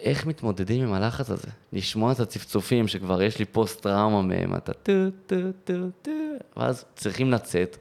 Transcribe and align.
איך 0.00 0.26
מתמודדים 0.26 0.82
עם 0.82 0.92
הלחץ 0.92 1.30
הזה? 1.30 1.48
לשמוע 1.72 2.12
את 2.12 2.20
הצפצופים 2.20 2.88
שכבר 2.88 3.22
יש 3.22 3.38
לי 3.38 3.44
פוסט-טראומה 3.44 4.22
מהם, 4.22 4.56
אתה 4.56 4.72
טו, 4.72 4.92
טו, 5.26 5.36
טו, 5.64 5.74
טו, 6.02 6.10
ואז 6.56 6.84
צריכים 6.96 7.30
לצאת. 7.30 7.76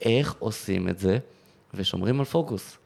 איך 0.00 0.34
עושים 0.38 0.88
את 0.88 0.98
זה 0.98 1.18
ושומרים 1.74 2.20
על 2.20 2.26
פוקוס? 2.26 2.78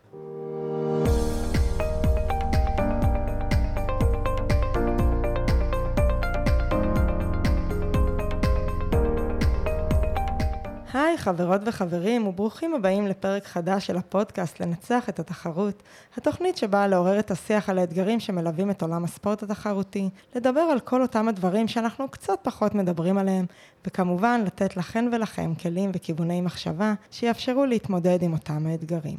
חברות 11.20 11.60
וחברים 11.64 12.26
וברוכים 12.26 12.74
הבאים 12.74 13.06
לפרק 13.06 13.46
חדש 13.46 13.86
של 13.86 13.96
הפודקאסט 13.96 14.60
לנצח 14.60 15.08
את 15.08 15.20
התחרות, 15.20 15.82
התוכנית 16.16 16.56
שבאה 16.56 16.86
לעורר 16.86 17.18
את 17.18 17.30
השיח 17.30 17.68
על 17.68 17.78
האתגרים 17.78 18.20
שמלווים 18.20 18.70
את 18.70 18.82
עולם 18.82 19.04
הספורט 19.04 19.42
התחרותי, 19.42 20.08
לדבר 20.34 20.60
על 20.60 20.80
כל 20.80 21.02
אותם 21.02 21.28
הדברים 21.28 21.68
שאנחנו 21.68 22.08
קצת 22.08 22.38
פחות 22.42 22.74
מדברים 22.74 23.18
עליהם, 23.18 23.46
וכמובן 23.86 24.42
לתת 24.46 24.76
לכן 24.76 25.08
ולכם 25.12 25.54
כלים 25.54 25.90
וכיווני 25.94 26.40
מחשבה 26.40 26.94
שיאפשרו 27.10 27.66
להתמודד 27.66 28.22
עם 28.22 28.32
אותם 28.32 28.66
האתגרים. 28.66 29.16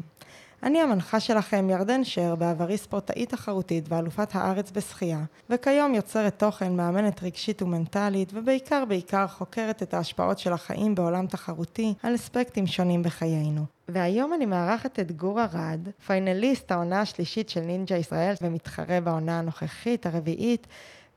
אני 0.63 0.81
המנחה 0.81 1.19
שלכם 1.19 1.69
ירדן 1.69 2.03
שר, 2.03 2.35
בעברי 2.35 2.77
ספורטאית 2.77 3.29
תחרותית 3.29 3.85
ואלופת 3.89 4.35
הארץ 4.35 4.71
בשחייה, 4.71 5.19
וכיום 5.49 5.95
יוצרת 5.95 6.39
תוכן, 6.39 6.75
מאמנת 6.75 7.23
רגשית 7.23 7.61
ומנטלית, 7.61 8.31
ובעיקר 8.33 8.83
בעיקר 8.85 9.27
חוקרת 9.27 9.83
את 9.83 9.93
ההשפעות 9.93 10.39
של 10.39 10.53
החיים 10.53 10.95
בעולם 10.95 11.27
תחרותי 11.27 11.93
על 12.03 12.15
אספקטים 12.15 12.67
שונים 12.67 13.03
בחיינו. 13.03 13.65
והיום 13.89 14.33
אני 14.33 14.45
מארחת 14.45 14.99
את 14.99 15.11
גור 15.11 15.41
ארד, 15.41 15.79
פיינליסט 16.05 16.71
העונה 16.71 17.01
השלישית 17.01 17.49
של 17.49 17.61
נינג'ה 17.61 17.95
ישראל 17.95 18.33
ומתחרה 18.41 19.01
בעונה 19.01 19.39
הנוכחית, 19.39 20.05
הרביעית, 20.05 20.67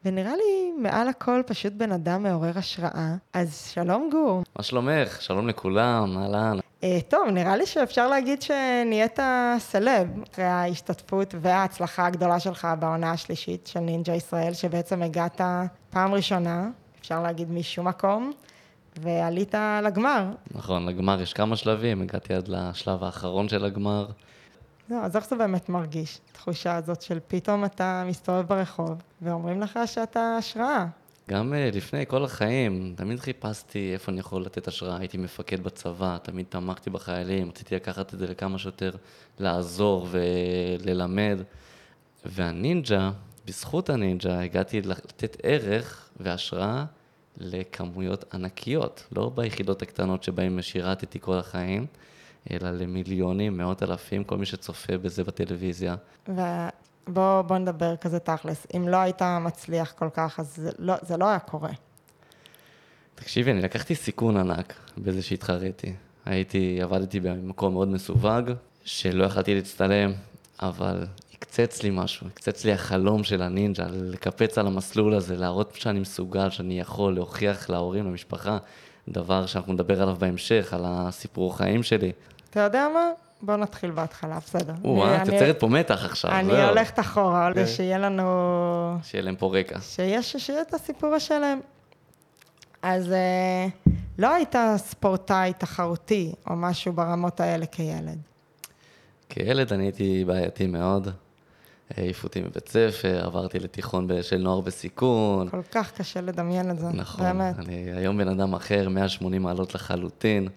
ונראה 0.04 0.36
לי 0.36 0.72
מעל 0.78 1.08
הכל 1.08 1.42
פשוט 1.46 1.72
בן 1.72 1.92
אדם 1.92 2.22
מעורר 2.22 2.58
השראה. 2.58 3.14
אז 3.32 3.70
שלום 3.74 4.08
גור. 4.12 4.42
מה 4.56 4.62
שלומך? 4.62 5.22
שלום 5.22 5.48
לכולם, 5.48 6.18
אהלן. 6.18 6.58
Uh, 6.84 6.86
טוב, 7.08 7.28
נראה 7.28 7.56
לי 7.56 7.66
שאפשר 7.66 8.08
להגיד 8.08 8.42
שנהיית 8.42 9.18
סלב 9.58 10.08
אחרי 10.32 10.44
ההשתתפות 10.44 11.34
וההצלחה 11.40 12.06
הגדולה 12.06 12.40
שלך 12.40 12.68
בעונה 12.78 13.10
השלישית 13.10 13.66
של 13.66 13.80
נינג'ה 13.80 14.14
ישראל, 14.14 14.52
שבעצם 14.52 15.02
הגעת 15.02 15.40
פעם 15.90 16.14
ראשונה, 16.14 16.70
אפשר 17.00 17.22
להגיד 17.22 17.50
משום 17.50 17.88
מקום, 17.88 18.32
ועלית 19.00 19.54
לגמר. 19.82 20.24
נכון, 20.50 20.86
לגמר 20.86 21.20
יש 21.20 21.32
כמה 21.32 21.56
שלבים, 21.56 22.02
הגעתי 22.02 22.34
עד 22.34 22.48
לשלב 22.48 23.04
האחרון 23.04 23.48
של 23.48 23.64
הגמר. 23.64 24.06
לא, 24.90 24.96
אז 24.96 25.16
איך 25.16 25.28
זה 25.28 25.36
באמת 25.36 25.68
מרגיש, 25.68 26.20
התחושה 26.30 26.76
הזאת 26.76 27.02
של 27.02 27.18
פתאום 27.28 27.64
אתה 27.64 28.04
מסתובב 28.06 28.46
ברחוב, 28.46 29.02
ואומרים 29.22 29.60
לך 29.60 29.78
שאתה 29.86 30.36
השראה. 30.38 30.86
גם 31.30 31.52
uh, 31.52 31.76
לפני 31.76 32.06
כל 32.06 32.24
החיים, 32.24 32.94
תמיד 32.96 33.20
חיפשתי 33.20 33.92
איפה 33.92 34.12
אני 34.12 34.20
יכול 34.20 34.42
לתת 34.42 34.68
השראה. 34.68 34.96
הייתי 34.98 35.18
מפקד 35.18 35.62
בצבא, 35.62 36.18
תמיד 36.22 36.46
תמכתי 36.48 36.90
בחיילים, 36.90 37.48
רציתי 37.48 37.74
לקחת 37.74 38.14
את 38.14 38.18
זה 38.18 38.26
לכמה 38.26 38.58
שיותר 38.58 38.90
לעזור 39.38 40.08
וללמד. 40.10 41.38
והנינג'ה, 42.24 43.10
בזכות 43.46 43.90
הנינג'ה, 43.90 44.40
הגעתי 44.40 44.80
לתת 44.80 45.36
ערך 45.42 46.08
והשראה 46.20 46.84
לכמויות 47.36 48.34
ענקיות, 48.34 49.04
לא 49.16 49.30
ביחידות 49.34 49.82
הקטנות 49.82 50.22
שבהן 50.22 50.62
שירתתי 50.62 51.18
כל 51.20 51.38
החיים, 51.38 51.86
אלא 52.50 52.70
למיליונים, 52.70 53.56
מאות 53.56 53.82
אלפים, 53.82 54.24
כל 54.24 54.36
מי 54.36 54.46
שצופה 54.46 54.98
בזה 54.98 55.24
בטלוויזיה. 55.24 55.96
בוא, 57.08 57.42
בוא 57.42 57.58
נדבר 57.58 57.96
כזה 57.96 58.18
תכלס. 58.18 58.66
אם 58.76 58.88
לא 58.88 58.96
היית 58.96 59.22
מצליח 59.40 59.92
כל 59.92 60.08
כך, 60.14 60.40
אז 60.40 60.56
זה 60.56 60.70
לא, 60.78 60.94
זה 61.02 61.16
לא 61.16 61.28
היה 61.28 61.38
קורה. 61.38 61.70
תקשיבי, 63.14 63.50
אני 63.50 63.62
לקחתי 63.62 63.94
סיכון 63.94 64.36
ענק 64.36 64.74
בזה 64.98 65.22
שהתחרתי. 65.22 65.94
הייתי, 66.24 66.78
עבדתי 66.82 67.20
במקום 67.20 67.72
מאוד 67.72 67.88
מסווג, 67.88 68.50
שלא 68.84 69.24
יכלתי 69.24 69.54
להצטלם, 69.54 70.12
אבל 70.62 71.06
הקצץ 71.34 71.82
לי 71.82 71.90
משהו, 71.92 72.26
הקצץ 72.26 72.64
לי 72.64 72.72
החלום 72.72 73.24
של 73.24 73.42
הנינג'ה, 73.42 73.86
לקפץ 73.90 74.58
על 74.58 74.66
המסלול 74.66 75.14
הזה, 75.14 75.36
להראות 75.36 75.74
שאני 75.74 76.00
מסוגל, 76.00 76.50
שאני 76.50 76.80
יכול 76.80 77.14
להוכיח 77.14 77.70
להורים, 77.70 78.06
למשפחה, 78.06 78.58
דבר 79.08 79.46
שאנחנו 79.46 79.72
נדבר 79.72 80.02
עליו 80.02 80.16
בהמשך, 80.18 80.74
על 80.74 80.82
הסיפור 80.86 81.56
חיים 81.56 81.82
שלי. 81.82 82.12
אתה 82.50 82.60
יודע 82.60 82.88
מה? 82.94 83.23
בוא 83.46 83.56
נתחיל 83.56 83.90
בהתחלה, 83.90 84.38
בסדר. 84.38 84.74
או-אה, 84.84 85.22
את 85.22 85.28
יוצרת 85.28 85.60
פה 85.60 85.68
מתח 85.68 86.04
עכשיו, 86.04 86.30
אני 86.30 86.50
זהו. 86.50 86.68
הולכת 86.68 87.00
אחורה, 87.00 87.50
כדי 87.52 87.66
שיהיה 87.66 87.98
לנו... 87.98 88.98
שיהיה 89.02 89.24
להם 89.24 89.36
פה 89.36 89.58
רקע. 89.58 89.80
שיש, 89.80 90.36
שיהיה 90.36 90.62
את 90.62 90.74
הסיפור 90.74 91.14
השלם. 91.14 91.60
אז 92.82 93.12
אה, 93.12 93.66
לא 94.18 94.34
היית 94.34 94.54
ספורטאי 94.76 95.52
תחרותי, 95.58 96.32
או 96.50 96.56
משהו 96.56 96.92
ברמות 96.92 97.40
האלה 97.40 97.66
כילד. 97.66 98.18
כילד 99.28 99.72
אני 99.72 99.84
הייתי 99.84 100.24
בעייתי 100.26 100.66
מאוד. 100.66 101.08
העיפו 101.96 102.26
אותי 102.26 102.40
מבית 102.40 102.68
ספר, 102.68 103.24
עברתי 103.24 103.58
לתיכון 103.58 104.08
של 104.22 104.36
נוער 104.36 104.60
בסיכון. 104.60 105.48
כל 105.48 105.62
כך 105.70 105.92
קשה 105.92 106.20
לדמיין 106.20 106.70
את 106.70 106.78
זה, 106.78 106.86
נכון, 106.92 107.24
באמת. 107.24 107.58
אני 107.58 107.92
היום 107.96 108.18
בן 108.18 108.28
אדם 108.28 108.54
אחר, 108.54 108.88
180 108.88 109.42
מעלות 109.42 109.74
לחלוטין. 109.74 110.48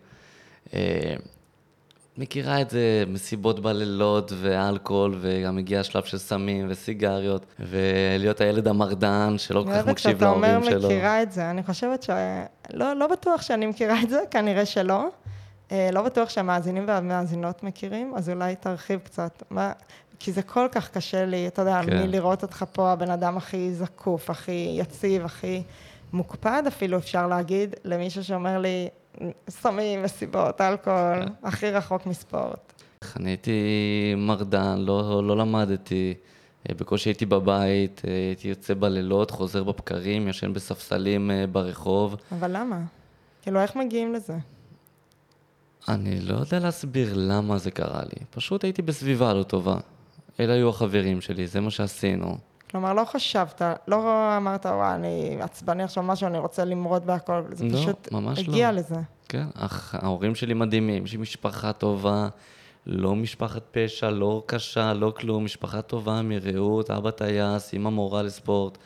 מכירה 2.18 2.62
את 2.62 2.70
זה, 2.70 3.04
מסיבות 3.08 3.60
בלילות 3.60 4.32
ואלכוהול, 4.42 5.18
וגם 5.22 5.58
הגיע 5.58 5.80
השלב 5.80 6.04
של 6.04 6.18
סמים 6.18 6.66
וסיגריות, 6.70 7.46
ולהיות 7.60 8.42
הילד 8.42 8.68
המרדן 8.68 9.36
שלא 9.38 9.64
כל 9.64 9.74
כך 9.74 9.88
מקשיב 9.88 10.24
להורים 10.24 10.44
שלו. 10.44 10.52
אני 10.52 10.62
אוהבת 10.62 10.66
שאתה 10.66 10.86
אומר 10.86 10.88
מכירה 10.88 11.22
את 11.22 11.32
זה, 11.32 11.50
אני 11.50 11.64
חושבת 11.64 12.04
ש... 12.04 12.10
לא, 12.74 12.94
לא 12.94 13.08
בטוח 13.08 13.42
שאני 13.42 13.66
מכירה 13.66 14.02
את 14.04 14.10
זה, 14.10 14.20
כנראה 14.32 14.66
שלא. 14.66 15.08
אה, 15.72 15.90
לא 15.92 16.02
בטוח 16.02 16.30
שהמאזינים 16.30 16.84
והמאזינות 16.88 17.64
מכירים, 17.64 18.14
אז 18.16 18.30
אולי 18.30 18.56
תרחיב 18.56 19.00
קצת. 19.00 19.44
מה... 19.50 19.72
כי 20.20 20.32
זה 20.32 20.42
כל 20.42 20.68
כך 20.72 20.90
קשה 20.90 21.26
לי, 21.26 21.48
אתה 21.48 21.62
יודע, 21.62 21.82
כן. 21.86 22.04
מלראות 22.04 22.44
אותך 22.44 22.66
פה, 22.72 22.92
הבן 22.92 23.12
אדם 23.12 23.38
הכי 23.38 23.74
זקוף, 23.74 24.30
הכי 24.30 24.76
יציב, 24.80 25.26
הכי 25.26 25.64
מוקפד 26.14 26.64
אפילו, 26.68 26.98
אפשר 26.98 27.28
להגיד, 27.28 27.76
למישהו 27.84 28.24
שאומר 28.24 28.60
לי, 28.60 28.88
סמים, 29.50 30.04
מסיבות, 30.04 30.62
אלכוהול, 30.62 31.26
כן. 31.26 31.34
הכי 31.44 31.72
רחוק 31.72 32.06
מספורט. 32.06 32.74
אני 33.16 33.30
הייתי 33.30 33.52
מרדן, 34.18 34.78
לא, 34.78 35.24
לא 35.28 35.38
למדתי, 35.38 36.14
אה, 36.70 36.76
בקושי 36.76 37.10
הייתי 37.10 37.26
בבית, 37.26 38.02
אה, 38.08 38.12
הייתי 38.12 38.48
יוצא 38.48 38.74
בלילות, 38.74 39.32
חוזר 39.32 39.64
בבקרים, 39.64 40.28
ישן 40.28 40.54
בספסלים 40.54 41.32
אה, 41.32 41.48
ברחוב. 41.48 42.16
אבל 42.32 42.58
למה? 42.58 42.80
כאילו, 43.42 43.62
איך 43.62 43.76
מגיעים 43.76 44.14
לזה? 44.14 44.38
אני 45.88 46.20
לא 46.22 46.36
יודע 46.36 46.60
להסביר 46.60 47.14
למה 47.16 47.58
זה 47.58 47.72
קרה 47.72 48.02
לי. 48.04 48.26
פשוט 48.30 48.64
הייתי 48.64 48.82
בסביבה 48.82 49.34
לא 49.34 49.44
טובה. 49.44 49.78
אלה 50.40 50.54
היו 50.54 50.70
החברים 50.70 51.22
שלי, 51.22 51.48
זה 51.48 51.62
מה 51.62 51.72
שעשינו. 51.72 52.38
כלומר, 52.72 52.94
לא 52.94 53.06
חשבת, 53.06 53.62
לא 53.88 54.38
אמרת, 54.38 54.66
וואי, 54.66 54.96
אני 54.96 55.38
עצבני 55.42 55.84
עכשיו 55.84 56.04
משהו, 56.04 56.28
אני 56.28 56.38
רוצה 56.38 56.66
למרוד 56.66 57.06
בהכל. 57.06 57.44
זה 57.52 57.66
לא, 57.66 57.78
פשוט 57.78 58.08
הגיע 58.38 58.72
לא. 58.72 58.78
לזה. 58.78 58.96
כן, 59.30 59.46
אך 59.56 59.96
ההורים 60.02 60.36
שלי 60.36 60.54
מדהימים, 60.54 61.06
יש 61.06 61.12
לי 61.12 61.18
משפחה 61.18 61.74
טובה, 61.74 62.28
לא 62.86 63.16
משפחת 63.16 63.64
פשע, 63.72 64.10
לא 64.10 64.44
קשה, 64.46 64.94
לא 64.94 65.14
כלום, 65.18 65.46
משפחה 65.46 65.82
טובה 65.82 66.22
מרעות, 66.22 66.92
אבא 66.92 67.12
טייס, 67.12 67.74
אמא 67.74 67.90
מורה 67.90 68.24
לספורט. 68.24 68.78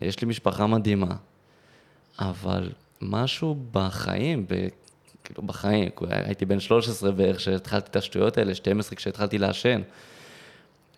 יש 0.00 0.20
לי 0.20 0.28
משפחה 0.28 0.66
מדהימה. 0.66 1.14
אבל 2.18 2.72
משהו 3.00 3.56
בחיים, 3.72 4.46
ב... 4.48 4.68
כאילו 5.24 5.42
בחיים, 5.42 5.90
הייתי 6.08 6.44
בן 6.44 6.60
13 6.60 7.12
בערך 7.12 7.36
כשהתחלתי 7.36 7.90
את 7.90 7.96
השטויות 7.96 8.38
האלה, 8.38 8.54
12 8.54 8.96
כשהתחלתי 8.96 9.38
לעשן. 9.38 9.82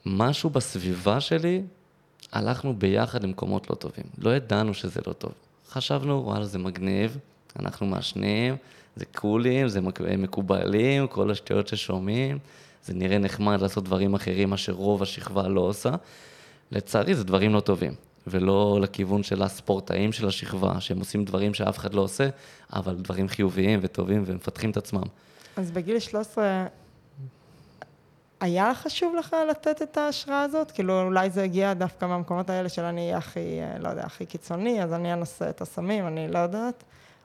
משהו 0.07 0.51
בסביבה 0.51 1.21
שלי, 1.21 1.63
הלכנו 2.35 2.75
ביחד 2.75 3.25
למקומות 3.25 3.71
לא 3.71 3.75
טובים. 3.75 4.05
לא 4.19 4.37
ידענו 4.37 4.75
שזה 4.75 5.01
לא 5.07 5.13
טוב. 5.13 5.33
חשבנו, 5.71 6.23
וואלה, 6.25 6.45
זה 6.45 6.59
מגניב, 6.59 7.19
אנחנו 7.59 7.87
מעשנים, 7.87 8.57
זה 8.97 9.05
קולים, 9.05 9.69
זה 9.69 9.81
מקובלים, 10.19 11.07
כל 11.07 11.31
השטויות 11.31 11.69
ששומעים, 11.69 12.39
זה 12.85 12.95
נראה 12.95 13.19
נחמד 13.19 13.61
לעשות 13.61 13.85
דברים 13.85 14.15
אחרים, 14.15 14.51
מה 14.51 14.57
שרוב 14.57 15.03
השכבה 15.03 15.49
לא 15.49 15.61
עושה. 15.61 15.91
לצערי, 16.73 17.15
זה 17.15 17.25
דברים 17.25 17.55
לא 17.55 17.61
טובים, 17.61 17.95
ולא 18.27 18.79
לכיוון 18.83 19.23
של 19.23 19.43
הספורטאים 19.43 20.13
של 20.13 20.29
השכבה, 20.29 20.81
שהם 20.81 20.99
עושים 20.99 21.25
דברים 21.25 21.55
שאף 21.55 21.79
אחד 21.79 21.95
לא 21.95 22.01
עושה, 22.01 22.29
אבל 22.73 22.95
דברים 22.95 23.29
חיוביים 23.29 23.81
וטובים 23.83 24.23
ומפתחים 24.27 24.71
את 24.71 24.77
עצמם. 24.77 25.03
אז 25.57 25.71
בגיל 25.71 25.99
13 25.99 26.67
היה 28.41 28.75
חשוב 28.75 29.15
לך 29.19 29.37
לתת 29.51 29.83
את 29.83 29.97
ההשראה 29.97 30.43
הזאת? 30.43 30.71
כאילו, 30.71 31.03
אולי 31.03 31.31
זה 31.31 31.43
הגיע 31.43 31.75
דווקא 31.75 32.05
מהמקומות 32.07 32.51
האלה 32.51 32.69
של 32.69 32.83
אני 32.83 33.01
אהיה 33.07 33.17
הכי, 33.19 33.41
אה, 33.61 33.79
לא 33.79 33.89
יודע, 33.89 34.05
הכי 34.05 34.27
קיצוני, 34.27 34.83
אז 34.83 34.93
אני 34.93 35.13
אנסה 35.13 35.51
את 35.51 35.61
הסמים, 35.61 36.07
אני 36.07 36.29
לא 36.29 36.39
יודעת. 36.39 36.85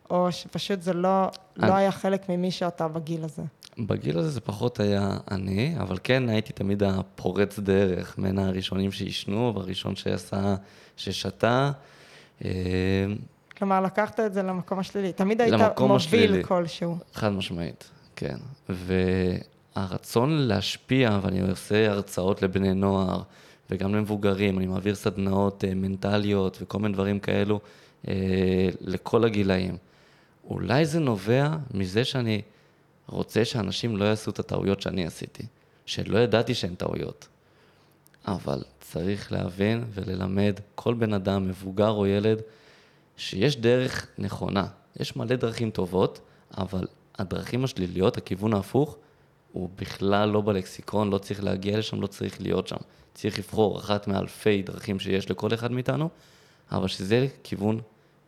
או 0.10 0.32
שפשוט 0.32 0.82
זה 0.82 0.94
לא, 0.94 1.30
אני- 1.60 1.68
לא 1.70 1.74
היה 1.76 1.92
חלק 1.92 2.30
ממי 2.30 2.52
שאתה 2.52 2.88
בגיל 2.88 3.24
הזה? 3.24 3.42
בגיל 3.80 4.18
הזה 4.20 4.30
זה 4.30 4.42
פחות 4.42 4.80
היה 4.80 5.10
אני, 5.32 5.76
אבל 5.80 5.98
כן 6.04 6.30
הייתי 6.30 6.54
תמיד 6.54 6.84
הפורץ 6.84 7.60
דרך, 7.60 8.16
בין 8.18 8.40
הראשונים 8.40 8.92
שעישנו 8.92 9.52
והראשון 9.56 9.96
שעשה, 9.96 10.56
ששתה. 10.98 11.72
אה, 12.46 12.50
כלומר, 13.58 13.82
לקחת 13.82 14.20
את 14.20 14.34
זה 14.34 14.44
למקום 14.44 14.80
השלילי. 14.80 15.14
תמיד 15.14 15.42
היית 15.42 15.54
מוביל 15.80 15.96
השלילי. 15.96 16.44
כלשהו. 16.44 16.98
חד 17.14 17.30
משמעית, 17.30 17.90
כן. 18.16 18.38
והרצון 19.80 20.38
להשפיע, 20.38 21.20
ואני 21.22 21.42
עושה 21.42 21.92
הרצאות 21.92 22.42
לבני 22.42 22.74
נוער, 22.74 23.22
וגם 23.70 23.96
למבוגרים, 23.96 24.58
אני 24.58 24.68
מעביר 24.68 24.96
סדנאות 24.96 25.64
אה, 25.64 25.74
מנטליות 25.76 26.58
וכל 26.62 26.80
מיני 26.80 26.94
דברים 26.94 27.20
כאלו 27.20 27.60
אה, 28.08 28.70
לכל 28.82 29.24
הגילאים. 29.24 29.78
אולי 30.44 30.86
זה 30.86 31.00
נובע 31.00 31.50
מזה 31.74 32.04
שאני 32.06 32.42
רוצה 33.08 33.46
שאנשים 33.46 33.98
לא 33.98 34.06
יעשו 34.06 34.32
את 34.32 34.40
הטעויות 34.40 34.82
שאני 34.82 35.06
עשיתי, 35.06 35.44
שלא 35.86 36.18
ידעתי 36.18 36.54
שהן 36.54 36.76
טעויות. 36.76 37.28
אבל 38.28 38.64
צריך 38.80 39.32
להבין 39.32 39.84
וללמד 39.94 40.60
כל 40.76 40.94
בן 40.94 41.14
אדם, 41.14 41.48
מבוגר 41.48 41.90
או 41.90 42.08
ילד, 42.08 42.42
שיש 43.18 43.58
דרך 43.58 44.08
נכונה. 44.18 44.68
יש 45.00 45.16
מלא 45.16 45.36
דרכים 45.36 45.72
טובות, 45.72 46.20
אבל 46.58 46.88
הדרכים 47.18 47.64
השליליות, 47.64 48.18
הכיוון 48.18 48.54
ההפוך, 48.54 48.98
הוא 49.52 49.70
בכלל 49.76 50.30
לא 50.30 50.42
בלקסיקון, 50.42 51.10
לא 51.10 51.18
צריך 51.18 51.44
להגיע 51.44 51.78
לשם, 51.78 52.02
לא 52.02 52.08
צריך 52.08 52.42
להיות 52.42 52.68
שם. 52.68 52.78
צריך 53.14 53.40
לבחור 53.40 53.80
אחת 53.80 54.08
מאלפי 54.08 54.62
דרכים 54.62 55.00
שיש 55.00 55.32
לכל 55.32 55.54
אחד 55.54 55.72
מאיתנו, 55.72 56.10
אבל 56.72 56.88
שזה 56.88 57.28
כיוון 57.44 57.82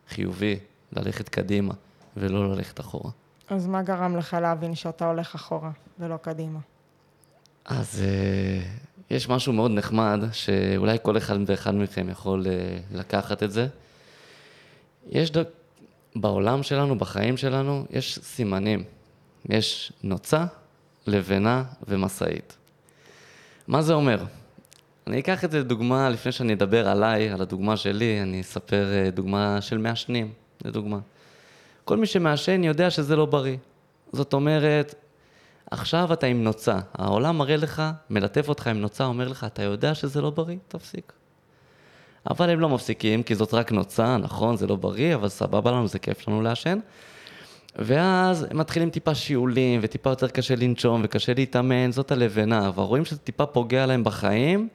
חיובי, 0.09 0.59
ללכת 0.93 1.29
קדימה 1.29 1.73
ולא 2.17 2.55
ללכת 2.55 2.79
אחורה. 2.79 3.11
אז 3.49 3.67
מה 3.67 3.81
גרם 3.81 4.17
לך 4.17 4.37
להבין 4.41 4.75
שאתה 4.75 5.07
הולך 5.07 5.35
אחורה 5.35 5.71
ולא 5.99 6.17
קדימה? 6.17 6.59
אז 7.65 8.01
אה, 8.03 8.63
יש 9.09 9.29
משהו 9.29 9.53
מאוד 9.53 9.71
נחמד, 9.71 10.19
שאולי 10.31 10.97
כל 11.01 11.17
אחד 11.17 11.37
ואחד 11.45 11.75
מכם 11.75 12.09
יכול 12.09 12.47
אה, 12.47 12.77
לקחת 12.91 13.43
את 13.43 13.51
זה. 13.51 13.67
יש 15.09 15.31
ד... 15.31 15.43
בעולם 16.15 16.63
שלנו, 16.63 16.97
בחיים 16.97 17.37
שלנו, 17.37 17.85
יש 17.89 18.19
סימנים. 18.23 18.83
יש 19.49 19.93
נוצה, 20.03 20.45
לבנה 21.07 21.63
ומשאית. 21.87 22.57
מה 23.67 23.81
זה 23.81 23.93
אומר? 23.93 24.23
אני 25.07 25.19
אקח 25.19 25.45
את 25.45 25.51
זה 25.51 25.59
לדוגמה, 25.59 26.09
לפני 26.09 26.31
שאני 26.31 26.53
אדבר 26.53 26.87
עליי, 26.87 27.29
על 27.29 27.41
הדוגמה 27.41 27.77
שלי, 27.77 28.21
אני 28.21 28.41
אספר 28.41 28.85
אה, 28.93 29.11
דוגמה 29.11 29.61
של 29.61 29.77
מעשנים, 29.77 30.33
לדוגמה. 30.65 30.99
כל 31.85 31.97
מי 31.97 32.05
שמעשן 32.05 32.63
יודע 32.63 32.89
שזה 32.89 33.15
לא 33.15 33.25
בריא. 33.25 33.57
זאת 34.13 34.33
אומרת, 34.33 34.95
עכשיו 35.71 36.13
אתה 36.13 36.27
עם 36.27 36.43
נוצה, 36.43 36.79
העולם 36.93 37.37
מראה 37.37 37.57
לך, 37.57 37.83
מלטף 38.09 38.49
אותך 38.49 38.67
עם 38.67 38.81
נוצה, 38.81 39.03
אומר 39.05 39.27
לך, 39.27 39.43
אתה 39.43 39.63
יודע 39.63 39.95
שזה 39.95 40.21
לא 40.21 40.29
בריא? 40.29 40.57
תפסיק. 40.67 41.13
אבל 42.29 42.49
הם 42.49 42.59
לא 42.59 42.69
מפסיקים, 42.69 43.23
כי 43.23 43.35
זאת 43.35 43.53
רק 43.53 43.71
נוצה, 43.71 44.17
נכון, 44.17 44.57
זה 44.57 44.67
לא 44.67 44.75
בריא, 44.75 45.15
אבל 45.15 45.29
סבבה 45.29 45.71
לנו, 45.71 45.87
זה 45.87 45.99
כיף 45.99 46.27
לנו 46.27 46.41
לעשן. 46.41 46.79
ואז 47.75 48.47
הם 48.49 48.57
מתחילים 48.57 48.89
טיפה 48.89 49.15
שיעולים, 49.15 49.79
וטיפה 49.83 50.09
יותר 50.09 50.27
קשה 50.27 50.55
לנשום, 50.55 51.01
וקשה 51.03 51.33
להתאמן, 51.33 51.91
זאת 51.91 52.11
הלבנה, 52.11 52.67
אבל 52.67 52.83
רואים 52.83 53.05
שזה 53.05 53.19
טיפה 53.19 53.45
פוגע 53.45 53.85
להם 53.85 54.03
בחיים, 54.03 54.67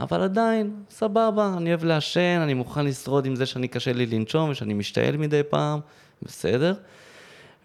אבל 0.00 0.22
עדיין, 0.22 0.74
סבבה, 0.90 1.54
אני 1.56 1.70
אוהב 1.70 1.84
לעשן, 1.84 2.40
אני 2.42 2.54
מוכן 2.54 2.84
לשרוד 2.84 3.26
עם 3.26 3.36
זה 3.36 3.46
שאני 3.46 3.68
קשה 3.68 3.92
לי 3.92 4.06
לנשום, 4.06 4.50
ושאני 4.50 4.74
משתעל 4.74 5.16
מדי 5.16 5.42
פעם, 5.42 5.80
בסדר. 6.22 6.74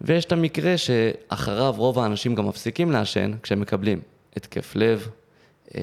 ויש 0.00 0.24
את 0.24 0.32
המקרה 0.32 0.78
שאחריו 0.78 1.74
רוב 1.76 1.98
האנשים 1.98 2.34
גם 2.34 2.48
מפסיקים 2.48 2.92
לעשן 2.92 3.32
כשהם 3.42 3.60
מקבלים 3.60 4.00
התקף 4.36 4.76
לב, 4.76 5.08
אה, 5.74 5.80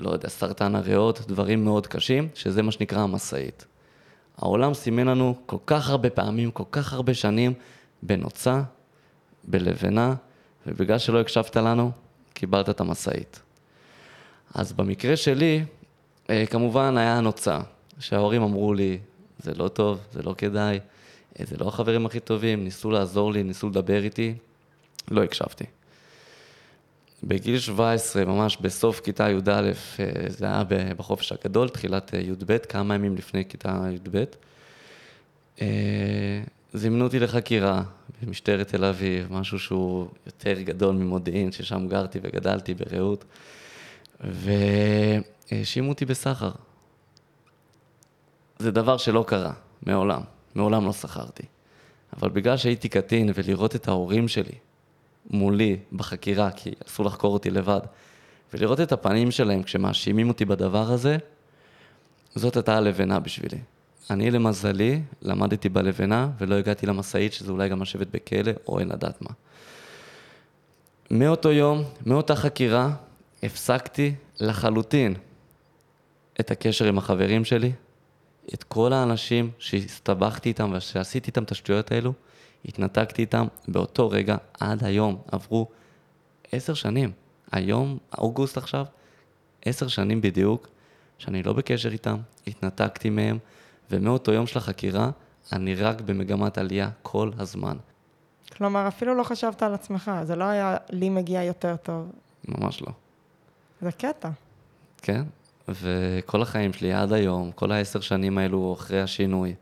לא 0.00 0.10
יודע, 0.10 0.28
סרטן 0.28 0.74
הריאות, 0.74 1.20
דברים 1.28 1.64
מאוד 1.64 1.86
קשים, 1.86 2.28
שזה 2.34 2.62
מה 2.62 2.72
שנקרא 2.72 3.00
המשאית. 3.00 3.66
העולם 4.38 4.74
סימן 4.74 5.06
לנו 5.06 5.34
כל 5.46 5.56
כך 5.66 5.90
הרבה 5.90 6.10
פעמים, 6.10 6.50
כל 6.50 6.64
כך 6.70 6.92
הרבה 6.92 7.14
שנים, 7.14 7.52
בנוצה, 8.02 8.62
בלבנה, 9.44 10.14
ובגלל 10.66 10.98
שלא 10.98 11.20
הקשבת 11.20 11.56
לנו, 11.56 11.90
קיבלת 12.34 12.68
את 12.68 12.80
המשאית. 12.80 13.40
אז 14.54 14.72
במקרה 14.72 15.16
שלי, 15.16 15.64
אה, 16.30 16.44
כמובן 16.46 16.96
היה 16.96 17.20
נוצה, 17.20 17.60
שההורים 17.98 18.42
אמרו 18.42 18.74
לי, 18.74 18.98
זה 19.38 19.54
לא 19.54 19.68
טוב, 19.68 19.98
זה 20.12 20.22
לא 20.22 20.34
כדאי, 20.38 20.80
אה, 21.40 21.44
זה 21.44 21.56
לא 21.56 21.68
החברים 21.68 22.06
הכי 22.06 22.20
טובים, 22.20 22.64
ניסו 22.64 22.90
לעזור 22.90 23.32
לי, 23.32 23.42
ניסו 23.42 23.68
לדבר 23.68 24.02
איתי, 24.02 24.34
לא 25.10 25.24
הקשבתי. 25.24 25.64
בגיל 27.24 27.58
17, 27.58 28.24
ממש 28.24 28.56
בסוף 28.60 29.00
כיתה 29.00 29.30
י"א, 29.30 29.50
אה, 29.50 29.70
זה 30.28 30.44
היה 30.44 30.62
בחופש 30.96 31.32
הגדול, 31.32 31.68
תחילת 31.68 32.14
י"ב, 32.14 32.58
כמה 32.58 32.94
ימים 32.94 33.16
לפני 33.16 33.44
כיתה 33.44 33.86
י"ב, 33.92 34.24
זימנו 36.72 37.04
אותי 37.04 37.18
לחקירה 37.18 37.82
במשטרת 38.22 38.68
תל 38.68 38.84
אביב, 38.84 39.32
משהו 39.32 39.58
שהוא 39.58 40.08
יותר 40.26 40.60
גדול 40.60 40.94
ממודיעין, 40.94 41.52
ששם 41.52 41.88
גרתי 41.88 42.18
וגדלתי 42.22 42.74
ברעות, 42.74 43.24
והאשימו 44.20 45.88
אותי 45.88 46.04
בסחר. 46.04 46.50
זה 48.58 48.70
דבר 48.70 48.96
שלא 48.96 49.24
קרה, 49.28 49.52
מעולם. 49.82 50.20
מעולם 50.54 50.86
לא 50.86 50.92
סחרתי. 50.92 51.42
אבל 52.16 52.28
בגלל 52.28 52.56
שהייתי 52.56 52.88
קטין 52.88 53.30
ולראות 53.34 53.76
את 53.76 53.88
ההורים 53.88 54.28
שלי 54.28 54.54
מולי 55.30 55.76
בחקירה, 55.92 56.50
כי 56.50 56.70
אסור 56.86 57.06
לחקור 57.06 57.32
אותי 57.32 57.50
לבד, 57.50 57.80
ולראות 58.54 58.80
את 58.80 58.92
הפנים 58.92 59.30
שלהם 59.30 59.62
כשמאשימים 59.62 60.28
אותי 60.28 60.44
בדבר 60.44 60.92
הזה, 60.92 61.16
זאת 62.34 62.56
הייתה 62.56 62.76
הלבנה 62.76 63.20
בשבילי. 63.20 63.58
אני 64.10 64.30
למזלי 64.30 65.02
למדתי 65.22 65.68
בלבנה 65.68 66.30
ולא 66.38 66.54
הגעתי 66.54 66.86
למשאית, 66.86 67.32
שזה 67.32 67.52
אולי 67.52 67.68
גם 67.68 67.82
לשבת 67.82 68.06
בכלא 68.06 68.52
או 68.68 68.78
אין 68.78 68.88
לדעת 68.88 69.22
מה. 69.22 69.30
מאותו 71.10 71.52
יום, 71.52 71.84
מאותה 72.06 72.36
חקירה, 72.36 72.90
הפסקתי 73.42 74.14
לחלוטין 74.40 75.14
את 76.40 76.50
הקשר 76.50 76.84
עם 76.84 76.98
החברים 76.98 77.44
שלי, 77.44 77.72
את 78.54 78.62
כל 78.64 78.92
האנשים 78.92 79.50
שהסתבכתי 79.58 80.48
איתם 80.48 80.72
ושעשיתי 80.76 81.26
איתם 81.26 81.42
את 81.42 81.50
השטויות 81.50 81.92
האלו, 81.92 82.12
התנתקתי 82.64 83.22
איתם 83.22 83.46
באותו 83.68 84.10
רגע 84.10 84.36
עד 84.60 84.84
היום. 84.84 85.18
עברו 85.32 85.66
עשר 86.52 86.74
שנים. 86.74 87.12
היום, 87.52 87.98
אוגוסט 88.18 88.56
עכשיו, 88.56 88.84
עשר 89.64 89.88
שנים 89.88 90.20
בדיוק, 90.20 90.68
שאני 91.18 91.42
לא 91.42 91.52
בקשר 91.52 91.92
איתם, 91.92 92.16
התנתקתי 92.46 93.10
מהם, 93.10 93.38
ומאותו 93.90 94.32
יום 94.32 94.46
של 94.46 94.58
החקירה, 94.58 95.10
אני 95.52 95.74
רק 95.74 96.00
במגמת 96.00 96.58
עלייה 96.58 96.90
כל 97.02 97.30
הזמן. 97.38 97.76
כלומר, 98.56 98.88
אפילו 98.88 99.14
לא 99.14 99.22
חשבת 99.22 99.62
על 99.62 99.74
עצמך, 99.74 100.10
זה 100.22 100.36
לא 100.36 100.44
היה 100.44 100.76
לי 100.90 101.08
מגיע 101.08 101.42
יותר 101.42 101.76
טוב. 101.76 102.12
ממש 102.48 102.82
לא. 102.82 102.92
זה 103.80 103.92
קטע. 103.92 104.30
כן? 105.02 105.22
וכל 105.68 106.42
החיים 106.42 106.72
שלי 106.72 106.92
עד 106.92 107.12
היום, 107.12 107.52
כל 107.52 107.72
העשר 107.72 108.00
שנים 108.00 108.38
האלו 108.38 108.74
אחרי 108.78 109.02
השינוי, 109.02 109.54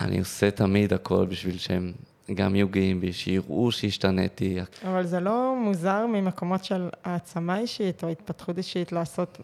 אני 0.00 0.18
עושה 0.18 0.50
תמיד 0.50 0.92
הכל 0.92 1.26
בשביל 1.26 1.58
שהם 1.58 1.92
גם 2.34 2.54
יהיו 2.54 2.68
גאים 2.68 3.00
בי, 3.00 3.12
שיראו 3.12 3.72
שהשתניתי. 3.72 4.58
אבל 4.84 5.06
זה 5.06 5.20
לא 5.20 5.56
מוזר 5.64 6.06
ממקומות 6.06 6.64
של 6.64 6.88
העצמה 7.04 7.58
אישית 7.58 8.04
או 8.04 8.08
התפתחות 8.08 8.58
אישית 8.58 8.92
לעשות 8.92 9.38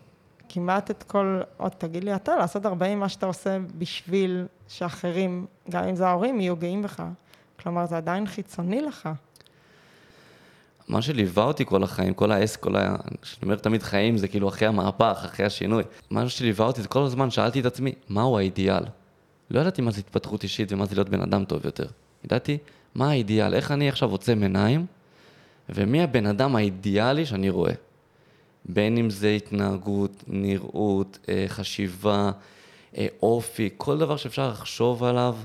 כמעט 0.55 0.91
את 0.91 1.03
כל, 1.03 1.41
עוד 1.57 1.73
תגיד 1.79 2.05
לי 2.05 2.15
אתה, 2.15 2.37
לעשות 2.37 2.67
40 2.67 3.01
מה 3.01 3.09
שאתה 3.09 3.27
עושה 3.27 3.59
בשביל 3.79 4.47
שאחרים, 4.69 5.47
גם 5.71 5.85
אם 5.85 5.97
זה 5.97 6.07
ההורים, 6.07 6.41
יהיו 6.41 6.57
גאים 6.57 6.83
בך. 6.83 7.03
כלומר, 7.63 7.87
זה 7.87 7.97
עדיין 7.97 8.27
חיצוני 8.27 8.81
לך. 8.81 9.09
מה 10.89 11.03
שליווה 11.03 11.45
אותי 11.45 11.65
כל 11.65 11.83
החיים, 11.83 12.15
כל 12.15 12.33
העסק, 12.33 12.61
כל 12.61 12.77
ה... 12.77 12.97
כשאני 13.23 13.43
אומר 13.43 13.57
תמיד 13.57 13.83
חיים, 13.83 14.17
זה 14.17 14.29
כאילו 14.29 14.49
אחרי 14.49 14.69
המהפך, 14.69 15.23
אחרי 15.25 15.47
השינוי. 15.47 15.83
מה 16.11 16.29
שליווה 16.29 16.67
אותי 16.67 16.83
זה 16.83 16.89
כל 16.89 17.03
הזמן 17.03 17.31
שאלתי 17.31 17.61
את 17.61 17.67
עצמי, 17.67 17.93
מהו 18.09 18.39
האידיאל? 18.39 18.85
לא 19.51 19.61
ידעתי 19.61 19.83
מה 19.83 19.91
זה 19.91 20.01
התפתחות 20.01 20.43
אישית 20.43 20.73
ומה 20.73 20.87
זה 20.87 20.95
להיות 20.95 21.09
בן 21.09 21.21
אדם 21.21 21.45
טוב 21.45 21.65
יותר. 21.65 21.87
ידעתי 22.25 22.59
מה 22.95 23.11
האידיאל, 23.11 23.55
איך 23.55 23.71
אני 23.73 23.89
עכשיו 23.89 24.11
עוצם 24.11 24.43
עיניים, 24.43 24.87
ומי 25.69 26.03
הבן 26.03 26.27
אדם 26.27 26.57
האידיאלי 26.57 27.27
שאני 27.27 27.51
רואה. 27.51 27.73
בין 28.65 28.97
אם 28.99 29.11
זה 29.11 29.29
התנהגות, 29.29 30.25
נראות, 30.27 31.19
אה, 31.29 31.45
חשיבה, 31.49 32.31
אה, 32.97 33.07
אופי, 33.23 33.71
כל 33.77 33.99
דבר 33.99 34.17
שאפשר 34.17 34.49
לחשוב 34.49 35.05
עליו. 35.05 35.37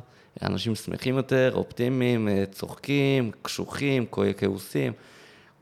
אנשים 0.42 0.76
שמחים 0.76 1.18
יותר, 1.18 1.52
אופטימיים, 1.56 2.28
אה, 2.28 2.44
צוחקים, 2.52 3.32
קשוחים, 3.42 4.06
כעוסים. 4.38 4.94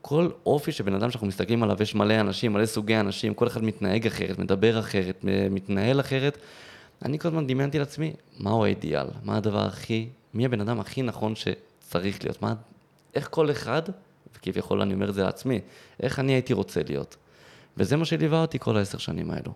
כל 0.00 0.28
אופי 0.46 0.72
שבן 0.72 0.94
אדם 0.94 1.10
שאנחנו 1.10 1.26
מסתכלים 1.26 1.62
עליו, 1.62 1.76
יש 1.82 1.94
מלא 1.94 2.20
אנשים, 2.20 2.52
מלא 2.52 2.66
סוגי 2.66 2.96
אנשים, 2.96 3.34
כל 3.34 3.46
אחד 3.46 3.64
מתנהג 3.64 4.06
אחרת, 4.06 4.38
מדבר 4.38 4.78
אחרת, 4.78 5.24
מתנהל 5.50 6.00
אחרת, 6.00 6.38
אני 7.04 7.18
כל 7.18 7.28
הזמן 7.28 7.46
דמיינתי 7.46 7.78
לעצמי, 7.78 8.12
מהו 8.38 8.64
האידיאל? 8.64 9.06
מה 9.22 9.36
הדבר 9.36 9.66
הכי, 9.66 10.08
מי 10.34 10.44
הבן 10.44 10.60
אדם 10.60 10.80
הכי 10.80 11.02
נכון 11.02 11.34
שצריך 11.34 12.24
להיות? 12.24 12.42
מה, 12.42 12.54
איך 13.14 13.28
כל 13.30 13.50
אחד, 13.50 13.82
וכביכול 14.34 14.82
אני 14.82 14.94
אומר 14.94 15.08
את 15.08 15.14
זה 15.14 15.22
לעצמי, 15.22 15.60
איך 16.02 16.18
אני 16.18 16.32
הייתי 16.32 16.52
רוצה 16.52 16.80
להיות? 16.88 17.16
וזה 17.78 17.96
מה 17.96 18.04
שליווה 18.04 18.40
אותי 18.40 18.58
כל 18.58 18.76
העשר 18.76 18.98
שנים 18.98 19.30
האלו. 19.30 19.52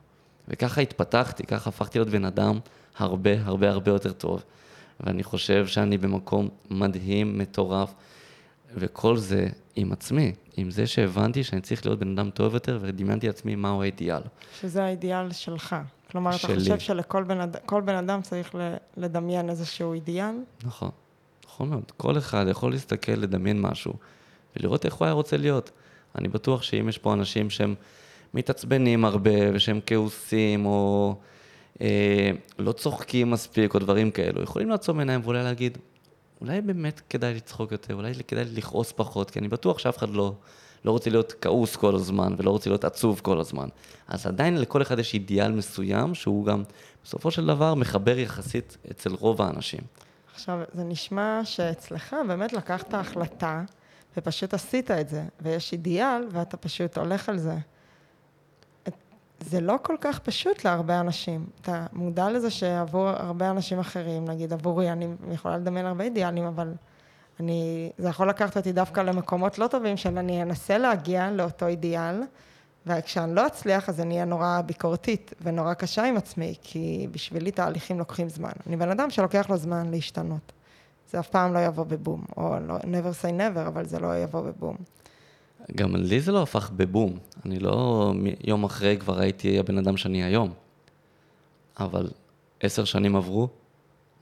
וככה 0.49 0.81
התפתחתי, 0.81 1.47
ככה 1.47 1.71
הפכתי 1.71 1.99
להיות 1.99 2.09
בן 2.09 2.25
אדם 2.25 2.59
הרבה 2.97 3.31
הרבה 3.45 3.71
הרבה 3.71 3.91
יותר 3.91 4.12
טוב. 4.12 4.43
ואני 5.00 5.23
חושב 5.23 5.67
שאני 5.67 5.99
במקום 5.99 6.49
מדהים, 6.71 7.38
מטורף, 7.38 7.95
וכל 8.75 9.17
זה 9.17 9.47
עם 9.76 9.93
עצמי, 9.93 10.33
עם 10.57 10.71
זה 10.71 10.87
שהבנתי 10.87 11.45
שאני 11.45 11.61
צריך 11.61 11.87
להיות 11.87 11.99
בן 11.99 12.19
אדם 12.19 12.31
טוב 12.31 12.55
יותר, 12.55 12.79
ודמיינתי 12.83 13.26
לעצמי 13.26 13.55
מהו 13.55 13.83
האידיאל. 13.83 14.23
שזה 14.61 14.85
האידיאל 14.85 15.33
שלך. 15.33 15.76
כלומר, 16.11 16.33
שלי. 16.33 16.52
אתה 16.52 16.61
חושב 16.61 16.79
שלכל 16.79 17.25
בן, 17.25 17.41
אד... 17.41 17.57
בן 17.85 17.95
אדם 17.95 18.23
צריך 18.23 18.55
לדמיין 18.97 19.50
איזשהו 19.50 19.93
אידיאל? 19.93 20.35
נכון, 20.64 20.91
נכון 21.47 21.69
מאוד. 21.69 21.93
כל 21.97 22.19
אחד 22.19 22.47
יכול 22.49 22.73
להסתכל, 22.73 23.12
לדמיין 23.12 23.61
משהו, 23.61 23.93
ולראות 24.57 24.85
איך 24.85 24.95
הוא 24.95 25.07
היה 25.07 25.12
רוצה 25.12 25.37
להיות. 25.37 25.71
אני 26.19 26.29
בטוח 26.29 26.62
שאם 26.62 26.88
יש 26.88 26.99
פה 26.99 27.12
אנשים 27.12 27.50
שהם 27.50 27.75
מתעצבנים 28.34 29.04
הרבה, 29.04 29.54
ושהם 29.54 29.80
כעוסים, 29.86 30.66
או 30.66 31.14
אה, 31.80 32.30
לא 32.58 32.72
צוחקים 32.72 33.30
מספיק, 33.30 33.74
או 33.74 33.78
דברים 33.78 34.10
כאלו, 34.10 34.42
יכולים 34.42 34.70
לעצום 34.70 34.98
עיניים 34.98 35.20
ואולי 35.24 35.44
להגיד, 35.44 35.78
אולי 36.40 36.60
באמת 36.60 37.00
כדאי 37.10 37.34
לצחוק 37.34 37.72
יותר, 37.72 37.94
אולי 37.94 38.12
כדאי 38.28 38.44
לכעוס 38.44 38.92
פחות, 38.92 39.30
כי 39.30 39.38
אני 39.38 39.48
בטוח 39.48 39.78
שאף 39.78 39.98
אחד 39.98 40.10
לא, 40.10 40.34
לא 40.84 40.90
רוצה 40.90 41.10
להיות 41.10 41.34
כעוס 41.40 41.76
כל 41.76 41.94
הזמן, 41.94 42.34
ולא 42.38 42.50
רוצה 42.50 42.70
להיות 42.70 42.84
עצוב 42.84 43.20
כל 43.22 43.40
הזמן. 43.40 43.68
אז 44.08 44.26
עדיין 44.26 44.60
לכל 44.60 44.82
אחד 44.82 44.98
יש 44.98 45.14
אידיאל 45.14 45.52
מסוים, 45.52 46.14
שהוא 46.14 46.46
גם 46.46 46.62
בסופו 47.04 47.30
של 47.30 47.46
דבר 47.46 47.74
מחבר 47.74 48.18
יחסית 48.18 48.76
אצל 48.90 49.10
רוב 49.14 49.42
האנשים. 49.42 49.80
עכשיו, 50.34 50.60
זה 50.74 50.84
נשמע 50.84 51.40
שאצלך 51.44 52.16
באמת 52.28 52.52
לקחת 52.52 52.94
החלטה 52.94 53.62
ופשוט 54.16 54.54
עשית 54.54 54.90
את 54.90 55.08
זה, 55.08 55.22
ויש 55.40 55.72
אידיאל 55.72 56.28
ואתה 56.30 56.56
פשוט 56.56 56.98
הולך 56.98 57.28
על 57.28 57.38
זה. 57.38 57.56
זה 59.44 59.61
לא 59.61 59.76
כל 59.82 59.96
כך 60.00 60.18
פשוט 60.18 60.64
להרבה 60.64 61.00
אנשים. 61.00 61.46
אתה 61.61 61.87
מודע 61.92 62.30
לזה 62.30 62.50
שעבור 62.50 63.08
הרבה 63.08 63.50
אנשים 63.50 63.78
אחרים, 63.78 64.25
נגיד 64.25 64.52
עבורי, 64.52 64.92
אני 64.92 65.08
יכולה 65.30 65.56
לדמיין 65.56 65.87
הרבה 65.87 66.04
אידיאלים, 66.04 66.44
אבל 66.44 66.72
אני, 67.40 67.90
זה 67.99 68.08
יכול 68.08 68.28
לקחת 68.28 68.56
אותי 68.56 68.72
דווקא 68.72 69.00
למקומות 69.00 69.58
לא 69.58 69.66
טובים 69.66 69.96
של 69.96 70.18
אני 70.18 70.42
אנסה 70.42 70.78
להגיע 70.78 71.30
לאותו 71.30 71.66
אידיאל, 71.66 72.22
וכשאני 72.87 73.34
לא 73.34 73.46
אצליח 73.46 73.88
אז 73.88 74.00
אני 74.00 74.14
אהיה 74.14 74.25
נורא 74.25 74.61
ביקורתית 74.66 75.34
ונורא 75.42 75.75
קשה 75.75 76.04
עם 76.04 76.16
עצמי, 76.16 76.54
כי 76.62 77.08
בשבילי 77.11 77.50
תהליכים 77.50 77.99
לוקחים 77.99 78.28
זמן. 78.28 78.52
אני 78.66 78.76
בן 78.76 78.90
אדם 78.90 79.11
שלוקח 79.11 79.50
לו 79.50 79.56
זמן 79.56 79.90
להשתנות. 79.90 80.52
זה 81.11 81.20
אף 81.20 81.28
פעם 81.28 81.54
לא 81.54 81.58
יבוא 81.58 81.84
בבום, 81.84 82.25
או 82.37 82.56
לא, 82.61 82.76
never 82.76 83.22
say 83.22 83.28
never, 83.38 83.66
אבל 83.66 83.87
זה 83.87 83.99
לא 83.99 84.16
יבוא 84.16 84.40
בבום. 84.40 84.76
גם 85.75 85.97
לי 85.97 86.21
זה 86.21 86.33
לא 86.33 86.42
הפך 86.42 86.71
בבום. 86.76 87.19
אני 87.47 87.59
לא 87.59 88.12
יום 88.45 88.64
אחרי 88.64 88.97
כבר 89.00 89.19
הייתי 89.21 89.59
הבן 89.59 89.78
אדם 89.78 89.97
שאני 89.97 90.25
היום. 90.25 90.52
אבל 91.81 92.09
עשר 92.61 92.85
שנים 92.85 93.16
עברו, 93.16 93.49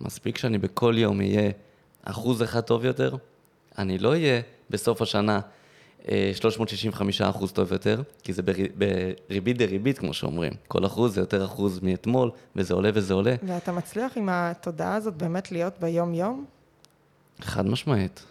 מספיק 0.01 0.39
שאני 0.39 0.59
בכל 0.59 0.95
יום 0.99 1.21
אהיה 1.21 1.51
אחוז 2.05 2.43
אחד 2.43 2.61
טוב 2.61 2.85
יותר, 2.85 3.17
אני 3.79 3.99
לא 3.99 4.09
אהיה 4.09 4.41
בסוף 4.71 5.03
השנה 5.03 5.41
אה, 6.09 6.31
365 6.35 7.21
אחוז 7.23 7.53
טוב 7.53 7.73
יותר, 7.73 8.03
כי 8.23 8.33
זה 8.33 8.43
ברי- 8.43 8.69
בריבית 9.29 9.59
דריבית, 9.59 9.99
כמו 9.99 10.15
שאומרים. 10.15 10.53
כל 10.69 10.87
אחוז 10.87 11.15
זה 11.15 11.21
יותר 11.21 11.45
אחוז 11.45 11.81
מאתמול, 11.83 12.31
וזה 12.57 12.75
עולה 12.75 12.91
וזה 12.95 13.15
עולה. 13.15 13.35
ואתה 13.47 13.73
מצליח 13.73 14.17
עם 14.17 14.29
התודעה 14.29 14.95
הזאת 14.95 15.15
באמת 15.15 15.53
להיות 15.53 15.75
ביום-יום? 15.81 16.45
חד 17.41 17.67
משמעית. 17.67 18.25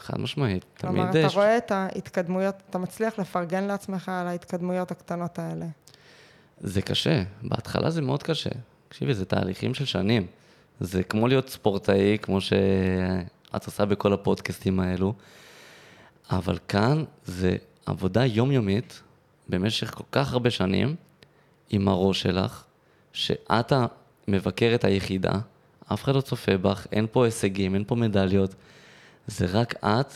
חד 0.00 0.20
משמעית. 0.20 0.64
כלומר, 0.80 1.02
תמיד 1.02 1.08
אתה 1.16 1.18
יש- 1.26 1.34
רואה 1.34 1.56
את 1.56 1.70
ההתקדמויות, 1.70 2.54
אתה 2.70 2.78
מצליח 2.78 3.18
לפרגן 3.18 3.64
לעצמך 3.64 4.08
על 4.08 4.26
ההתקדמויות 4.26 4.90
הקטנות 4.90 5.38
האלה. 5.38 5.66
זה 6.60 6.82
קשה, 6.82 7.22
בהתחלה 7.42 7.90
זה 7.90 8.02
מאוד 8.02 8.22
קשה. 8.22 8.50
תקשיבי, 8.88 9.14
זה 9.14 9.24
תהליכים 9.24 9.74
של 9.74 9.84
שנים. 9.84 10.26
זה 10.80 11.02
כמו 11.02 11.28
להיות 11.28 11.48
ספורטאי, 11.48 12.18
כמו 12.22 12.40
שאת 12.40 13.66
עושה 13.66 13.84
בכל 13.84 14.12
הפודקאסטים 14.12 14.80
האלו, 14.80 15.14
אבל 16.30 16.58
כאן 16.68 17.04
זה 17.24 17.56
עבודה 17.86 18.24
יומיומית 18.26 19.00
במשך 19.48 19.94
כל 19.94 20.04
כך 20.12 20.32
הרבה 20.32 20.50
שנים 20.50 20.96
עם 21.70 21.88
הראש 21.88 22.22
שלך, 22.22 22.64
שאת 23.12 23.72
המבקרת 24.28 24.84
היחידה, 24.84 25.32
אף 25.92 26.04
אחד 26.04 26.14
לא 26.14 26.20
צופה 26.20 26.56
בך, 26.56 26.86
אין 26.92 27.06
פה 27.12 27.24
הישגים, 27.24 27.74
אין 27.74 27.84
פה 27.86 27.94
מדליות, 27.94 28.54
זה 29.26 29.46
רק 29.46 29.74
את 29.84 30.12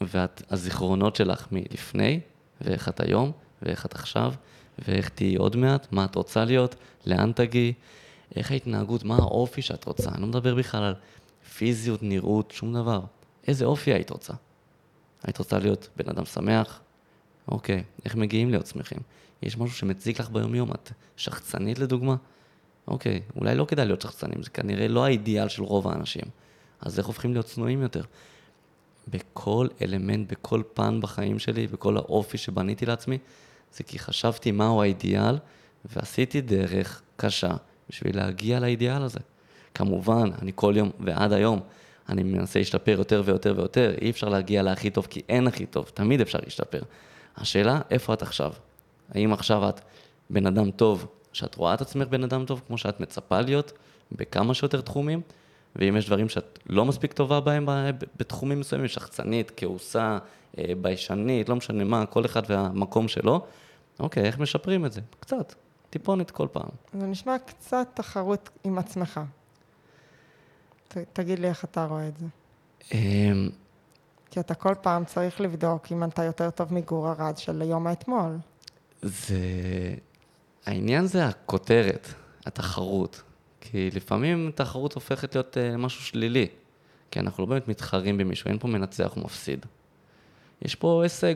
והזיכרונות 0.00 1.16
שלך 1.16 1.46
מלפני, 1.52 2.20
ואיך 2.60 2.88
את 2.88 3.00
היום, 3.00 3.32
ואיך 3.62 3.86
את 3.86 3.94
עכשיו, 3.94 4.34
ואיך 4.78 5.08
תהיי 5.08 5.36
עוד 5.36 5.56
מעט, 5.56 5.92
מה 5.92 6.04
את 6.04 6.14
רוצה 6.14 6.44
להיות, 6.44 6.74
לאן 7.06 7.32
תגיעי, 7.32 7.72
איך 8.36 8.50
ההתנהגות, 8.50 9.04
מה 9.04 9.16
האופי 9.16 9.62
שאת 9.62 9.84
רוצה. 9.84 10.10
אני 10.10 10.20
לא 10.20 10.26
מדבר 10.26 10.54
בכלל 10.54 10.82
על 10.82 10.94
פיזיות, 11.56 12.02
נראות, 12.02 12.50
שום 12.50 12.74
דבר. 12.74 13.00
איזה 13.46 13.64
אופי 13.64 13.92
היית 13.92 14.10
רוצה? 14.10 14.32
היית 15.22 15.38
רוצה 15.38 15.58
להיות 15.58 15.88
בן 15.96 16.08
אדם 16.08 16.24
שמח? 16.24 16.80
אוקיי, 17.48 17.84
איך 18.04 18.14
מגיעים 18.14 18.50
להיות 18.50 18.66
שמחים? 18.66 18.98
יש 19.42 19.58
משהו 19.58 19.76
שמציק 19.76 20.20
לך 20.20 20.30
ביומיום, 20.30 20.72
את 20.72 20.92
שחצנית 21.16 21.78
לדוגמה? 21.78 22.16
אוקיי, 22.88 23.22
אולי 23.36 23.54
לא 23.54 23.64
כדאי 23.64 23.86
להיות 23.86 24.00
שחצנים, 24.00 24.42
זה 24.42 24.50
כנראה 24.50 24.88
לא 24.88 25.04
האידיאל 25.04 25.48
של 25.48 25.62
רוב 25.62 25.88
האנשים. 25.88 26.24
אז 26.80 26.98
איך 26.98 27.06
הופכים 27.06 27.32
להיות 27.32 27.46
צנועים 27.46 27.82
יותר? 27.82 28.02
בכל 29.08 29.68
אלמנט, 29.82 30.32
בכל 30.32 30.62
פן 30.74 31.00
בחיים 31.00 31.38
שלי, 31.38 31.66
בכל 31.66 31.96
האופי 31.96 32.38
שבניתי 32.38 32.86
לעצמי, 32.86 33.18
זה 33.72 33.84
כי 33.84 33.98
חשבתי 33.98 34.52
מהו 34.52 34.82
האידיאל, 34.82 35.38
ועשיתי 35.84 36.40
דרך 36.40 37.02
קשה 37.16 37.56
בשביל 37.88 38.16
להגיע 38.16 38.60
לאידיאל 38.60 39.02
הזה. 39.02 39.20
כמובן, 39.74 40.30
אני 40.42 40.52
כל 40.54 40.74
יום 40.76 40.90
ועד 41.00 41.32
היום, 41.32 41.60
אני 42.08 42.22
מנסה 42.22 42.58
להשתפר 42.58 42.94
יותר 42.98 43.22
ויותר 43.24 43.54
ויותר, 43.56 43.94
אי 44.00 44.10
אפשר 44.10 44.28
להגיע 44.28 44.62
להכי 44.62 44.90
טוב 44.90 45.06
כי 45.10 45.22
אין 45.28 45.46
הכי 45.46 45.66
טוב, 45.66 45.90
תמיד 45.94 46.20
אפשר 46.20 46.38
להשתפר. 46.44 46.82
השאלה, 47.36 47.80
איפה 47.90 48.14
את 48.14 48.22
עכשיו? 48.22 48.52
האם 49.14 49.32
עכשיו 49.32 49.68
את 49.68 49.80
בן 50.30 50.46
אדם 50.46 50.70
טוב, 50.70 51.06
שאת 51.32 51.54
רואה 51.54 51.74
את 51.74 51.80
עצמך 51.80 52.08
בן 52.08 52.24
אדם 52.24 52.44
טוב, 52.44 52.62
כמו 52.66 52.78
שאת 52.78 53.00
מצפה 53.00 53.40
להיות, 53.40 53.72
בכמה 54.12 54.54
שיותר 54.54 54.80
תחומים, 54.80 55.20
ואם 55.78 55.96
יש 55.96 56.06
דברים 56.06 56.28
שאת 56.28 56.58
לא 56.66 56.84
מספיק 56.84 57.12
טובה 57.12 57.40
בהם 57.40 57.66
בתחומים 58.16 58.60
מסוימים, 58.60 58.88
שחצנית, 58.88 59.52
כעוסה, 59.56 60.18
אה, 60.58 60.72
ביישנית, 60.80 61.48
לא 61.48 61.56
משנה 61.56 61.84
מה, 61.84 62.06
כל 62.06 62.24
אחד 62.24 62.42
והמקום 62.48 63.08
שלו, 63.08 63.44
אוקיי, 64.00 64.24
איך 64.24 64.38
משפרים 64.38 64.86
את 64.86 64.92
זה? 64.92 65.00
קצת, 65.20 65.54
טיפונת 65.90 66.30
כל 66.30 66.46
פעם. 66.52 66.68
זה 66.92 67.06
נשמע 67.06 67.36
קצת 67.46 67.88
תחרות 67.94 68.50
עם 68.64 68.78
עצמך. 68.78 69.20
ת, 70.88 70.98
תגיד 71.12 71.38
לי 71.38 71.48
איך 71.48 71.64
אתה 71.64 71.84
רואה 71.84 72.08
את 72.08 72.16
זה. 72.16 72.26
אמ, 72.92 73.48
כי 74.30 74.40
אתה 74.40 74.54
כל 74.54 74.74
פעם 74.82 75.04
צריך 75.04 75.40
לבדוק 75.40 75.92
אם 75.92 76.04
אתה 76.04 76.24
יותר 76.24 76.50
טוב 76.50 76.74
מגור 76.74 77.12
ארד 77.12 77.38
של 77.38 77.62
יום 77.62 77.86
האתמול. 77.86 78.38
זה... 79.02 79.38
העניין 80.66 81.06
זה 81.06 81.26
הכותרת, 81.26 82.08
התחרות. 82.46 83.22
כי 83.70 83.90
לפעמים 83.90 84.50
תחרות 84.54 84.92
הופכת 84.92 85.34
להיות 85.34 85.56
uh, 85.56 85.76
משהו 85.76 86.02
שלילי. 86.02 86.46
כי 87.10 87.20
אנחנו 87.20 87.42
לא 87.42 87.48
באמת 87.48 87.68
מתחרים 87.68 88.18
במישהו, 88.18 88.48
אין 88.48 88.58
פה 88.58 88.68
מנצח 88.68 89.12
ומפסיד. 89.16 89.66
יש 90.62 90.74
פה 90.74 91.02
הישג, 91.02 91.34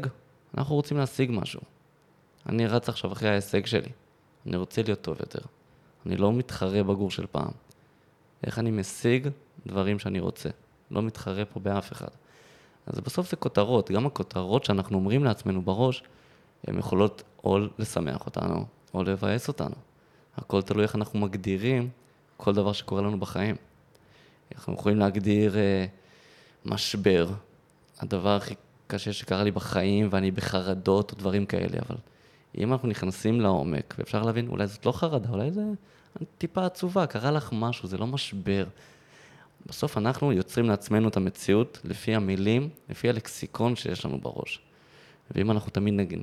אנחנו 0.58 0.74
רוצים 0.74 0.96
להשיג 0.96 1.30
משהו. 1.32 1.60
אני 2.48 2.66
רץ 2.66 2.88
עכשיו 2.88 3.12
אחרי 3.12 3.28
ההישג 3.28 3.66
שלי. 3.66 3.88
אני 4.46 4.56
רוצה 4.56 4.82
להיות 4.82 5.00
טוב 5.00 5.16
יותר. 5.20 5.38
אני 6.06 6.16
לא 6.16 6.32
מתחרה 6.32 6.82
בגור 6.82 7.10
של 7.10 7.26
פעם. 7.26 7.50
איך 8.44 8.58
אני 8.58 8.70
משיג 8.70 9.28
דברים 9.66 9.98
שאני 9.98 10.20
רוצה. 10.20 10.48
לא 10.90 11.02
מתחרה 11.02 11.44
פה 11.44 11.60
באף 11.60 11.92
אחד. 11.92 12.08
אז 12.86 13.00
בסוף 13.00 13.30
זה 13.30 13.36
כותרות, 13.36 13.90
גם 13.90 14.06
הכותרות 14.06 14.64
שאנחנו 14.64 14.98
אומרים 14.98 15.24
לעצמנו 15.24 15.62
בראש, 15.62 16.02
הן 16.66 16.78
יכולות 16.78 17.22
או 17.44 17.58
לשמח 17.78 18.26
אותנו, 18.26 18.64
או 18.94 19.02
לבאס 19.02 19.48
אותנו. 19.48 19.74
הכל 20.36 20.62
תלוי 20.62 20.82
איך 20.82 20.96
אנחנו 20.96 21.18
מגדירים 21.18 21.90
כל 22.40 22.54
דבר 22.54 22.72
שקורה 22.72 23.02
לנו 23.02 23.20
בחיים. 23.20 23.56
אנחנו 24.54 24.74
יכולים 24.74 24.98
להגדיר 24.98 25.58
אה, 25.58 25.86
משבר, 26.64 27.28
הדבר 27.98 28.36
הכי 28.36 28.54
קשה 28.86 29.12
שקרה 29.12 29.44
לי 29.44 29.50
בחיים, 29.50 30.08
ואני 30.10 30.30
בחרדות 30.30 31.12
או 31.12 31.16
דברים 31.18 31.46
כאלה, 31.46 31.78
אבל 31.88 31.96
אם 32.58 32.72
אנחנו 32.72 32.88
נכנסים 32.88 33.40
לעומק, 33.40 33.94
ואפשר 33.98 34.22
להבין, 34.22 34.48
אולי 34.48 34.66
זאת 34.66 34.86
לא 34.86 34.92
חרדה, 34.92 35.28
אולי 35.28 35.50
זה 35.50 35.62
טיפה 36.38 36.66
עצובה, 36.66 37.06
קרה 37.06 37.30
לך 37.30 37.50
משהו, 37.52 37.88
זה 37.88 37.98
לא 37.98 38.06
משבר. 38.06 38.64
בסוף 39.66 39.98
אנחנו 39.98 40.32
יוצרים 40.32 40.68
לעצמנו 40.68 41.08
את 41.08 41.16
המציאות 41.16 41.78
לפי 41.84 42.14
המילים, 42.14 42.68
לפי 42.88 43.08
הלקסיקון 43.08 43.76
שיש 43.76 44.04
לנו 44.04 44.18
בראש. 44.18 44.60
ואם 45.30 45.50
אנחנו 45.50 45.70
תמיד 45.70 45.94
נג, 45.94 46.16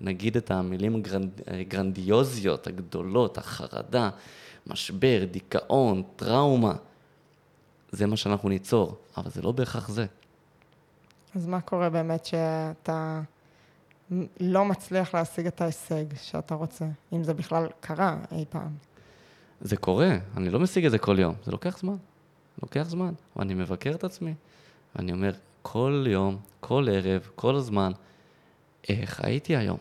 נגיד 0.00 0.36
את 0.36 0.50
המילים 0.50 1.02
הגרנדיוזיות, 1.46 2.66
הגדולות, 2.66 3.38
החרדה, 3.38 4.10
משבר, 4.66 5.24
דיכאון, 5.30 6.02
טראומה, 6.16 6.74
זה 7.92 8.06
מה 8.06 8.16
שאנחנו 8.16 8.48
ניצור, 8.48 8.96
אבל 9.16 9.30
זה 9.30 9.42
לא 9.42 9.52
בהכרח 9.52 9.88
זה. 9.88 10.06
אז 11.34 11.46
מה 11.46 11.60
קורה 11.60 11.90
באמת 11.90 12.24
שאתה 12.24 13.20
לא 14.40 14.64
מצליח 14.64 15.14
להשיג 15.14 15.46
את 15.46 15.60
ההישג 15.60 16.04
שאתה 16.22 16.54
רוצה, 16.54 16.84
אם 17.12 17.24
זה 17.24 17.34
בכלל 17.34 17.66
קרה 17.80 18.16
אי 18.32 18.44
פעם? 18.50 18.70
זה 19.60 19.76
קורה, 19.76 20.16
אני 20.36 20.50
לא 20.50 20.60
משיג 20.60 20.84
את 20.84 20.90
זה 20.90 20.98
כל 20.98 21.18
יום, 21.18 21.34
זה 21.44 21.52
לוקח 21.52 21.78
זמן. 21.78 21.96
לוקח 22.62 22.82
זמן, 22.82 23.12
ואני 23.36 23.54
מבקר 23.54 23.90
את 23.94 24.04
עצמי, 24.04 24.34
ואני 24.96 25.12
אומר, 25.12 25.32
כל 25.62 26.04
יום, 26.08 26.38
כל 26.60 26.88
ערב, 26.90 27.28
כל 27.34 27.56
הזמן, 27.56 27.92
איך 28.88 29.20
הייתי 29.24 29.56
היום? 29.56 29.78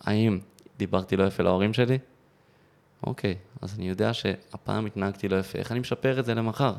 האם 0.00 0.38
דיברתי 0.78 1.16
לא 1.16 1.24
יפה 1.24 1.42
להורים 1.42 1.72
שלי? 1.72 1.98
אוקיי, 3.06 3.34
אז 3.60 3.74
אני 3.78 3.88
יודע 3.88 4.14
שהפעם 4.14 4.86
התנהגתי 4.86 5.28
לא 5.28 5.36
יפה, 5.36 5.58
איך 5.58 5.72
אני 5.72 5.80
משפר 5.80 6.20
את 6.20 6.24
זה 6.24 6.34
למחר? 6.34 6.72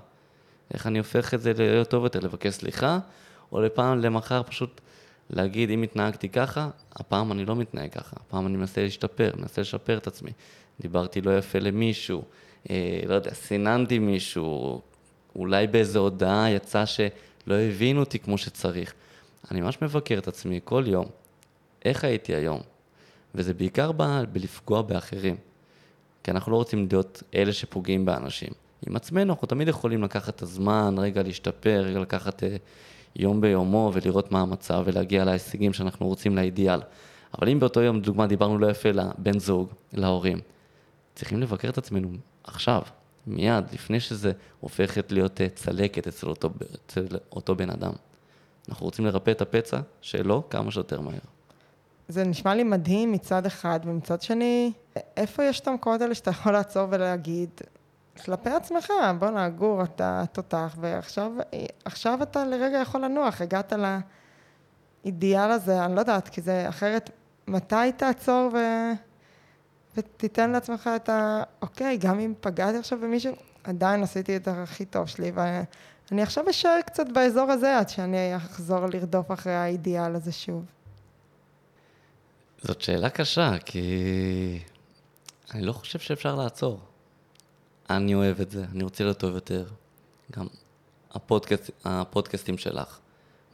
איך 0.74 0.88
אני 0.88 0.98
הופך 0.98 1.34
את 1.34 1.42
זה 1.42 1.54
להיות 1.58 1.90
טוב 1.90 2.04
יותר, 2.04 2.20
לבקש 2.20 2.54
סליחה, 2.54 3.00
או 3.52 3.62
לפעם 3.62 4.00
למחר 4.00 4.44
פשוט 4.44 4.82
להגיד, 5.30 5.70
אם 5.70 5.84
התנהגתי 5.84 6.30
ככה, 6.30 6.70
הפעם 6.94 7.32
אני 7.32 7.46
לא 7.46 7.56
מתנהג 7.56 7.90
ככה, 7.92 8.16
הפעם 8.20 8.48
אני 8.48 8.58
מנסה 8.58 8.84
להשתפר, 8.84 9.32
מנסה 9.38 9.62
לשפר 9.62 9.98
את 9.98 10.08
עצמי. 10.08 10.32
דיברתי 10.80 11.22
לא 11.22 11.38
יפה 11.38 11.60
למישהו, 11.60 12.24
אה, 12.70 13.00
לא 13.08 13.14
יודע, 13.14 13.34
סיננתי 13.34 14.00
מישהו, 14.00 14.82
אולי 15.36 15.68
באיזו 15.68 16.00
הודעה 16.00 16.52
יצא 16.52 16.86
שלא 16.86 17.56
הבינו 17.56 18.00
אותי 18.00 18.20
כמו 18.20 18.38
שצריך. 18.38 18.94
אני 19.52 19.62
ממש 19.62 19.82
מבקר 19.82 20.18
את 20.18 20.28
עצמי 20.28 20.60
כל 20.64 20.84
יום, 20.88 21.06
איך 21.86 22.04
הייתי 22.04 22.36
היום, 22.36 22.62
וזה 23.36 23.54
בעיקר 23.54 23.92
בא 23.92 24.24
בלפגוע 24.32 24.82
באחרים, 24.82 25.36
כי 26.24 26.32
אנחנו 26.32 26.52
לא 26.52 26.58
רוצים 26.58 26.88
להיות 26.90 27.24
אלה 27.36 27.54
שפוגעים 27.54 28.06
באנשים. 28.06 28.50
עם 28.88 28.96
עצמנו 28.96 29.34
אנחנו 29.34 29.48
תמיד 29.48 29.68
יכולים 29.68 30.04
לקחת 30.04 30.36
את 30.36 30.42
הזמן, 30.42 30.96
רגע 30.98 31.24
להשתפר, 31.24 31.84
רגע 31.86 32.00
לקחת 32.00 32.44
אה, 32.44 32.56
יום 33.16 33.42
ביומו 33.42 33.92
ולראות 33.94 34.32
מה 34.32 34.42
המצב 34.42 34.84
ולהגיע 34.86 35.26
להישגים 35.26 35.74
שאנחנו 35.74 36.08
רוצים 36.08 36.36
לאידיאל. 36.36 36.80
אבל 37.40 37.50
אם 37.50 37.60
באותו 37.60 37.82
יום, 37.82 37.98
לדוגמה, 37.98 38.28
דיברנו 38.28 38.58
לא 38.58 38.68
יפה 38.68 38.92
לבן 38.92 39.40
זוג, 39.40 39.70
להורים, 39.94 40.40
צריכים 41.16 41.40
לבקר 41.40 41.70
את 41.70 41.78
עצמנו 41.78 42.10
עכשיו, 42.44 42.82
מיד, 43.28 43.64
לפני 43.74 44.00
שזה 44.00 44.32
הופכת 44.60 45.12
להיות 45.12 45.42
אה, 45.42 45.50
צלקת 45.50 46.08
אצל 46.08 46.28
אותו, 46.28 46.50
אצל 46.86 47.06
אותו 47.32 47.56
בן 47.56 47.70
אדם. 47.70 47.94
אנחנו 48.70 48.86
רוצים 48.86 49.06
לרפא 49.06 49.32
את 49.32 49.42
הפצע 49.42 49.80
שלו 50.02 50.44
כמה 50.50 50.72
שיותר 50.72 51.02
מהר. 51.02 51.20
זה 52.12 52.24
נשמע 52.24 52.56
לי 52.56 52.64
מדהים 52.64 53.12
מצד 53.12 53.46
אחד, 53.46 53.80
ומצד 53.84 54.22
שני, 54.22 54.74
איפה 55.18 55.44
יש 55.44 55.60
את 55.60 55.68
המקומות 55.68 56.02
האלה 56.02 56.16
שאתה 56.16 56.30
יכול 56.30 56.54
לעצור 56.54 56.88
ולהגיד, 56.90 57.50
כלפי 58.26 58.50
עצמך, 58.50 58.94
בואנה, 59.20 59.50
גור, 59.50 59.84
אתה 59.84 60.24
תותח, 60.32 60.78
ועכשיו 60.80 62.24
אתה 62.24 62.46
לרגע 62.46 62.78
יכול 62.78 63.06
לנוח, 63.06 63.42
הגעת 63.42 63.74
לאידיאל 65.04 65.52
הזה, 65.52 65.86
אני 65.86 65.96
לא 65.96 66.00
יודעת, 66.00 66.30
כי 66.30 66.42
זה 66.42 66.70
אחרת, 66.70 67.10
מתי 67.48 67.92
תעצור 67.98 68.50
ו... 68.54 68.58
ותיתן 69.98 70.50
לעצמך 70.50 70.90
את 70.96 71.10
ה... 71.10 71.44
אוקיי, 71.62 71.98
גם 71.98 72.20
אם 72.20 72.34
פגעתי 72.40 72.78
עכשיו 72.78 73.00
במישהו, 73.00 73.34
עדיין 73.64 74.04
עשיתי 74.04 74.36
את 74.36 74.48
הכי 74.48 74.86
טוב 74.86 75.08
שלי, 75.08 75.32
ואני 75.36 76.22
עכשיו 76.22 76.50
אשאר 76.50 76.82
קצת 76.86 77.06
באזור 77.14 77.52
הזה 77.52 77.78
עד 77.78 77.90
שאני 77.90 78.36
אחזור 78.36 78.86
לרדוף 78.86 79.32
אחרי 79.32 79.56
האידיאל 79.56 80.16
הזה 80.16 80.32
שוב. 80.32 80.66
זאת 82.62 82.82
שאלה 82.82 83.10
קשה, 83.10 83.58
כי 83.66 84.60
אני 85.54 85.62
לא 85.62 85.74
חושב 85.74 86.00
שאפשר 86.00 86.36
לעצור. 86.36 86.80
אני 87.90 88.16
אוהב 88.16 88.42
את 88.42 88.52
זה, 88.52 88.66
אני 88.72 88.84
רוצה 88.84 89.04
להיות 89.04 89.18
טוב 89.18 89.36
יותר. 89.36 89.66
גם 90.32 90.48
הפודקאסט, 91.12 91.72
הפודקאסטים 91.86 92.58
שלך. 92.58 93.00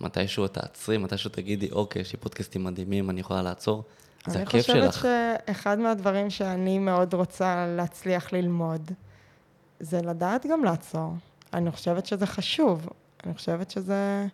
מתישהו 0.01 0.47
תעצרי, 0.47 0.97
מתישהו 0.97 1.29
תגידי, 1.29 1.71
אוקיי, 1.71 2.01
יש 2.01 2.13
לי 2.13 2.19
פודקאסטים 2.19 2.63
מדהימים, 2.63 3.09
אני 3.09 3.19
יכולה 3.19 3.41
לעצור. 3.41 3.83
זה 4.27 4.41
הכיף 4.41 4.65
שלך. 4.65 4.75
אני 4.75 4.91
חושבת 4.91 5.03
שאחד 5.47 5.79
מהדברים 5.79 6.29
שאני 6.29 6.79
מאוד 6.79 7.13
רוצה 7.13 7.65
להצליח 7.77 8.33
ללמוד, 8.33 8.91
זה 9.79 10.01
לדעת 10.01 10.45
גם 10.45 10.63
לעצור. 10.63 11.13
אני 11.53 11.71
חושבת 11.71 12.05
שזה 12.05 12.25
חשוב. 12.25 12.89
אני 13.25 13.34
חושבת 13.34 13.71
שזה... 13.71 14.27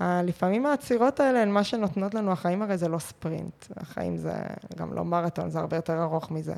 לפעמים 0.00 0.66
העצירות 0.66 1.20
האלה 1.20 1.42
הן 1.42 1.50
מה 1.50 1.64
שנותנות 1.64 2.14
לנו, 2.14 2.32
החיים 2.32 2.62
הרי 2.62 2.78
זה 2.78 2.88
לא 2.88 2.98
ספרינט. 2.98 3.66
החיים 3.76 4.16
זה 4.16 4.32
גם 4.76 4.92
לא 4.92 5.04
מרתון, 5.04 5.50
זה 5.50 5.58
הרבה 5.58 5.76
יותר 5.76 6.02
ארוך 6.02 6.30
מזה. 6.30 6.54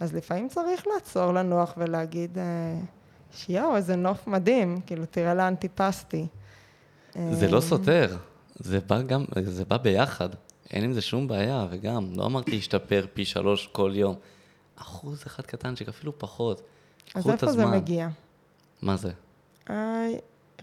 אז 0.00 0.14
לפעמים 0.14 0.48
צריך 0.48 0.86
לעצור, 0.94 1.32
לנוח 1.32 1.74
ולהגיד, 1.76 2.38
אה, 2.38 2.44
שיואו, 3.32 3.76
איזה 3.76 3.96
נוף 3.96 4.26
מדהים, 4.26 4.80
כאילו, 4.86 5.06
תראה 5.06 5.34
לאן 5.34 5.54
טיפסתי. 5.54 6.26
זה 7.32 7.50
לא 7.50 7.60
סותר, 7.60 8.16
זה 8.56 8.80
בא 8.80 9.02
גם, 9.02 9.24
זה 9.44 9.64
בא 9.64 9.76
ביחד. 9.76 10.28
אין 10.70 10.84
עם 10.84 10.92
זה 10.92 11.00
שום 11.00 11.28
בעיה, 11.28 11.66
וגם, 11.70 12.12
לא 12.16 12.26
אמרתי 12.26 12.50
להשתפר 12.50 13.06
פי 13.14 13.24
שלוש 13.24 13.66
כל 13.72 13.92
יום. 13.94 14.14
אחוז 14.76 15.22
אחד 15.26 15.42
קטנצ'יק, 15.42 15.88
אפילו 15.88 16.18
פחות. 16.18 16.62
אז 17.14 17.30
איפה 17.30 17.52
זה 17.52 17.66
מגיע? 17.66 18.08
מה 18.82 18.96
זה? 18.96 19.10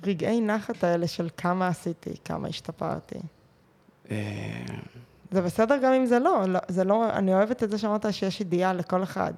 הרגעי 0.03 0.41
נחת 0.41 0.83
האלה 0.83 1.07
של 1.07 1.29
כמה 1.37 1.67
עשיתי, 1.67 2.13
כמה 2.25 2.47
השתפרתי. 2.47 3.19
אה, 4.11 4.17
זה 5.31 5.41
בסדר 5.41 5.77
גם 5.77 5.93
אם 5.93 6.05
זה 6.05 6.19
לא, 6.19 6.43
לא, 6.47 6.59
זה 6.67 6.83
לא, 6.83 7.09
אני 7.09 7.33
אוהבת 7.33 7.63
את 7.63 7.69
זה 7.71 7.77
שאמרת 7.77 8.13
שיש 8.13 8.39
אידיאל 8.39 8.77
לכל 8.77 9.03
אחד. 9.03 9.33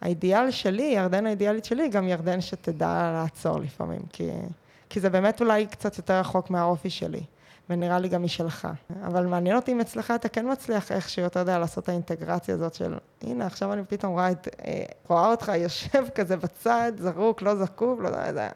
האידיאל 0.00 0.50
שלי, 0.50 0.82
ירדן 0.82 1.26
האידיאלית 1.26 1.64
שלי, 1.64 1.88
גם 1.88 2.08
ירדן 2.08 2.40
שתדע 2.40 3.10
לעצור 3.14 3.60
לפעמים, 3.60 4.00
כי, 4.12 4.30
כי 4.88 5.00
זה 5.00 5.10
באמת 5.10 5.40
אולי 5.40 5.66
קצת 5.66 5.98
יותר 5.98 6.20
רחוק 6.20 6.50
מהאופי 6.50 6.90
שלי. 6.90 7.22
ונראה 7.70 7.98
לי 7.98 8.08
גם 8.08 8.22
משלך. 8.22 8.68
אבל 9.06 9.26
מעניין 9.26 9.56
אותי 9.56 9.72
אם 9.72 9.80
אצלך 9.80 10.10
אתה 10.10 10.28
כן 10.28 10.52
מצליח 10.52 10.92
איכשהו, 10.92 11.26
אתה 11.26 11.40
יודע, 11.40 11.58
לעשות 11.58 11.84
את 11.84 11.88
האינטגרציה 11.88 12.54
הזאת 12.54 12.74
של, 12.74 12.94
הנה, 13.22 13.46
עכשיו 13.46 13.72
אני 13.72 13.82
פתאום 13.88 14.12
רואה, 14.12 14.30
את, 14.30 14.48
אה, 14.66 14.82
רואה 15.08 15.30
אותך 15.30 15.52
יושב 15.56 16.04
כזה 16.14 16.36
בצד, 16.36 16.92
זרוק, 16.98 17.42
לא 17.42 17.56
זקוב, 17.56 18.02
לא 18.02 18.08
יודע, 18.08 18.32
זה... 18.32 18.48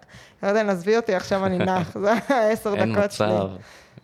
ירדן, 0.43 0.69
עזבי 0.69 0.97
אותי, 0.97 1.15
עכשיו 1.15 1.47
אני 1.47 1.59
נח, 1.59 1.97
זה 2.05 2.13
העשר 2.29 2.75
דקות 2.75 3.13
שלי. 3.13 3.27
אין 3.27 3.37
מצב, 3.37 3.49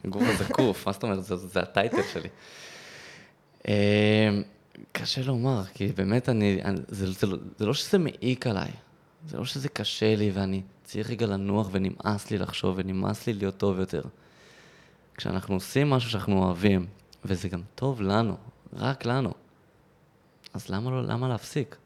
גוף 0.08 0.22
הזקוף, 0.28 0.86
מה 0.86 0.92
זאת 0.92 1.02
אומרת, 1.02 1.24
זה, 1.24 1.36
זה 1.36 1.60
הטייטל 1.60 2.02
שלי. 2.12 2.28
אה, 3.68 4.28
קשה 4.92 5.22
לומר, 5.22 5.62
כי 5.74 5.86
באמת 5.86 6.28
אני, 6.28 6.60
אני 6.64 6.76
זה, 6.88 7.06
זה, 7.06 7.12
זה, 7.12 7.36
זה 7.58 7.66
לא 7.66 7.74
שזה 7.74 7.98
מעיק 7.98 8.46
עליי, 8.46 8.70
זה 9.28 9.38
לא 9.38 9.44
שזה 9.44 9.68
קשה 9.68 10.16
לי 10.16 10.30
ואני 10.34 10.62
צריך 10.84 11.10
רגע 11.10 11.26
לנוח 11.26 11.68
ונמאס 11.72 12.30
לי 12.30 12.38
לחשוב 12.38 12.74
ונמאס 12.78 13.26
לי 13.26 13.32
להיות 13.32 13.56
טוב 13.56 13.78
יותר. 13.78 14.02
כשאנחנו 15.20 15.54
עושים 15.54 15.90
משהו 15.90 16.10
שאנחנו 16.10 16.44
אוהבים, 16.44 16.86
וזה 17.24 17.48
גם 17.48 17.62
טוב 17.74 18.02
לנו, 18.02 18.36
רק 18.72 19.04
לנו, 19.04 19.32
אז 20.54 20.68
למה, 20.68 20.90
לא, 20.90 21.02
למה 21.02 21.28
להפסיק? 21.28 21.76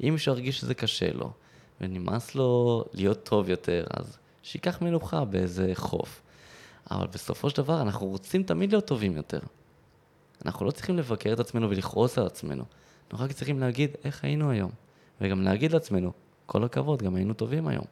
אם 0.00 0.08
מישהו 0.12 0.32
ירגיש 0.32 0.60
שזה 0.60 0.74
קשה 0.74 1.12
לו, 1.12 1.32
ונמאס 1.80 2.34
לו 2.34 2.84
להיות 2.92 3.24
טוב 3.24 3.48
יותר, 3.48 3.84
אז 3.90 4.18
שייקח 4.42 4.82
מנוחה 4.82 5.24
באיזה 5.24 5.70
חוף. 5.74 6.22
אבל 6.90 7.06
בסופו 7.06 7.50
של 7.50 7.62
דבר 7.62 7.82
אנחנו 7.82 8.06
רוצים 8.06 8.42
תמיד 8.42 8.72
להיות 8.72 8.86
טובים 8.86 9.16
יותר. 9.16 9.40
אנחנו 10.44 10.66
לא 10.66 10.70
צריכים 10.70 10.96
לבקר 10.96 11.32
את 11.32 11.40
עצמנו 11.40 11.70
ולכעוס 11.70 12.18
על 12.18 12.26
עצמנו. 12.26 12.64
אנחנו 13.10 13.24
רק 13.24 13.32
צריכים 13.32 13.60
להגיד 13.60 13.90
איך 14.04 14.24
היינו 14.24 14.50
היום. 14.50 14.70
וגם 15.20 15.42
להגיד 15.42 15.72
לעצמנו, 15.72 16.12
כל 16.46 16.64
הכבוד, 16.64 17.02
גם 17.02 17.14
היינו 17.14 17.34
טובים 17.34 17.68
היום. 17.68 17.84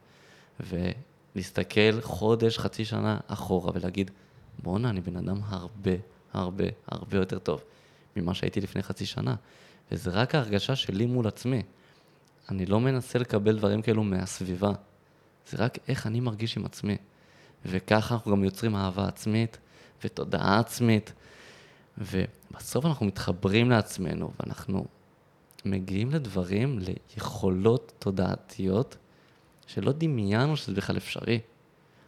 ולהסתכל 0.61 2.01
חודש, 2.01 2.59
חצי 2.59 2.85
שנה 2.85 3.19
אחורה 3.27 3.73
ולהגיד, 3.75 4.11
בואנה, 4.59 4.91
אני 4.91 5.01
בן 5.01 5.17
אדם 5.17 5.41
הרבה, 5.45 5.93
הרבה, 6.33 6.65
הרבה 6.87 7.17
יותר 7.17 7.39
טוב 7.39 7.65
ממה 8.17 8.35
שהייתי 8.35 8.61
לפני 8.61 8.83
חצי 8.83 9.07
שנה. 9.07 9.35
וזה 9.93 10.11
רק 10.11 10.35
ההרגשה 10.35 10.77
שלי 10.77 11.07
מול 11.07 11.27
עצמי. 11.27 11.63
אני 12.49 12.67
לא 12.67 12.81
מנסה 12.81 13.19
לקבל 13.19 13.59
דברים 13.59 13.83
כאלו 13.83 14.05
מהסביבה. 14.05 14.73
זה 15.49 15.57
רק 15.57 15.79
איך 15.89 16.07
אני 16.07 16.21
מרגיש 16.21 16.57
עם 16.57 16.65
עצמי. 16.65 16.97
וככה 17.67 18.15
אנחנו 18.15 18.31
גם 18.31 18.45
יוצרים 18.45 18.77
אהבה 18.77 19.09
עצמית 19.09 19.59
ותודעה 20.05 20.59
עצמית. 20.59 21.13
ובסוף 21.99 22.87
אנחנו 22.87 23.07
מתחברים 23.07 23.71
לעצמנו 23.71 24.31
ואנחנו 24.41 24.87
מגיעים 25.65 26.11
לדברים, 26.11 26.79
ליכולות 26.79 27.93
תודעתיות 27.99 28.97
שלא 29.67 29.93
דמיינו 29.93 30.57
שזה 30.57 30.73
בכלל 30.73 30.97
אפשרי. 30.97 31.41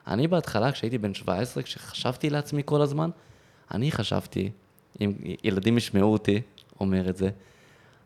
אני 0.07 0.29
בהתחלה, 0.29 0.73
כשהייתי 0.73 0.99
בן 0.99 1.15
17, 1.15 1.63
כשחשבתי 1.63 2.31
לעצמי 2.31 2.63
כל 2.65 2.83
הזמן, 2.83 3.11
אני 3.71 3.93
חשבתי, 3.93 4.51
אם 5.01 5.13
ילדים 5.45 5.77
ישמעו 5.77 6.13
אותי 6.13 6.41
אומר 6.81 7.09
את 7.11 7.17
זה, 7.17 7.31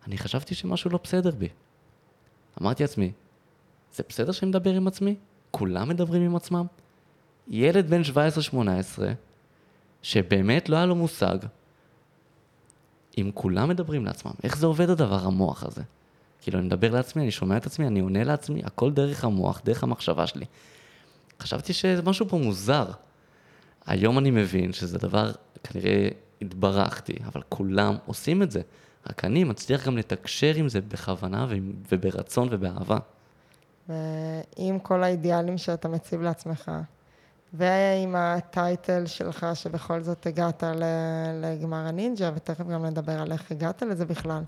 אני 0.07 0.19
חשבתי 0.19 0.55
שמשהו 0.55 0.91
לא 0.91 0.99
בסדר 1.05 1.31
בי. 1.31 1.49
אמרתי 2.63 2.83
לעצמי, 2.83 3.13
זה 3.95 4.03
בסדר 4.09 4.33
שאני 4.33 4.49
מדבר 4.49 4.75
עם 4.75 4.87
עצמי? 4.87 5.15
כולם 5.51 5.89
מדברים 5.89 6.23
עם 6.23 6.37
עצמם? 6.37 6.67
ילד 7.49 7.91
בן 7.91 8.03
17-18 8.55 9.03
שבאמת 10.03 10.69
לא 10.69 10.77
היה 10.77 10.87
לו 10.87 10.95
מושג 10.95 11.39
אם 13.19 13.31
כולם 13.35 13.69
מדברים 13.69 14.05
לעצמם, 14.05 14.33
איך 14.43 14.57
זה 14.57 14.67
עובד 14.67 14.91
הדבר 14.91 15.25
המוח 15.25 15.65
הזה? 15.65 15.83
כאילו, 16.43 16.59
אני 16.59 16.67
מדבר 16.67 16.91
לעצמי, 16.91 17.23
אני 17.23 17.31
שומע 17.31 17.57
את 17.57 17.67
עצמי, 17.67 17.87
אני 17.87 18.01
עונה 18.01 18.25
לעצמי, 18.25 18.63
הכל 18.65 18.93
דרך 18.93 19.25
המוח, 19.25 19.61
דרך 19.65 19.83
המחשבה 19.83 20.27
שלי. 20.27 20.45
חשבתי 21.40 21.72
שמשהו 21.72 22.29
פה 22.29 22.38
מוזר. 22.38 22.87
היום 23.87 24.18
אני 24.18 24.31
מבין 24.31 24.72
שזה 24.72 24.98
דבר, 24.98 25.33
כנראה 25.64 26.09
התברכתי, 26.42 27.16
אבל 27.24 27.42
כולם 27.48 27.96
עושים 28.07 28.42
את 28.42 28.51
זה. 28.51 28.61
רק 29.11 29.24
אני 29.24 29.44
מצליח 29.44 29.87
גם 29.87 29.96
לתקשר 29.96 30.55
עם 30.55 30.68
זה 30.68 30.81
בכוונה 30.81 31.46
וברצון 31.92 32.48
ובאהבה. 32.51 32.98
ועם 33.88 34.79
כל 34.79 35.03
האידיאלים 35.03 35.59
שאתה 35.59 35.88
מציב 35.88 36.22
לעצמך, 36.22 36.70
ועם 37.53 38.16
הטייטל 38.16 39.07
שלך, 39.07 39.46
שבכל 39.55 40.03
זאת 40.03 40.27
הגעת 40.27 40.62
לגמר 41.42 41.87
הנינג'ה, 41.87 42.31
ותכף 42.35 42.66
גם 42.66 42.85
נדבר 42.85 43.20
על 43.20 43.33
איך 43.33 43.51
הגעת 43.51 43.83
לזה 43.83 44.05
בכלל. 44.05 44.42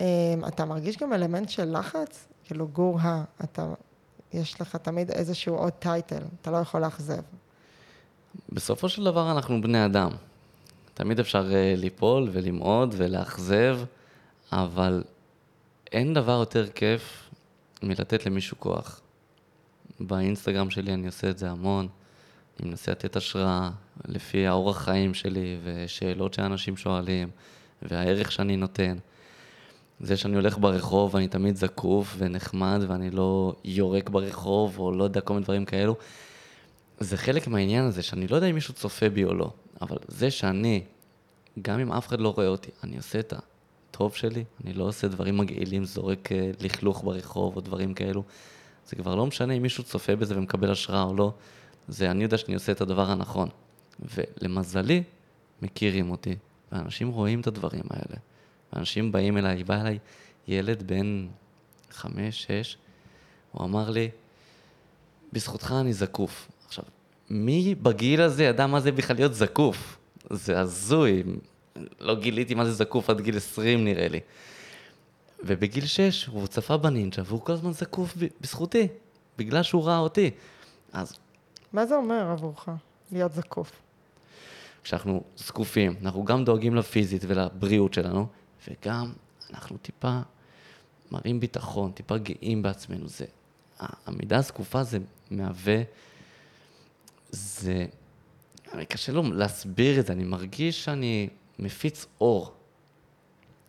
אמ, 0.00 0.04
אתה 0.48 0.64
מרגיש 0.64 0.96
גם 0.96 1.12
אלמנט 1.12 1.48
של 1.48 1.78
לחץ? 1.78 2.28
כאילו 2.44 2.68
גור 2.68 3.00
ה, 3.00 3.24
אתה, 3.44 3.72
יש 4.36 4.60
לך 4.60 4.76
תמיד 4.76 5.10
איזשהו 5.10 5.54
עוד 5.54 5.72
טייטל, 5.72 6.22
אתה 6.40 6.50
לא 6.50 6.56
יכול 6.56 6.80
לאכזב. 6.80 7.22
בסופו 8.52 8.88
של 8.88 9.04
דבר 9.04 9.30
אנחנו 9.30 9.62
בני 9.62 9.84
אדם. 9.84 10.10
תמיד 10.94 11.20
אפשר 11.20 11.50
uh, 11.50 11.80
ליפול 11.80 12.28
ולמעוד 12.32 12.94
ולאכזב, 12.98 13.78
אבל 14.52 15.04
אין 15.92 16.14
דבר 16.14 16.32
יותר 16.32 16.66
כיף 16.68 17.30
מלתת 17.82 18.26
למישהו 18.26 18.56
כוח. 18.60 19.00
באינסטגרם 20.00 20.70
שלי 20.70 20.94
אני 20.94 21.06
עושה 21.06 21.30
את 21.30 21.38
זה 21.38 21.50
המון. 21.50 21.88
אני 22.60 22.68
מנסה 22.68 22.92
לתת 22.92 23.16
השראה 23.16 23.70
לפי 24.04 24.46
האורח 24.46 24.84
חיים 24.84 25.14
שלי 25.14 25.58
ושאלות 25.64 26.34
שאנשים 26.34 26.76
שואלים 26.76 27.30
והערך 27.82 28.32
שאני 28.32 28.56
נותן. 28.56 28.96
זה 30.00 30.16
שאני 30.16 30.36
הולך 30.36 30.58
ברחוב 30.58 31.14
ואני 31.14 31.28
תמיד 31.28 31.56
זקוף 31.56 32.14
ונחמד 32.18 32.80
ואני 32.88 33.10
לא 33.10 33.54
יורק 33.64 34.08
ברחוב 34.08 34.78
או 34.78 34.92
לא 34.92 35.04
יודע 35.04 35.20
כל 35.20 35.34
מיני 35.34 35.44
דברים 35.44 35.64
כאלו, 35.64 35.96
זה 37.00 37.16
חלק 37.16 37.48
מהעניין 37.48 37.84
הזה 37.84 38.02
שאני 38.02 38.26
לא 38.26 38.36
יודע 38.36 38.46
אם 38.46 38.54
מישהו 38.54 38.74
צופה 38.74 39.08
בי 39.08 39.24
או 39.24 39.34
לא, 39.34 39.50
אבל 39.82 39.96
זה 40.08 40.30
שאני, 40.30 40.82
גם 41.62 41.80
אם 41.80 41.92
אף 41.92 42.08
אחד 42.08 42.20
לא 42.20 42.28
רואה 42.28 42.46
אותי, 42.46 42.70
אני 42.84 42.96
עושה 42.96 43.18
את 43.20 43.32
הטוב 43.90 44.14
שלי, 44.14 44.44
אני 44.64 44.72
לא 44.72 44.84
עושה 44.84 45.08
דברים 45.08 45.36
מגעילים, 45.36 45.84
זורק 45.84 46.32
אה, 46.32 46.50
לכלוך 46.60 47.04
ברחוב 47.04 47.56
או 47.56 47.60
דברים 47.60 47.94
כאלו, 47.94 48.22
זה 48.86 48.96
כבר 48.96 49.14
לא 49.14 49.26
משנה 49.26 49.52
אם 49.52 49.62
מישהו 49.62 49.84
צופה 49.84 50.16
בזה 50.16 50.38
ומקבל 50.38 50.70
השראה 50.70 51.02
או 51.02 51.14
לא, 51.14 51.32
זה 51.88 52.10
אני 52.10 52.22
יודע 52.22 52.38
שאני 52.38 52.54
עושה 52.54 52.72
את 52.72 52.80
הדבר 52.80 53.10
הנכון. 53.10 53.48
ולמזלי, 54.00 55.02
מכירים 55.62 56.10
אותי, 56.10 56.36
ואנשים 56.72 57.08
רואים 57.08 57.40
את 57.40 57.46
הדברים 57.46 57.84
האלה. 57.90 58.16
ואנשים 58.76 59.12
באים 59.12 59.38
אליי, 59.38 59.64
בא 59.64 59.80
אליי 59.80 59.98
ילד 60.48 60.82
בן 60.82 61.26
חמש, 61.90 62.44
שש, 62.44 62.76
הוא 63.52 63.64
אמר 63.64 63.90
לי, 63.90 64.10
בזכותך 65.32 65.74
אני 65.80 65.92
זקוף. 65.92 66.48
עכשיו, 66.66 66.84
מי 67.30 67.74
בגיל 67.74 68.22
הזה 68.22 68.44
ידע 68.44 68.66
מה 68.66 68.80
זה 68.80 68.92
בכלל 68.92 69.16
להיות 69.16 69.34
זקוף? 69.34 69.98
זה 70.30 70.60
הזוי. 70.60 71.22
לא 72.00 72.14
גיליתי 72.14 72.54
מה 72.54 72.64
זה 72.64 72.72
זקוף 72.72 73.10
עד 73.10 73.20
גיל 73.20 73.36
20 73.36 73.84
נראה 73.84 74.08
לי. 74.08 74.20
ובגיל 75.44 75.86
6 75.86 76.24
הוא 76.24 76.46
צפה 76.46 76.76
בנינג'ה 76.76 77.22
והוא 77.26 77.40
כל 77.40 77.52
הזמן 77.52 77.72
זקוף 77.72 78.14
בזכותי, 78.40 78.88
בגלל 79.38 79.62
שהוא 79.62 79.84
ראה 79.84 79.98
אותי. 79.98 80.30
אז... 80.92 81.12
מה 81.72 81.86
זה 81.86 81.96
אומר 81.96 82.30
עבורך, 82.30 82.68
להיות 83.12 83.32
זקוף? 83.32 83.72
כשאנחנו 84.84 85.22
זקופים, 85.36 85.94
אנחנו 86.02 86.24
גם 86.24 86.44
דואגים 86.44 86.74
לפיזית 86.74 87.24
ולבריאות 87.28 87.94
שלנו, 87.94 88.26
וגם 88.68 89.12
אנחנו 89.50 89.76
טיפה 89.76 90.20
מראים 91.10 91.40
ביטחון, 91.40 91.92
טיפה 91.92 92.18
גאים 92.18 92.62
בעצמנו. 92.62 93.08
זה, 93.08 93.24
המידה 93.78 94.38
הזקופה 94.38 94.82
זה 94.82 94.98
מהווה, 95.30 95.82
זה, 97.30 97.86
קשה 98.88 99.12
לו 99.12 99.22
להסביר 99.22 100.00
את 100.00 100.06
זה, 100.06 100.12
אני 100.12 100.24
מרגיש 100.24 100.84
שאני 100.84 101.28
מפיץ 101.58 102.06
אור. 102.20 102.52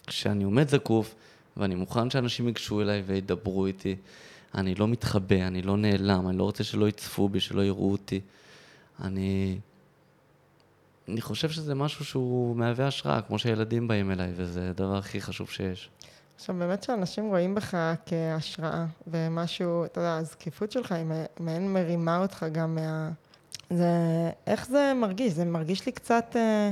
כשאני 0.07 0.43
עומד 0.43 0.69
זקוף, 0.69 1.15
ואני 1.57 1.75
מוכן 1.75 2.09
שאנשים 2.09 2.47
ייגשו 2.47 2.81
אליי 2.81 3.01
וידברו 3.05 3.65
איתי, 3.65 3.95
אני 4.55 4.75
לא 4.75 4.87
מתחבא, 4.87 5.47
אני 5.47 5.61
לא 5.61 5.77
נעלם, 5.77 6.29
אני 6.29 6.37
לא 6.37 6.43
רוצה 6.43 6.63
שלא 6.63 6.89
יצפו 6.89 7.29
בי, 7.29 7.39
שלא 7.39 7.61
יראו 7.65 7.91
אותי. 7.91 8.21
אני 9.01 9.59
אני 11.09 11.21
חושב 11.21 11.49
שזה 11.49 11.75
משהו 11.75 12.05
שהוא 12.05 12.55
מהווה 12.55 12.87
השראה, 12.87 13.21
כמו 13.21 13.39
שילדים 13.39 13.87
באים 13.87 14.11
אליי, 14.11 14.31
וזה 14.35 14.69
הדבר 14.69 14.97
הכי 14.97 15.21
חשוב 15.21 15.49
שיש. 15.49 15.89
עכשיו, 16.35 16.55
באמת 16.59 16.83
שאנשים 16.83 17.29
רואים 17.29 17.55
בך 17.55 17.77
כהשראה, 18.05 18.85
ומשהו, 19.07 19.85
אתה 19.85 19.99
יודע, 19.99 20.15
הזקיפות 20.17 20.71
שלך 20.71 20.91
היא 20.91 21.05
מעין 21.39 21.73
מרימה 21.73 22.17
אותך 22.17 22.45
גם 22.51 22.75
מה... 22.75 23.09
זה... 23.69 23.87
איך 24.47 24.67
זה 24.67 24.93
מרגיש? 24.95 25.33
זה 25.33 25.45
מרגיש 25.45 25.85
לי 25.85 25.91
קצת 25.91 26.35
אה, 26.35 26.71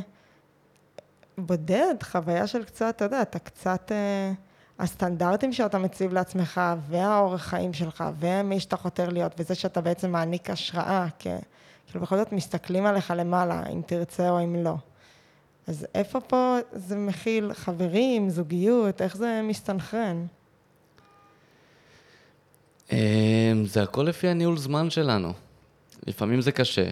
בודד, 1.37 1.95
חוויה 2.03 2.47
של 2.47 2.63
קצת, 2.63 2.93
אתה 2.95 3.05
יודע, 3.05 3.21
אתה 3.21 3.39
קצת... 3.39 3.91
אה, 3.91 4.33
הסטנדרטים 4.79 5.53
שאתה 5.53 5.77
מציב 5.77 6.13
לעצמך, 6.13 6.61
והאורח 6.89 7.41
חיים 7.41 7.73
שלך, 7.73 8.03
ומי 8.19 8.59
שאתה 8.59 8.77
חותר 8.77 9.09
להיות, 9.09 9.35
וזה 9.39 9.55
שאתה 9.55 9.81
בעצם 9.81 10.11
מעניק 10.11 10.49
השראה, 10.49 11.07
כ... 11.19 11.27
כאילו 11.87 12.01
בכל 12.01 12.17
זאת 12.17 12.31
מסתכלים 12.31 12.85
עליך 12.85 13.13
למעלה, 13.17 13.63
אם 13.73 13.81
תרצה 13.85 14.29
או 14.29 14.43
אם 14.43 14.55
לא. 14.55 14.75
אז 15.67 15.87
איפה 15.95 16.19
פה 16.19 16.57
זה 16.71 16.95
מכיל 16.95 17.53
חברים, 17.53 18.29
זוגיות, 18.29 19.01
איך 19.01 19.17
זה 19.17 19.41
מסתנכרן? 19.43 20.25
אמ, 22.91 22.97
זה 23.65 23.83
הכל 23.83 24.03
לפי 24.03 24.27
הניהול 24.27 24.57
זמן 24.57 24.89
שלנו. 24.89 25.33
לפעמים 26.07 26.41
זה 26.41 26.51
קשה. 26.51 26.89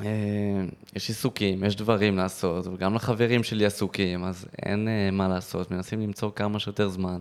אמ, 0.00 0.04
יש 0.96 1.08
עיסוקים, 1.08 1.64
יש 1.64 1.76
דברים 1.76 2.16
לעשות, 2.16 2.66
וגם 2.66 2.94
לחברים 2.94 3.44
שלי 3.44 3.66
עסוקים, 3.66 4.24
אז 4.24 4.46
אין 4.62 4.88
אה, 4.88 5.10
מה 5.10 5.28
לעשות, 5.28 5.70
מנסים 5.70 6.00
למצוא 6.00 6.30
כמה 6.34 6.58
שיותר 6.58 6.88
זמן. 6.88 7.18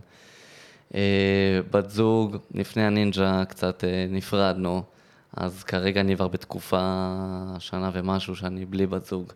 אה, 0.95 1.59
בת 1.71 1.89
זוג, 1.89 2.37
לפני 2.53 2.83
הנינג'ה 2.83 3.43
קצת 3.45 3.83
אה, 3.83 4.05
נפרדנו. 4.09 4.83
אז 5.35 5.63
כרגע 5.63 6.01
אני 6.01 6.15
כבר 6.15 6.27
בתקופה, 6.27 7.03
שנה 7.59 7.89
ומשהו, 7.93 8.35
שאני 8.35 8.65
בלי 8.65 8.87
בת 8.87 9.05
זוג. 9.05 9.33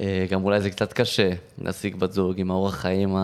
אה, 0.00 0.26
גם 0.30 0.44
אולי 0.44 0.60
זה 0.60 0.70
קצת 0.70 0.92
קשה 0.92 1.30
להשיג 1.58 1.96
בת 1.96 2.12
זוג 2.12 2.40
עם 2.40 2.50
האורח 2.50 2.74
חיים 2.74 3.16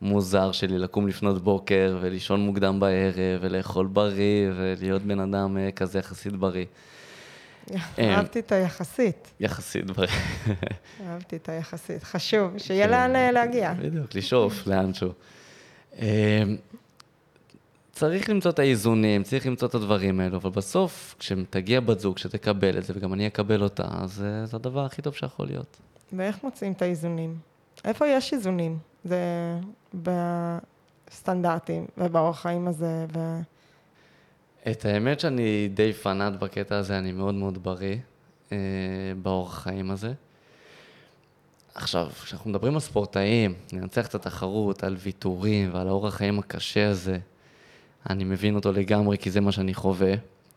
המוזר 0.00 0.52
שלי, 0.52 0.78
לקום 0.78 1.08
לפנות 1.08 1.42
בוקר 1.42 1.98
ולישון 2.00 2.40
מוקדם 2.40 2.80
בערב 2.80 3.40
ולאכול 3.40 3.86
בריא 3.86 4.50
ולהיות 4.56 5.02
בן 5.02 5.20
אדם 5.20 5.58
אה, 5.58 5.70
כזה 5.72 5.98
יחסית 5.98 6.32
בריא. 6.32 6.64
אה, 7.98 8.14
אהבתי 8.14 8.38
את 8.38 8.52
היחסית. 8.52 9.30
יחסית 9.40 9.90
בריא. 9.90 10.08
אהבתי 11.06 11.36
את 11.36 11.48
היחסית. 11.48 12.04
חשוב, 12.04 12.58
שיהיה 12.58 12.86
לאן 12.86 13.32
להגיע. 13.32 13.74
בדיוק, 13.74 14.14
לשאוף 14.14 14.66
לאנשהו. 14.66 15.12
צריך 17.98 18.30
למצוא 18.30 18.50
את 18.50 18.58
האיזונים, 18.58 19.22
צריך 19.22 19.46
למצוא 19.46 19.68
את 19.68 19.74
הדברים 19.74 20.20
האלו, 20.20 20.36
אבל 20.36 20.50
בסוף, 20.50 21.14
כשתגיע 21.18 21.80
בת 21.80 22.00
זוג, 22.00 22.16
כשתקבל 22.16 22.78
את 22.78 22.84
זה, 22.84 22.92
וגם 22.96 23.12
אני 23.12 23.26
אקבל 23.26 23.62
אותה, 23.62 23.84
אז 23.90 24.24
אה, 24.24 24.46
זה 24.46 24.56
הדבר 24.56 24.84
הכי 24.84 25.02
טוב 25.02 25.14
שיכול 25.14 25.46
להיות. 25.46 25.76
ואיך 26.12 26.44
מוצאים 26.44 26.72
את 26.72 26.82
האיזונים? 26.82 27.36
איפה 27.84 28.06
יש 28.06 28.32
איזונים? 28.32 28.78
זה 29.04 29.20
בסטנדרטים 29.94 31.86
ובאורח 31.98 32.40
חיים 32.40 32.68
הזה, 32.68 33.06
ו... 33.14 33.40
את 34.70 34.84
האמת 34.84 35.20
שאני 35.20 35.68
די 35.74 35.92
פנאט 35.92 36.32
בקטע 36.32 36.76
הזה, 36.76 36.98
אני 36.98 37.12
מאוד 37.12 37.34
מאוד 37.34 37.62
בריא 37.62 37.96
אה, 38.52 38.58
באורח 39.22 39.58
חיים 39.58 39.90
הזה. 39.90 40.12
עכשיו, 41.74 42.08
כשאנחנו 42.24 42.50
מדברים 42.50 42.74
על 42.74 42.80
ספורטאים, 42.80 43.54
ננצח 43.72 44.06
את 44.06 44.14
התחרות, 44.14 44.84
על 44.84 44.96
ויתורים 44.98 45.70
ועל 45.74 45.88
האורח 45.88 46.14
חיים 46.14 46.38
הקשה 46.38 46.90
הזה, 46.90 47.18
אני 48.10 48.24
מבין 48.24 48.54
אותו 48.54 48.72
לגמרי, 48.72 49.18
כי 49.18 49.30
זה 49.30 49.40
מה 49.40 49.52
שאני 49.52 49.74
חווה. 49.74 50.14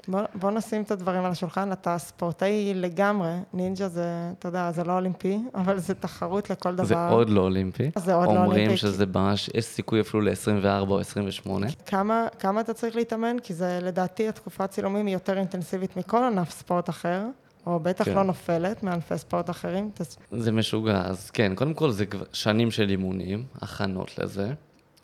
בוא, 0.07 0.21
בוא 0.35 0.51
נשים 0.51 0.81
את 0.81 0.91
הדברים 0.91 1.25
על 1.25 1.31
השולחן, 1.31 1.71
אתה 1.71 1.97
ספורטאי 1.97 2.73
לגמרי, 2.75 3.33
נינג'ה 3.53 3.87
זה, 3.87 4.31
אתה 4.39 4.47
יודע, 4.47 4.71
זה 4.71 4.83
לא 4.83 4.93
אולימפי, 4.93 5.39
אבל 5.55 5.79
זה 5.79 5.95
תחרות 5.95 6.49
לכל 6.49 6.75
דבר. 6.75 6.85
זה 6.85 6.95
עוד 7.09 7.29
לא 7.29 7.41
אולימפי. 7.41 7.91
זה 7.95 8.13
עוד 8.13 8.25
לא 8.27 8.31
אולימפי. 8.31 8.59
אומרים 8.59 8.77
שזה 8.77 9.05
ממש, 9.05 9.49
יש 9.53 9.65
סיכוי 9.65 10.01
אפילו 10.01 10.21
ל-24 10.21 10.89
או 10.89 10.99
28. 10.99 11.67
כמה, 11.85 12.27
כמה 12.39 12.61
אתה 12.61 12.73
צריך 12.73 12.95
להתאמן? 12.95 13.39
כי 13.43 13.53
זה 13.53 13.79
לדעתי 13.81 14.27
התקופת 14.27 14.69
צילומים 14.69 15.05
היא 15.05 15.13
יותר 15.13 15.37
אינטנסיבית 15.37 15.97
מכל 15.97 16.23
ענף 16.23 16.51
ספורט 16.51 16.89
אחר. 16.89 17.23
או 17.65 17.79
בטח 17.79 18.05
כן. 18.05 18.15
לא 18.15 18.23
נופלת 18.23 18.83
מענפי 18.83 19.17
ספורט 19.17 19.49
אחרים. 19.49 19.91
זה 20.31 20.51
משוגע, 20.51 21.01
אז 21.05 21.29
כן, 21.29 21.55
קודם 21.55 21.73
כל 21.73 21.91
זה 21.91 22.05
שנים 22.33 22.71
של 22.71 22.89
אימונים, 22.89 23.43
הכנות 23.61 24.19
לזה. 24.19 24.53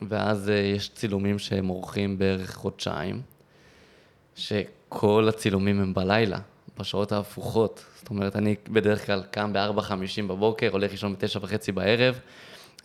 ואז 0.02 0.48
uh, 0.48 0.52
יש 0.52 0.90
צילומים 0.90 1.40
שהם 1.40 1.68
עורכים 1.68 2.18
בערך 2.18 2.56
חודשיים, 2.56 3.22
שכל 4.36 5.26
הצילומים 5.30 5.82
הם 5.82 5.94
בלילה, 5.94 6.40
בשעות 6.80 7.12
ההפוכות. 7.12 7.86
זאת 8.00 8.10
אומרת, 8.10 8.36
אני 8.36 8.56
בדרך 8.70 9.06
כלל 9.06 9.24
קם 9.32 9.54
ב-4.50 9.54 10.28
בבוקר, 10.28 10.70
הולך 10.72 10.92
לישון 10.92 11.14
ב-9.30 11.14 11.72
בערב. 11.74 12.20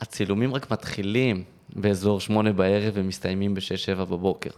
הצילומים 0.01 0.55
רק 0.55 0.71
מתחילים 0.71 1.45
באזור 1.77 2.21
8 2.21 2.53
בערב 2.53 2.93
ומסתיימים 2.95 3.55
ב-6-7 3.55 3.95
בבוקר. 3.95 4.51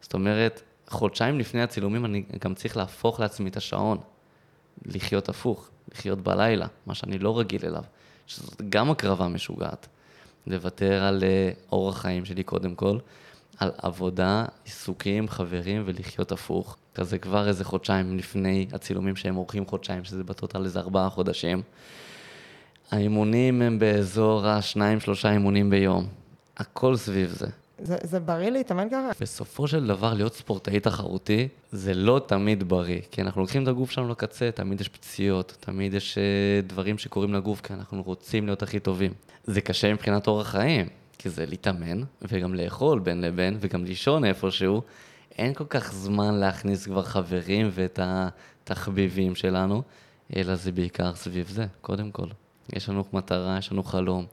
זאת 0.00 0.14
אומרת, 0.14 0.62
חודשיים 0.88 1.38
לפני 1.38 1.62
הצילומים 1.62 2.04
אני 2.04 2.24
גם 2.44 2.54
צריך 2.54 2.76
להפוך 2.76 3.20
לעצמי 3.20 3.50
את 3.50 3.56
השעון. 3.56 3.98
לחיות 4.86 5.28
הפוך, 5.28 5.68
לחיות 5.92 6.20
בלילה, 6.20 6.66
מה 6.86 6.94
שאני 6.94 7.18
לא 7.18 7.38
רגיל 7.38 7.60
אליו. 7.64 7.82
שזאת 8.26 8.62
גם 8.68 8.90
הקרבה 8.90 9.28
משוגעת. 9.28 9.88
לוותר 10.46 11.02
על 11.02 11.22
uh, 11.22 11.72
אורח 11.72 11.98
חיים 12.00 12.24
שלי 12.24 12.42
קודם 12.42 12.74
כל, 12.74 12.98
על 13.58 13.70
עבודה, 13.78 14.44
עיסוקים, 14.64 15.28
חברים 15.28 15.82
ולחיות 15.86 16.32
הפוך. 16.32 16.76
כזה 16.94 17.18
כבר 17.18 17.48
איזה 17.48 17.64
חודשיים 17.64 18.18
לפני 18.18 18.66
הצילומים 18.72 19.16
שהם 19.16 19.34
עורכים 19.34 19.66
חודשיים, 19.66 20.04
שזה 20.04 20.24
בטוטל 20.24 20.64
איזה 20.64 20.80
ארבעה 20.80 21.10
חודשים. 21.10 21.62
האימונים 22.90 23.62
הם 23.62 23.78
באזור 23.78 24.46
השניים, 24.46 25.00
שלושה 25.00 25.32
אימונים 25.32 25.70
ביום. 25.70 26.06
הכל 26.56 26.96
סביב 26.96 27.28
זה. 27.28 27.46
זה, 27.78 27.96
זה 28.02 28.20
בריא 28.20 28.50
להתאמן 28.50 28.88
ככה? 28.88 29.10
בסופו 29.20 29.68
של 29.68 29.86
דבר, 29.86 30.14
להיות 30.14 30.34
ספורטאי 30.34 30.80
תחרותי 30.80 31.48
זה 31.72 31.94
לא 31.94 32.20
תמיד 32.26 32.68
בריא, 32.68 33.00
כי 33.10 33.22
אנחנו 33.22 33.40
לוקחים 33.40 33.62
את 33.62 33.68
הגוף 33.68 33.90
שלנו 33.90 34.08
לקצה, 34.08 34.50
תמיד 34.50 34.80
יש 34.80 34.88
פציעות, 34.88 35.56
תמיד 35.60 35.94
יש 35.94 36.18
אה, 36.18 36.60
דברים 36.66 36.98
שקורים 36.98 37.34
לגוף, 37.34 37.60
כי 37.60 37.72
אנחנו 37.72 38.02
רוצים 38.02 38.46
להיות 38.46 38.62
הכי 38.62 38.80
טובים. 38.80 39.12
זה 39.44 39.60
קשה 39.60 39.92
מבחינת 39.92 40.26
אורח 40.26 40.48
חיים, 40.48 40.86
כי 41.18 41.30
זה 41.30 41.46
להתאמן, 41.46 42.02
וגם 42.22 42.54
לאכול 42.54 42.98
בין 42.98 43.20
לבין, 43.20 43.58
וגם 43.60 43.84
לישון 43.84 44.24
איפשהו. 44.24 44.82
אין 45.38 45.54
כל 45.54 45.64
כך 45.68 45.92
זמן 45.92 46.34
להכניס 46.34 46.86
כבר 46.86 47.02
חברים 47.02 47.68
ואת 47.72 48.00
התחביבים 48.02 49.34
שלנו, 49.34 49.82
אלא 50.36 50.54
זה 50.54 50.72
בעיקר 50.72 51.14
סביב 51.14 51.48
זה, 51.48 51.66
קודם 51.80 52.10
כל. 52.10 52.26
יש 52.72 52.88
לנו 52.88 53.04
מטרה, 53.12 53.58
יש 53.58 53.72
לנו 53.72 53.82
חלום. 53.82 54.26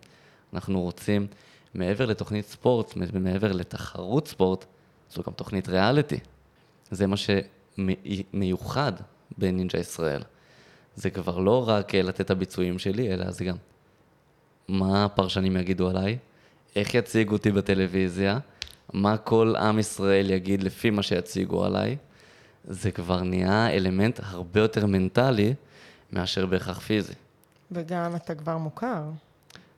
אנחנו 0.54 0.82
רוצים, 0.82 1.28
מעבר 1.76 2.06
לתוכנית 2.06 2.46
ספורט, 2.46 2.94
מעבר 3.14 3.52
לתחרות 3.52 4.28
ספורט, 4.28 4.66
זו 5.10 5.24
גם 5.28 5.34
תוכנית 5.34 5.68
ריאליטי. 5.70 6.20
זה 6.92 7.08
מה 7.08 7.16
שמיוחד 7.18 8.94
בנינג'ה 9.38 9.80
ישראל. 9.80 10.22
זה 10.96 11.10
כבר 11.10 11.40
לא 11.40 11.70
רק 11.70 11.96
לתת 11.96 12.22
את 12.22 12.30
הביצועים 12.30 12.80
שלי, 12.80 13.14
אלא 13.14 13.32
זה 13.32 13.46
גם 13.46 13.56
מה 14.68 15.06
הפרשנים 15.06 15.58
יגידו 15.58 15.90
עליי, 15.90 16.18
איך 16.76 16.94
יציגו 16.94 17.34
אותי 17.34 17.52
בטלוויזיה, 17.52 18.40
מה 18.94 19.18
כל 19.18 19.54
עם 19.56 19.80
ישראל 19.80 20.30
יגיד 20.30 20.64
לפי 20.64 20.90
מה 20.90 21.04
שיציגו 21.04 21.66
עליי. 21.66 21.98
זה 22.68 22.92
כבר 22.92 23.24
נהיה 23.24 23.70
אלמנט 23.70 24.20
הרבה 24.24 24.62
יותר 24.62 24.86
מנטלי 24.86 25.54
מאשר 26.12 26.46
בהכרח 26.46 26.80
פיזי. 26.80 27.14
וגם 27.72 28.16
אתה 28.16 28.36
כבר 28.36 28.58
מוכר. 28.58 29.04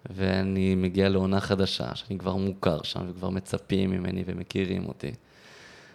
ואני 0.10 0.76
מגיע 0.76 1.10
לעונה 1.10 1.40
חדשה, 1.40 1.96
שאני 1.96 2.20
כבר 2.20 2.36
מוכר 2.36 2.84
שם, 2.84 3.10
וכבר 3.10 3.30
מצפים 3.30 3.92
ממני 3.92 4.24
ומכירים 4.26 4.88
אותי. 4.88 5.12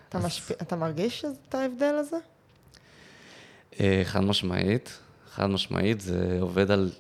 אתה, 0.09 0.19
אז... 0.19 0.25
משפ... 0.25 0.51
אתה 0.51 0.77
מרגיש 0.77 1.25
את 1.25 1.55
ההבדל 1.55 1.95
הזה? 1.95 2.17
אה, 3.81 4.03
חד 4.05 4.21
משמעית, 4.21 4.99
חד 5.31 5.47
משמעית, 5.47 6.01
זה 6.01 6.39
עובד 6.41 6.71
על 6.71 6.91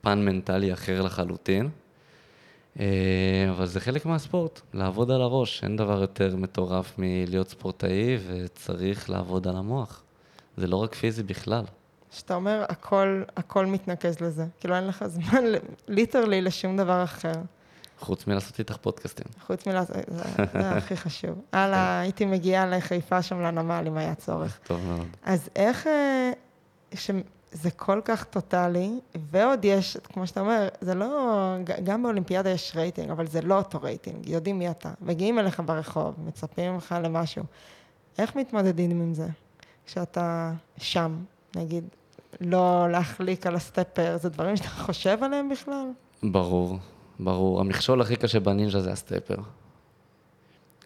פן 0.00 0.24
מנטלי 0.24 0.72
אחר 0.72 1.02
לחלוטין, 1.02 1.68
אה, 2.80 3.46
אבל 3.50 3.66
זה 3.66 3.80
חלק 3.80 4.06
מהספורט, 4.06 4.60
לעבוד 4.74 5.10
על 5.10 5.22
הראש. 5.22 5.64
אין 5.64 5.76
דבר 5.76 6.00
יותר 6.00 6.36
מטורף 6.36 6.94
מלהיות 6.98 7.48
ספורטאי, 7.48 8.18
וצריך 8.26 9.10
לעבוד 9.10 9.48
על 9.48 9.56
המוח. 9.56 10.02
זה 10.56 10.66
לא 10.66 10.76
רק 10.76 10.94
פיזי 10.94 11.22
בכלל. 11.22 11.64
שאתה 12.12 12.34
אומר, 12.34 12.64
הכל, 12.68 13.22
הכל 13.36 13.66
מתנקז 13.66 14.20
לזה. 14.20 14.46
כאילו, 14.60 14.76
אין 14.76 14.86
לך 14.86 15.04
זמן 15.06 15.44
literally 15.88 16.42
לשום 16.42 16.76
דבר 16.76 17.04
אחר. 17.04 17.32
חוץ 17.98 18.26
מלעשות 18.26 18.58
איתך 18.58 18.76
פודקאסטים. 18.76 19.26
חוץ 19.46 19.66
מלעשות, 19.66 19.96
זה, 20.08 20.22
זה 20.52 20.70
הכי 20.70 20.96
חשוב. 20.96 21.40
הלאה, 21.52 22.00
הייתי 22.00 22.24
מגיעה 22.24 22.66
לחיפה 22.66 23.22
שם 23.22 23.40
לנמל 23.40 23.84
אם 23.86 23.96
היה 23.96 24.14
צורך. 24.14 24.58
טוב 24.66 24.80
מאוד. 24.86 25.06
אז 25.24 25.48
איך, 25.56 25.86
אה, 25.86 26.32
שזה 26.94 27.70
כל 27.76 28.00
כך 28.04 28.24
טוטאלי, 28.24 29.00
ועוד 29.30 29.64
יש, 29.64 29.96
כמו 29.96 30.26
שאתה 30.26 30.40
אומר, 30.40 30.68
זה 30.80 30.94
לא, 30.94 31.54
גם 31.84 32.02
באולימפיאדה 32.02 32.50
יש 32.50 32.72
רייטינג, 32.76 33.10
אבל 33.10 33.26
זה 33.26 33.42
לא 33.42 33.58
אותו 33.58 33.82
רייטינג, 33.82 34.28
יודעים 34.28 34.58
מי 34.58 34.70
אתה. 34.70 34.90
מגיעים 35.00 35.38
אליך 35.38 35.62
ברחוב, 35.66 36.14
מצפים 36.26 36.72
ממך 36.72 36.94
למשהו. 37.02 37.44
איך 38.18 38.36
מתמודדים 38.36 38.90
עם 38.90 39.14
זה? 39.14 39.26
כשאתה 39.86 40.52
שם, 40.76 41.16
נגיד, 41.56 41.84
לא 42.40 42.86
להחליק 42.90 43.46
על 43.46 43.54
ה 43.54 43.61
stepper, 43.61 44.16
זה 44.16 44.28
דברים 44.28 44.56
שאתה 44.56 44.68
חושב 44.68 45.18
עליהם 45.22 45.48
בכלל? 45.48 45.86
ברור, 46.22 46.78
ברור. 47.20 47.60
המכשול 47.60 48.00
הכי 48.00 48.16
קשה 48.16 48.40
בנינג'ה 48.40 48.80
זה 48.80 48.92
ה 48.92 48.97
stepper. 48.97 49.36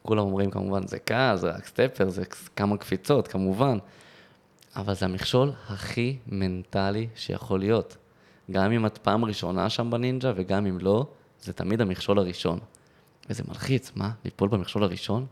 כולם 0.02 0.24
אומרים 0.24 0.50
כמובן, 0.50 0.86
זה 0.86 0.98
קל, 0.98 1.36
זה 1.36 1.50
רק 1.50 1.66
stepper, 1.66 2.08
זה 2.08 2.22
כמה 2.56 2.76
קפיצות, 2.76 3.28
כמובן. 3.28 3.78
אבל 4.76 4.94
זה 4.94 5.06
המכשול 5.06 5.52
הכי 5.68 6.16
מנטלי 6.26 7.08
שיכול 7.14 7.60
להיות. 7.60 7.96
גם 8.50 8.72
אם 8.72 8.86
את 8.86 8.98
פעם 8.98 9.24
ראשונה 9.24 9.70
שם 9.70 9.90
בנינג'ה 9.90 10.32
וגם 10.36 10.66
אם 10.66 10.78
לא, 10.80 11.06
זה 11.42 11.52
תמיד 11.52 11.80
המכשול 11.80 12.18
הראשון. 12.18 12.58
וזה 13.30 13.42
מלחיץ, 13.48 13.92
מה? 13.94 14.10
ליפול 14.24 14.48
במכשול 14.48 14.84
הראשון? 14.84 15.26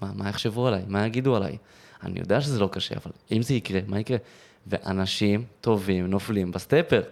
מה, 0.00 0.10
מה 0.14 0.28
יחשבו 0.28 0.66
עליי? 0.66 0.82
מה 0.86 1.06
יגידו 1.06 1.36
עליי? 1.36 1.56
אני 2.02 2.20
יודע 2.20 2.40
שזה 2.40 2.60
לא 2.60 2.68
קשה, 2.72 2.94
אבל 2.96 3.12
אם 3.32 3.42
זה 3.42 3.54
יקרה, 3.54 3.80
מה 3.86 4.00
יקרה? 4.00 4.16
ואנשים 4.68 5.44
טובים 5.60 6.06
נופלים 6.06 6.50
בסטפר, 6.50 7.02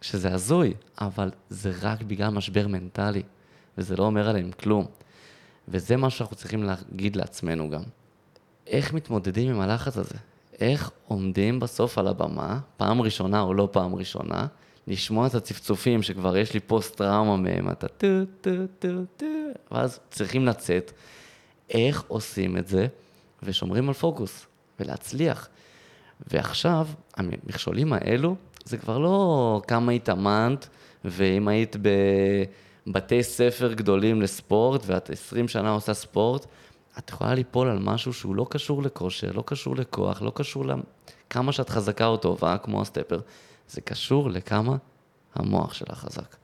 שזה 0.00 0.34
הזוי, 0.34 0.74
אבל 1.00 1.30
זה 1.50 1.72
רק 1.82 2.02
בגלל 2.02 2.28
משבר 2.28 2.66
מנטלי, 2.68 3.22
וזה 3.78 3.96
לא 3.96 4.04
אומר 4.04 4.28
עליהם 4.28 4.50
כלום. 4.52 4.86
וזה 5.68 5.96
מה 5.96 6.10
שאנחנו 6.10 6.36
צריכים 6.36 6.62
להגיד 6.62 7.16
לעצמנו 7.16 7.70
גם. 7.70 7.82
איך 8.66 8.94
מתמודדים 8.94 9.54
עם 9.54 9.60
הלחץ 9.60 9.96
הזה? 9.96 10.14
איך 10.60 10.90
עומדים 11.06 11.60
בסוף 11.60 11.98
על 11.98 12.08
הבמה, 12.08 12.58
פעם 12.76 13.02
ראשונה 13.02 13.40
או 13.40 13.54
לא 13.54 13.68
פעם 13.72 13.94
ראשונה, 13.94 14.46
לשמוע 14.86 15.26
את 15.26 15.34
הצפצופים 15.34 16.02
שכבר 16.02 16.36
יש 16.36 16.54
לי 16.54 16.60
פוסט-טראומה 16.60 17.36
מהם, 17.36 17.70
אתה 17.70 17.88
טו 17.88 18.06
טו 18.40 18.50
טו 18.78 18.88
טו, 19.16 19.26
ואז 19.70 20.00
צריכים 20.10 20.46
לצאת. 20.46 20.92
איך 21.70 22.04
עושים 22.08 22.56
את 22.56 22.68
זה 22.68 22.86
ושומרים 23.42 23.88
על 23.88 23.94
פוקוס 23.94 24.46
ולהצליח. 24.80 25.48
ועכשיו, 26.26 26.86
המכשולים 27.16 27.92
האלו, 27.92 28.36
זה 28.64 28.76
כבר 28.76 28.98
לא 28.98 29.60
כמה 29.66 29.92
התאמנת, 29.92 30.68
ואם 31.04 31.48
היית 31.48 31.76
בבתי 32.86 33.22
ספר 33.22 33.72
גדולים 33.72 34.22
לספורט, 34.22 34.82
ואת 34.86 35.10
20 35.10 35.48
שנה 35.48 35.70
עושה 35.70 35.94
ספורט, 35.94 36.46
את 36.98 37.10
יכולה 37.10 37.34
ליפול 37.34 37.68
על 37.68 37.78
משהו 37.78 38.12
שהוא 38.12 38.36
לא 38.36 38.46
קשור 38.50 38.82
לכושר, 38.82 39.32
לא 39.32 39.42
קשור 39.46 39.76
לכוח, 39.76 40.22
לא 40.22 40.32
קשור 40.34 40.64
לכמה 40.66 41.52
שאת 41.52 41.68
חזקה 41.68 42.06
או 42.06 42.16
טובה, 42.16 42.58
כמו 42.58 42.82
ה 42.82 42.86
stepper. 42.86 43.20
זה 43.68 43.80
קשור 43.80 44.30
לכמה 44.30 44.76
המוח 45.34 45.74
שלה 45.74 45.94
חזק. 45.94 46.36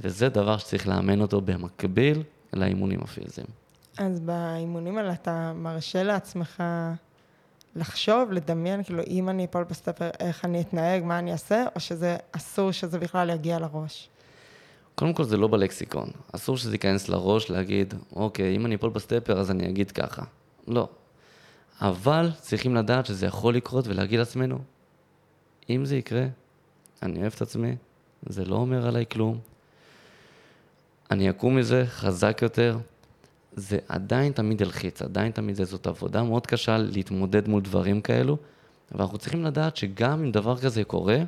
וזה 0.00 0.28
דבר 0.28 0.58
שצריך 0.58 0.88
לאמן 0.88 1.20
אותו 1.20 1.40
במקביל 1.40 2.22
לאימונים 2.52 3.00
הפיזיים. 3.02 3.46
אז 3.98 4.20
באימונים 4.20 4.98
האלה 4.98 5.12
אתה 5.12 5.52
מרשה 5.52 6.02
לעצמך 6.02 6.62
לחשוב, 7.76 8.32
לדמיין, 8.32 8.82
כאילו, 8.82 9.02
אם 9.06 9.28
אני 9.28 9.44
אפול 9.44 9.64
ב 9.64 9.69
stepper, 9.69 10.10
איך 10.20 10.44
אני 10.44 10.60
אתנהג, 10.60 11.04
מה 11.04 11.18
אני 11.18 11.32
אעשה, 11.32 11.64
או 11.74 11.80
שזה 11.80 12.16
אסור 12.32 12.72
שזה 12.72 12.98
בכלל 12.98 13.30
יגיע 13.30 13.58
לראש? 13.58 14.08
קודם 14.94 15.12
כל 15.12 15.24
זה 15.24 15.36
לא 15.36 15.48
בלקסיקון. 15.48 16.10
אסור 16.32 16.56
שזה 16.56 16.74
ייכנס 16.74 17.08
לראש 17.08 17.50
להגיד, 17.50 17.94
אוקיי, 18.16 18.56
אם 18.56 18.66
אני 18.66 18.74
אפול 18.74 18.90
ב 18.90 18.96
stepper 18.96 19.40
אז 19.40 19.50
אני 19.50 19.68
אגיד 19.68 19.90
ככה. 19.90 20.22
לא. 20.68 20.88
אבל 21.80 22.30
צריכים 22.40 22.74
לדעת 22.74 23.06
שזה 23.06 23.26
יכול 23.26 23.54
לקרות 23.54 23.86
ולהגיד 23.86 24.18
לעצמנו, 24.18 24.58
אם 25.70 25.84
זה 25.84 25.96
יקרה, 25.96 26.26
אני 27.02 27.20
אוהב 27.20 27.32
את 27.36 27.42
עצמי, 27.42 27.76
זה 28.26 28.44
לא 28.44 28.56
אומר 28.56 28.86
עליי 28.86 29.04
כלום. 29.12 29.38
אני 31.10 31.30
אקום 31.30 31.56
מזה 31.56 31.84
חזק 31.86 32.38
יותר, 32.42 32.78
זה 33.52 33.78
עדיין 33.88 34.32
תמיד 34.32 34.60
ילחיץ, 34.60 35.02
עדיין 35.02 35.32
תמיד 35.32 35.56
זה, 35.56 35.64
זאת 35.64 35.86
עבודה 35.86 36.22
מאוד 36.22 36.46
קשה 36.46 36.78
להתמודד 36.78 37.48
מול 37.48 37.62
דברים 37.62 38.00
כאלו, 38.00 38.36
ואנחנו 38.92 39.18
צריכים 39.18 39.44
לדעת 39.44 39.76
שגם 39.76 40.12
אם 40.12 40.32
דבר 40.32 40.58
כזה 40.58 40.84
קורה, 40.84 41.18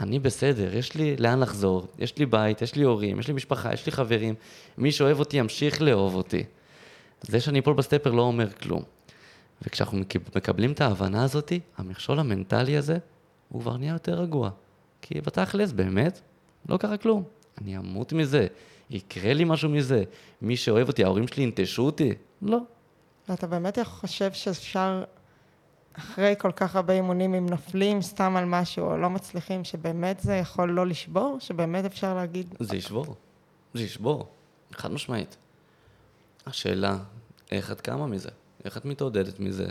אני 0.00 0.18
בסדר, 0.18 0.76
יש 0.76 0.94
לי 0.94 1.16
לאן 1.16 1.40
לחזור, 1.40 1.86
יש 1.98 2.18
לי 2.18 2.26
בית, 2.26 2.62
יש 2.62 2.74
לי 2.74 2.82
הורים, 2.82 3.18
יש 3.18 3.28
לי 3.28 3.34
משפחה, 3.34 3.72
יש 3.72 3.86
לי 3.86 3.92
חברים, 3.92 4.34
מי 4.78 4.92
שאוהב 4.92 5.18
אותי 5.18 5.36
ימשיך 5.36 5.82
לאהוב 5.82 6.14
אותי. 6.14 6.44
זה 7.22 7.40
שאני 7.40 7.58
אפול 7.58 7.74
בסטפר 7.74 8.10
לא 8.10 8.22
אומר 8.22 8.50
כלום. 8.50 8.82
וכשאנחנו 9.62 9.98
מקבלים 10.36 10.72
את 10.72 10.80
ההבנה 10.80 11.24
הזאת, 11.24 11.52
המכשול 11.76 12.18
המנטלי 12.18 12.76
הזה, 12.76 12.98
הוא 13.48 13.62
כבר 13.62 13.76
נהיה 13.76 13.92
יותר 13.92 14.20
רגוע. 14.20 14.50
כי 15.02 15.20
בתכלס, 15.20 15.72
באמת, 15.72 16.20
לא 16.68 16.76
קרה 16.76 16.96
כלום. 16.96 17.22
אני 17.60 17.78
אמות 17.78 18.12
מזה. 18.12 18.46
יקרה 18.90 19.32
לי 19.32 19.44
משהו 19.44 19.68
מזה? 19.68 20.04
מי 20.42 20.56
שאוהב 20.56 20.88
אותי, 20.88 21.04
ההורים 21.04 21.28
שלי 21.28 21.42
ינטשו 21.42 21.82
אותי? 21.82 22.14
לא. 22.42 22.58
ואתה 23.28 23.46
באמת 23.46 23.78
חושב 23.84 24.32
שאפשר 24.32 25.04
אחרי 25.92 26.34
כל 26.38 26.52
כך 26.56 26.76
הרבה 26.76 26.92
אימונים, 26.92 27.34
אם 27.34 27.46
נופלים 27.46 28.02
סתם 28.02 28.36
על 28.36 28.44
משהו 28.44 28.86
או 28.86 28.96
לא 28.96 29.10
מצליחים, 29.10 29.64
שבאמת 29.64 30.20
זה 30.20 30.34
יכול 30.34 30.70
לא 30.70 30.86
לשבור? 30.86 31.36
שבאמת 31.40 31.84
אפשר 31.84 32.14
להגיד... 32.14 32.54
זה 32.60 32.76
ישבור, 32.76 33.14
זה 33.74 33.82
ישבור, 33.82 34.28
חד 34.72 34.92
משמעית. 34.92 35.36
השאלה, 36.46 36.98
איך 37.50 37.72
את 37.72 37.80
קמה 37.80 38.06
מזה? 38.06 38.28
איך 38.64 38.76
את 38.76 38.84
מתעודדת 38.84 39.40
מזה? 39.40 39.66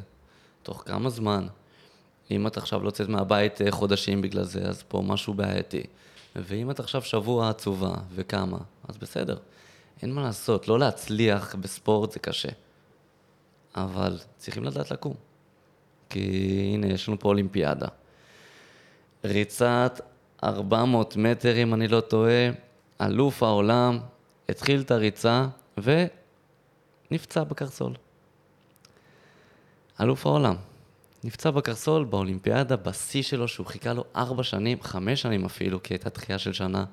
תוך 0.63 0.83
כמה 0.85 1.09
זמן? 1.09 1.47
אם 2.31 2.47
את 2.47 2.57
עכשיו 2.57 2.83
לא 2.83 2.87
יוצאת 2.87 3.09
מהבית 3.09 3.61
אה, 3.61 3.71
חודשים 3.71 4.21
בגלל 4.21 4.43
זה, 4.43 4.61
אז 4.61 4.83
פה 4.87 5.01
משהו 5.05 5.33
בעייתי. 5.33 5.83
ואם 6.35 6.71
את 6.71 6.79
עכשיו 6.79 7.01
שבוע 7.01 7.49
עצובה 7.49 7.93
וקמה, 8.15 8.57
אז 8.87 8.97
בסדר. 8.97 9.37
אין 10.01 10.13
מה 10.13 10.21
לעשות, 10.21 10.67
לא 10.67 10.79
להצליח 10.79 11.55
בספורט 11.55 12.11
זה 12.11 12.19
קשה. 12.19 12.49
אבל 13.75 14.17
צריכים 14.37 14.63
לדעת 14.63 14.91
לקום. 14.91 15.13
כי 16.09 16.71
הנה, 16.73 16.87
יש 16.87 17.07
לנו 17.07 17.19
פה 17.19 17.29
אולימפיאדה. 17.29 17.87
ריצת 19.25 20.01
400 20.43 21.15
מטר, 21.15 21.63
אם 21.63 21.73
אני 21.73 21.87
לא 21.87 22.01
טועה, 22.01 22.49
אלוף 23.01 23.43
העולם, 23.43 23.99
התחיל 24.49 24.81
את 24.81 24.91
הריצה 24.91 25.47
ונפצע 25.77 27.43
בקרסול. 27.43 27.93
אלוף 30.01 30.25
העולם. 30.25 30.55
נפצע 31.23 31.51
בקרסול 31.51 32.05
באולימפיאדה, 32.05 32.75
בשיא 32.75 33.23
שלו, 33.23 33.47
שהוא 33.47 33.65
חיכה 33.65 33.93
לו 33.93 34.03
ארבע 34.15 34.43
שנים, 34.43 34.77
חמש 34.81 35.21
שנים 35.21 35.45
אפילו, 35.45 35.83
כי 35.83 35.93
הייתה 35.93 36.09
דחייה 36.09 36.39
של 36.39 36.53
שנה, 36.53 36.85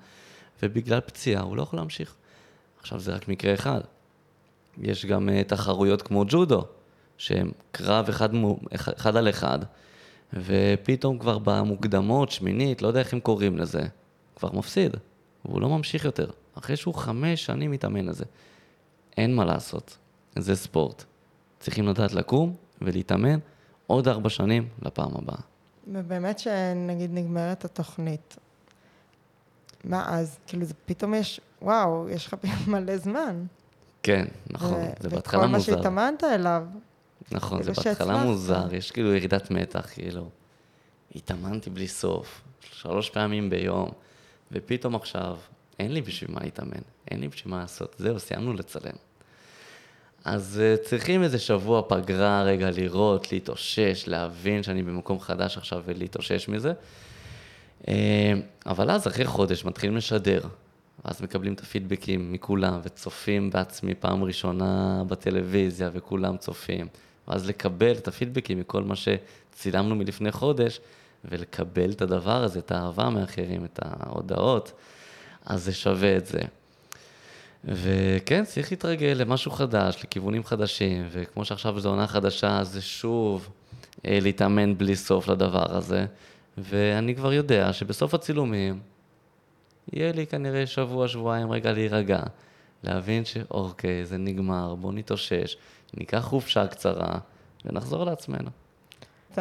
ובגלל 0.63 1.01
פציעה 1.01 1.43
הוא 1.43 1.57
לא 1.57 1.63
יכול 1.63 1.79
להמשיך. 1.79 2.15
עכשיו 2.81 3.01
זה 3.01 3.15
רק 3.15 3.29
מקרה 3.29 3.55
אחד. 3.55 3.81
יש 4.79 5.07
גם 5.07 5.29
uh, 5.29 5.49
תחרויות 5.49 6.03
כמו 6.03 6.25
ג'ודו, 6.29 6.65
שהם 7.19 7.51
קרב 7.73 8.09
אחד, 8.09 8.29
אחד 8.75 9.17
על 9.17 9.29
אחד, 9.29 9.59
ופתאום 10.33 11.19
כבר 11.19 11.39
במוקדמות, 11.39 12.31
שמינית, 12.31 12.83
לא 12.83 12.89
יודע 12.89 13.01
איך 13.01 13.13
הם 13.13 13.21
קוראים 13.21 13.59
לזה, 13.59 13.83
כבר 14.37 14.53
מפסיד, 14.53 14.97
והוא 15.45 15.61
לא 15.61 15.69
ממשיך 15.69 16.05
יותר, 16.05 16.31
אחרי 16.59 16.77
שהוא 16.77 16.95
חמש 16.95 17.45
שנים 17.45 17.71
מתאמן 17.71 18.07
לזה. 18.07 18.25
אין 19.17 19.35
מה 19.35 19.45
לעשות, 19.45 19.97
זה 20.37 20.57
ספורט. 20.57 21.05
צריכים 21.61 21.89
לדעת 21.89 22.13
לקום 22.13 22.57
ולהתאמן 22.83 23.39
עוד 23.87 24.09
ארבע 24.09 24.29
שנים 24.29 24.69
לפעם 24.83 25.11
הבאה. 25.15 25.41
ובאמת 25.87 26.39
שנגיד 26.39 27.11
נגמרת 27.15 27.65
התוכנית, 27.65 28.37
מה 29.85 30.19
אז? 30.19 30.39
כאילו 30.47 30.65
זה 30.65 30.75
פתאום 30.87 31.15
יש, 31.15 31.41
וואו, 31.63 32.09
יש 32.09 32.27
לך 32.27 32.35
מלא 32.69 32.97
זמן. 32.97 33.45
כן, 34.03 34.25
נכון, 34.51 34.81
זה 35.01 35.09
בהתחלה 35.09 35.47
מוזר. 35.47 35.73
וכל 35.73 35.75
מה 35.75 35.83
שהתאמנת 35.83 36.25
אליו. 36.25 36.67
נכון, 37.33 37.63
זה 37.63 37.73
בהתחלה 37.73 38.25
מוזר, 38.25 38.75
יש 38.75 38.91
כאילו 38.91 39.15
ירידת 39.15 39.51
מתח, 39.51 39.87
כאילו. 39.93 40.29
התאמנתי 41.15 41.71
בלי 41.71 41.89
סוף, 41.89 42.43
שלוש 42.61 43.11
פעמים 43.11 43.51
ביום, 43.51 43.89
ופתאום 44.53 44.95
עכשיו, 44.95 45.37
אין 45.79 45.93
לי 45.93 46.03
בשביל 46.03 46.31
מה 46.31 46.41
להתאמן, 46.41 46.81
אין 47.11 47.21
לי 47.21 47.29
בשביל 47.29 47.55
מה 47.55 47.61
לעשות, 47.61 47.97
זהו, 47.99 48.21
סיימנו 48.21 48.53
לצלם. 48.53 48.97
אז 50.25 50.61
uh, 50.61 50.89
צריכים 50.89 51.23
איזה 51.23 51.39
שבוע 51.39 51.83
פגרה 51.89 52.43
רגע 52.43 52.71
לראות, 52.71 53.33
להתאושש, 53.33 54.05
להבין 54.07 54.63
שאני 54.63 54.83
במקום 54.83 55.21
חדש 55.21 55.57
עכשיו 55.59 55.83
ולהתאושש 55.87 56.49
מזה. 56.49 56.73
Uh, 57.83 57.87
אבל 58.67 58.91
אז 58.91 59.07
אחרי 59.07 59.25
חודש 59.25 59.65
מתחילים 59.65 59.97
לשדר, 59.97 60.41
ואז 61.05 61.23
מקבלים 61.23 61.53
את 61.53 61.61
הפידבקים 61.61 62.33
מכולם, 62.33 62.81
וצופים 62.83 63.51
בעצמי 63.51 63.95
פעם 63.95 64.25
ראשונה 64.25 65.03
בטלוויזיה, 65.09 65.91
וכולם 65.93 66.37
צופים. 66.37 66.87
ואז 67.29 67.49
לקבל 67.49 67.93
את 67.93 68.09
הפידבקים 68.09 68.61
מכל 68.61 68.83
מה 68.83 68.95
שצילמנו 68.97 69.95
מלפני 69.95 70.33
חודש, 70.33 70.81
ולקבל 71.25 71.91
את 71.91 72.03
הדבר 72.03 72.45
הזה, 72.45 72.59
את 72.59 72.73
האהבה 72.73 73.11
מאחרים, 73.11 73.65
את 73.65 73.79
ההודעות, 73.83 74.73
אז 75.45 75.65
זה 75.65 75.73
שווה 75.73 76.17
את 76.17 76.27
זה. 76.27 76.41
וכן, 77.67 78.45
צריך 78.45 78.71
להתרגל 78.71 79.15
למשהו 79.17 79.51
חדש, 79.51 80.05
לכיוונים 80.05 80.45
חדשים, 80.45 81.07
וכמו 81.11 81.45
שעכשיו 81.45 81.81
זו 81.81 81.89
עונה 81.89 82.07
חדשה, 82.07 82.59
אז 82.59 82.69
זה 82.69 82.83
שוב 82.83 83.49
אה, 84.07 84.19
להתאמן 84.23 84.79
בלי 84.79 84.97
סוף 84.97 85.29
לדבר 85.29 85.77
הזה. 85.77 86.07
ואני 86.59 87.15
כבר 87.17 87.33
יודע 87.33 87.73
שבסוף 87.73 88.15
הצילומים, 88.15 88.81
יהיה 89.93 90.13
לי 90.13 90.27
כנראה 90.27 90.67
שבוע, 90.67 91.09
שבועיים 91.09 91.51
רגע 91.51 91.73
להירגע, 91.73 92.21
להבין 92.83 93.25
שאוקיי, 93.25 94.05
זה 94.05 94.17
נגמר, 94.17 94.75
בוא 94.75 94.93
נתאושש, 94.93 95.57
ניקח 95.95 96.19
חופשה 96.19 96.67
קצרה 96.67 97.19
ונחזור 97.65 98.05
לעצמנו. 98.05 98.51
את 99.33 99.39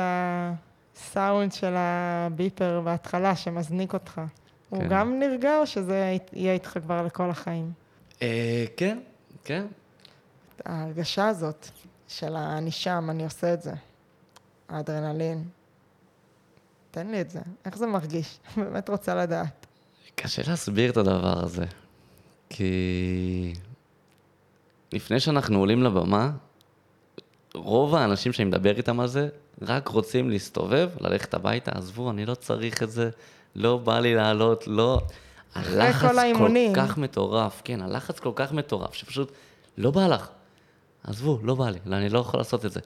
הסאונד 0.95 1.51
של 1.51 1.73
הביפר 1.77 2.81
בהתחלה 2.83 3.35
שמזניק 3.35 3.93
אותך, 3.93 4.13
כן. 4.13 4.21
הוא 4.69 4.83
גם 4.89 5.19
נרגע 5.19 5.59
או 5.59 5.67
שזה 5.67 6.17
יהיה 6.33 6.53
איתך 6.53 6.77
כבר 6.83 7.05
לכל 7.05 7.29
החיים? 7.29 7.82
אה, 8.23 8.65
כן, 8.77 8.99
כן. 9.43 9.65
ההרגשה 10.65 11.27
הזאת 11.27 11.67
של 12.07 12.35
אני 12.35 12.71
שם, 12.71 13.07
אני 13.09 13.23
עושה 13.23 13.53
את 13.53 13.61
זה, 13.61 13.73
האדרנלין, 14.69 15.43
תן 16.91 17.07
לי 17.07 17.21
את 17.21 17.29
זה, 17.29 17.39
איך 17.65 17.77
זה 17.77 17.85
מרגיש? 17.85 18.39
באמת 18.57 18.89
רוצה 18.89 19.15
לדעת. 19.15 19.65
קשה 20.15 20.41
להסביר 20.47 20.91
את 20.91 20.97
הדבר 20.97 21.43
הזה, 21.43 21.65
כי 22.49 23.53
לפני 24.91 25.19
שאנחנו 25.19 25.59
עולים 25.59 25.83
לבמה, 25.83 26.31
רוב 27.53 27.95
האנשים 27.95 28.33
שאני 28.33 28.47
מדבר 28.49 28.77
איתם 28.77 28.99
על 28.99 29.07
זה, 29.07 29.29
רק 29.61 29.87
רוצים 29.87 30.29
להסתובב, 30.29 30.89
ללכת 30.99 31.33
הביתה, 31.33 31.71
עזבו, 31.71 32.11
אני 32.11 32.25
לא 32.25 32.35
צריך 32.35 32.83
את 32.83 32.91
זה, 32.91 33.09
לא 33.55 33.77
בא 33.77 33.99
לי 33.99 34.15
לעלות, 34.15 34.67
לא... 34.67 35.01
הלחץ 35.55 36.15
כל, 36.37 36.37
כל 36.37 36.51
כך 36.75 36.97
מטורף, 36.97 37.61
כן, 37.65 37.81
הלחץ 37.81 38.19
כל 38.19 38.31
כך 38.35 38.51
מטורף, 38.51 38.93
שפשוט 38.93 39.31
לא 39.77 39.91
בא 39.91 40.07
לך. 40.07 40.29
עזבו, 41.03 41.39
לא 41.43 41.55
בא 41.55 41.69
לי, 41.69 41.79
לא, 41.85 41.95
אני 41.95 42.09
לא 42.09 42.19
יכול 42.19 42.39
לעשות 42.39 42.65
את 42.65 42.71
זה. 42.71 42.79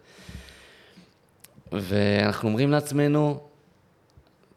ואנחנו 1.72 2.50
אומרים 2.50 2.72
לעצמנו, 2.72 3.40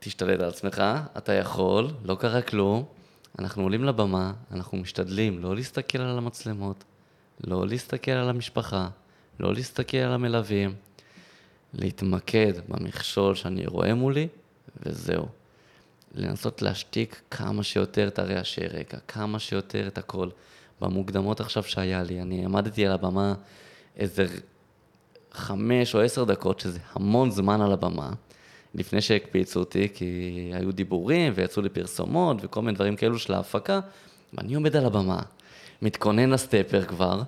תשתלט 0.01 0.41
על 0.41 0.49
עצמך, 0.49 0.83
אתה 1.19 1.33
יכול, 1.33 1.89
לא 2.05 2.15
קרה 2.15 2.43
כלום, 2.43 2.85
אנחנו 3.39 3.63
עולים 3.63 3.85
לבמה, 3.85 4.33
אנחנו 4.51 4.79
משתדלים 4.79 5.39
לא 5.39 5.55
להסתכל 5.55 6.01
על 6.01 6.19
המצלמות, 6.19 6.85
לא 7.47 7.67
להסתכל 7.67 8.11
על 8.11 8.29
המשפחה, 8.29 8.89
לא 9.41 9.55
להסתכל 9.55 9.97
על 9.97 10.13
המלווים, 10.13 10.75
להתמקד 11.75 12.53
במכשול 12.69 13.35
שאני 13.35 13.67
רואה 13.67 13.95
מולי, 13.95 14.29
וזהו. 14.83 15.27
לנסות 16.15 16.63
להשתיק 16.63 17.21
כמה 17.31 17.63
שיותר 17.63 18.09
את 18.09 18.19
הרעשי 18.19 18.67
רקע, 18.67 18.99
כמה 19.09 19.39
שיותר 19.39 19.87
את 19.87 19.99
הכל. 19.99 20.29
במוקדמות 20.81 21.41
עכשיו 21.41 21.63
שהיה 21.63 22.03
לי, 22.03 22.23
אני 22.23 22.45
עמדתי 22.45 22.87
על 22.87 22.93
הבמה 22.93 23.35
איזה 23.97 24.27
חמש 25.33 25.95
או 25.95 26.01
עשר 26.01 26.25
דקות, 26.25 26.61
שזה 26.61 26.79
המון 26.93 27.31
זמן 27.31 27.61
על 27.61 27.73
הבמה. 27.73 28.11
לפני 28.75 29.01
שהקפיצו 29.01 29.61
אותי, 29.61 29.89
כי 29.95 30.51
היו 30.55 30.73
דיבורים 30.73 31.33
ויצאו 31.37 31.63
לי 31.63 31.69
פרסומות 31.69 32.37
וכל 32.43 32.63
מיני 32.63 32.75
דברים 32.75 32.97
כאלו 32.97 33.19
של 33.19 33.35
ההפקה, 33.35 33.81
ואני 34.33 34.55
עומד 34.55 34.77
על 34.77 34.87
הבמה, 34.87 35.23
מתכונן 35.83 36.31
לסטפר 36.31 36.85
כבר, 36.85 37.23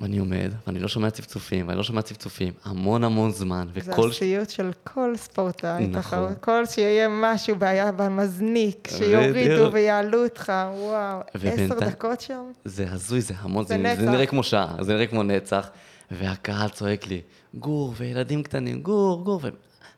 ואני 0.00 0.18
עומד, 0.18 0.52
ואני 0.66 0.78
לא 0.78 0.88
שומע 0.88 1.10
צפצופים, 1.10 1.68
ואני 1.68 1.78
לא 1.78 1.82
שומע 1.84 2.02
צפצופים, 2.02 2.52
המון 2.64 3.04
המון 3.04 3.32
זמן, 3.32 3.68
וכל... 3.72 4.02
זה 4.02 4.08
הסיוט 4.08 4.50
של 4.50 4.70
כל 4.84 5.12
ספורטאי, 5.16 5.86
נכון. 5.86 6.34
כל 6.40 6.66
שיהיה 6.66 7.08
משהו, 7.10 7.56
בעיה 7.56 7.92
במזניק, 7.92 8.88
שיורידו 8.98 9.72
ויעלו 9.72 10.24
אותך, 10.24 10.52
וואו, 10.78 11.20
עשר 11.34 11.78
דקות 11.80 12.20
שם? 12.20 12.42
זה 12.64 12.86
הזוי, 12.90 13.20
זה 13.20 13.34
המון, 13.38 13.66
זה, 13.66 13.76
זה, 13.82 14.04
זה 14.04 14.10
נראה 14.10 14.26
כמו 14.26 14.42
שעה, 14.42 14.74
זה 14.80 14.94
נראה 14.94 15.06
כמו 15.06 15.22
נצח, 15.22 15.70
והקהל 16.10 16.68
צועק 16.68 17.06
לי, 17.06 17.20
גור, 17.54 17.94
וילדים 17.96 18.42
קטנים, 18.42 18.82
גור, 18.82 19.24
גור, 19.24 19.40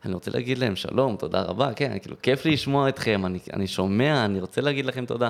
אני 0.05 0.13
רוצה 0.13 0.31
להגיד 0.31 0.57
להם 0.57 0.75
שלום, 0.75 1.15
תודה 1.15 1.41
רבה, 1.41 1.73
כן, 1.73 1.97
כאילו, 2.01 2.15
כיף 2.21 2.45
לי 2.45 2.51
לשמוע 2.51 2.89
אתכם, 2.89 3.25
אני, 3.25 3.39
אני 3.53 3.67
שומע, 3.67 4.25
אני 4.25 4.39
רוצה 4.39 4.61
להגיד 4.61 4.85
לכם 4.85 5.05
תודה. 5.05 5.29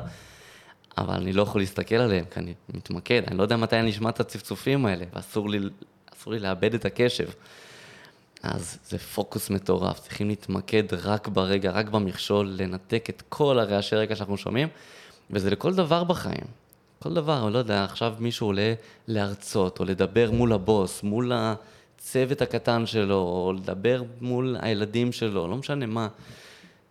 אבל 0.99 1.13
אני 1.13 1.33
לא 1.33 1.41
יכול 1.41 1.62
להסתכל 1.62 1.95
עליהם, 1.95 2.25
כי 2.33 2.39
אני 2.39 2.53
מתמקד, 2.73 3.21
אני 3.27 3.38
לא 3.38 3.43
יודע 3.43 3.57
מתי 3.57 3.75
אני 3.79 3.89
אשמע 3.89 4.09
את 4.09 4.19
הצפצופים 4.19 4.85
האלה, 4.85 5.05
ואסור 5.13 5.49
לי, 5.49 5.59
לי 6.27 6.39
לאבד 6.39 6.73
את 6.73 6.85
הקשב. 6.85 7.27
אז 8.43 8.77
זה 8.85 8.97
פוקוס 8.97 9.49
מטורף, 9.49 9.99
צריכים 9.99 10.29
להתמקד 10.29 10.83
רק 10.93 11.27
ברגע, 11.27 11.71
רק 11.71 11.89
במכשול, 11.89 12.55
לנתק 12.57 13.06
את 13.10 13.23
כל 13.29 13.60
הרעשי 13.60 13.95
רקע 13.95 14.15
שאנחנו 14.15 14.37
שומעים, 14.37 14.67
וזה 15.31 15.50
לכל 15.50 15.73
דבר 15.73 16.04
בחיים. 16.04 16.45
כל 17.00 17.13
דבר, 17.13 17.45
אני 17.45 17.54
לא 17.54 17.58
יודע, 17.58 17.83
עכשיו 17.83 18.15
מישהו 18.19 18.47
עולה 18.47 18.73
להרצות, 19.08 19.79
או 19.79 19.85
לדבר 19.85 20.31
מול 20.31 20.54
הבוס, 20.54 21.04
מול. 21.04 21.31
הצוות 22.00 22.41
הקטן 22.41 22.85
שלו, 22.85 23.15
או 23.15 23.54
לדבר 23.54 24.04
מול 24.21 24.58
הילדים 24.60 25.12
שלו, 25.12 25.47
לא 25.47 25.58
משנה 25.58 25.85
מה. 25.85 26.08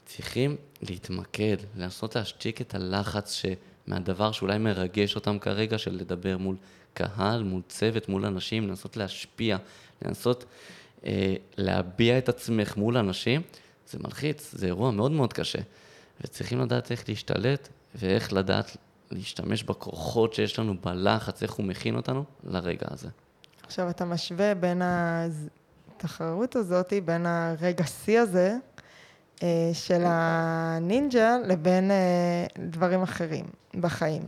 צריכים 0.07 0.57
להתמקד, 0.83 1.57
לנסות 1.77 2.17
להשתיק 2.17 2.61
את 2.61 2.75
הלחץ 2.75 3.33
ש... 3.33 3.47
מהדבר 3.89 4.33
שאולי 4.33 4.59
מרגש 4.59 5.15
אותם 5.15 5.39
כרגע, 5.39 5.79
של 5.79 5.95
לדבר 5.95 6.39
מול 6.39 6.57
קהל, 6.95 7.43
מול 7.43 7.63
צוות, 7.69 8.09
מול 8.09 8.25
אנשים, 8.25 8.69
לנסות 8.69 8.97
להשפיע, 8.97 9.57
לנסות 10.03 10.45
אה, 11.05 11.35
להביע 11.57 12.19
את 12.19 12.29
עצמך 12.29 12.77
מול 12.77 12.97
אנשים, 12.97 13.43
זה 13.91 13.99
מלחיץ, 13.99 14.55
זה 14.55 14.67
אירוע 14.67 14.91
מאוד 14.91 15.11
מאוד 15.11 15.33
קשה. 15.33 15.59
וצריכים 16.21 16.61
לדעת 16.61 16.91
איך 16.91 17.09
להשתלט 17.09 17.69
ואיך 17.95 18.33
לדעת 18.33 18.77
להשתמש 19.11 19.63
בכוחות 19.63 20.35
שיש 20.35 20.59
לנו 20.59 20.75
בלחץ, 20.81 21.43
איך 21.43 21.53
הוא 21.53 21.67
מכין 21.67 21.97
אותנו 21.97 22.25
לרגע 22.45 22.87
הזה. 22.91 23.09
עכשיו, 23.63 23.91
אתה 23.91 24.05
משווה 24.05 24.55
בין 24.55 24.83
התחרות 24.85 26.57
הזאת, 26.57 26.93
בין 27.05 27.27
הרגע 27.27 27.85
שיא 27.85 28.21
הזה 28.21 28.57
של 29.73 30.03
הנינג'ה 30.07 31.37
לבין 31.47 31.91
אה, 31.91 32.47
דברים 32.59 33.03
אחרים 33.03 33.45
בחיים. 33.81 34.23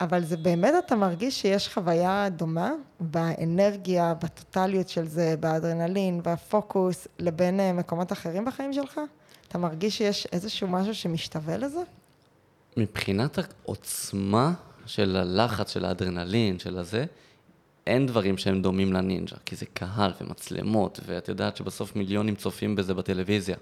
אבל 0.00 0.24
זה 0.24 0.36
באמת, 0.36 0.74
אתה 0.86 0.96
מרגיש 0.96 1.40
שיש 1.40 1.68
חוויה 1.68 2.28
דומה 2.28 2.72
באנרגיה, 3.00 4.14
בטוטליות 4.14 4.88
של 4.88 5.08
זה, 5.08 5.34
באדרנלין, 5.40 6.20
בפוקוס, 6.24 7.08
לבין 7.18 7.60
אה, 7.60 7.72
מקומות 7.72 8.12
אחרים 8.12 8.44
בחיים 8.44 8.72
שלך? 8.72 9.00
אתה 9.48 9.58
מרגיש 9.58 9.98
שיש 9.98 10.26
איזשהו 10.32 10.68
משהו 10.68 10.94
שמשתווה 10.94 11.56
לזה? 11.56 11.80
מבחינת 12.76 13.38
העוצמה 13.38 14.52
של 14.86 15.16
הלחץ, 15.16 15.72
של 15.72 15.84
האדרנלין, 15.84 16.58
של 16.58 16.78
הזה, 16.78 17.04
אין 17.86 18.06
דברים 18.06 18.38
שהם 18.38 18.62
דומים 18.62 18.92
לנינג'ה, 18.92 19.36
כי 19.46 19.56
זה 19.56 19.66
קהל 19.66 20.12
ומצלמות, 20.20 21.00
ואת 21.06 21.28
יודעת 21.28 21.56
שבסוף 21.56 21.96
מיליונים 21.96 22.34
צופים 22.34 22.76
בזה 22.76 22.94
בטלוויזיה. 22.94 23.56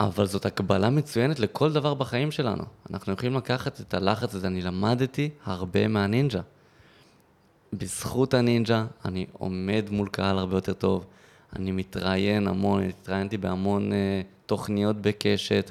אבל 0.00 0.26
זאת 0.26 0.46
הקבלה 0.46 0.90
מצוינת 0.90 1.40
לכל 1.40 1.72
דבר 1.72 1.94
בחיים 1.94 2.30
שלנו. 2.30 2.64
אנחנו 2.90 3.12
יכולים 3.12 3.36
לקחת 3.36 3.80
את 3.80 3.94
הלחץ 3.94 4.34
הזה, 4.34 4.46
אני 4.46 4.62
למדתי 4.62 5.30
הרבה 5.44 5.88
מהנינג'ה. 5.88 6.40
בזכות 7.72 8.34
הנינג'ה 8.34 8.86
אני 9.04 9.26
עומד 9.32 9.84
מול 9.90 10.08
קהל 10.08 10.38
הרבה 10.38 10.56
יותר 10.56 10.72
טוב. 10.72 11.04
אני 11.56 11.72
מתראיין 11.72 12.48
המון, 12.48 12.82
התראיינתי 12.82 13.36
בהמון 13.36 13.92
uh, 13.92 13.94
תוכניות 14.46 14.96
בקשת. 15.00 15.70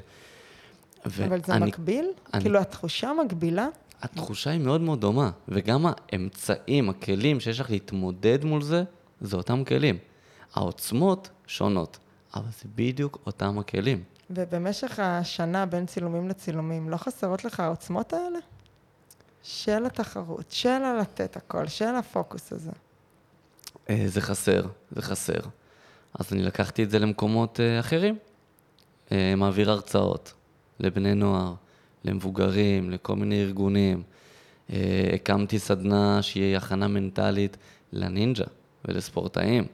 אבל 1.06 1.40
זה 1.46 1.52
אני, 1.54 1.66
מקביל? 1.66 2.06
אני, 2.34 2.42
כאילו 2.42 2.58
התחושה 2.58 3.12
מגבילה? 3.24 3.68
התחושה 4.02 4.50
היא 4.50 4.60
מאוד 4.60 4.80
מאוד 4.80 5.00
דומה, 5.00 5.30
וגם 5.48 5.86
האמצעים, 5.86 6.90
הכלים 6.90 7.40
שיש 7.40 7.60
לך 7.60 7.70
להתמודד 7.70 8.44
מול 8.44 8.62
זה, 8.62 8.84
זה 9.20 9.36
אותם 9.36 9.64
כלים. 9.64 9.98
העוצמות 10.54 11.28
שונות, 11.46 11.98
אבל 12.34 12.48
זה 12.62 12.68
בדיוק 12.74 13.18
אותם 13.26 13.58
הכלים. 13.58 14.02
ובמשך 14.30 14.98
השנה 14.98 15.66
בין 15.66 15.86
צילומים 15.86 16.28
לצילומים, 16.28 16.90
לא 16.90 16.96
חסרות 16.96 17.44
לך 17.44 17.60
העוצמות 17.60 18.12
האלה? 18.12 18.38
של 19.46 19.86
התחרות, 19.86 20.50
של 20.50 20.68
הלתת 20.68 21.36
הכל, 21.36 21.66
של 21.66 21.94
הפוקוס 21.94 22.52
הזה. 22.52 22.70
אה, 23.90 24.04
זה 24.06 24.20
חסר, 24.20 24.66
זה 24.90 25.02
חסר. 25.02 25.40
אז 26.14 26.32
אני 26.32 26.42
לקחתי 26.42 26.82
את 26.82 26.90
זה 26.90 26.98
למקומות 26.98 27.60
אה, 27.60 27.80
אחרים. 27.80 28.18
אה, 29.12 29.34
מעביר 29.36 29.70
הרצאות 29.70 30.32
לבני 30.80 31.14
נוער, 31.14 31.54
למבוגרים, 32.04 32.90
לכל 32.90 33.16
מיני 33.16 33.42
ארגונים. 33.42 34.02
הקמתי 35.14 35.58
סדנה 35.58 36.22
שהיא 36.22 36.56
הכנה 36.56 36.88
מנטלית 36.88 37.56
לנינג'ה 37.92 38.44
ולספורטאים. 38.84 39.66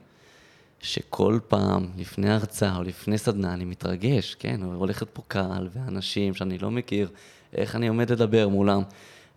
שכל 0.83 1.39
פעם, 1.47 1.87
לפני 1.97 2.29
הרצאה 2.29 2.77
או 2.77 2.83
לפני 2.83 3.17
סדנה, 3.17 3.53
אני 3.53 3.65
מתרגש, 3.65 4.35
כן? 4.35 4.61
הולכת 4.63 5.07
פה 5.13 5.21
קהל 5.27 5.69
ואנשים 5.73 6.33
שאני 6.33 6.57
לא 6.57 6.71
מכיר, 6.71 7.09
איך 7.53 7.75
אני 7.75 7.87
עומד 7.87 8.11
לדבר 8.11 8.47
מולם, 8.47 8.81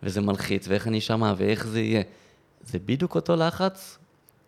וזה 0.03 0.21
מלחיץ, 0.21 0.67
ואיך 0.67 0.87
אני 0.87 0.97
אשמע, 0.97 1.33
ואיך 1.37 1.67
זה 1.67 1.79
יהיה. 1.79 2.01
זה 2.61 2.79
בדיוק 2.79 3.15
אותו 3.15 3.35
לחץ 3.35 3.97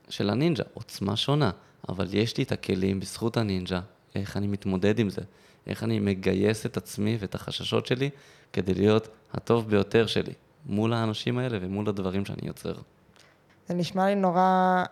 של 0.09 0.29
הנינג'ה, 0.29 0.63
עוצמה 0.73 1.15
שונה, 1.15 1.51
אבל 1.89 2.07
יש 2.13 2.37
לי 2.37 2.43
את 2.43 2.51
הכלים 2.51 2.99
בזכות 2.99 3.37
הנינג'ה, 3.37 3.79
איך 4.15 4.37
אני 4.37 4.47
מתמודד 4.47 4.99
עם 4.99 5.09
זה, 5.09 5.21
איך 5.67 5.83
אני 5.83 5.99
מגייס 5.99 6.65
את 6.65 6.77
עצמי 6.77 7.17
ואת 7.19 7.35
החששות 7.35 7.85
שלי 7.85 8.09
כדי 8.53 8.73
להיות 8.73 9.07
הטוב 9.33 9.69
ביותר 9.69 10.07
שלי, 10.07 10.33
מול 10.65 10.93
האנשים 10.93 11.37
האלה 11.37 11.57
ומול 11.61 11.89
הדברים 11.89 12.25
שאני 12.25 12.47
יוצר. 12.47 12.73
זה 13.67 13.73
נשמע 13.73 14.05
לי 14.05 14.15
נורא 14.15 14.83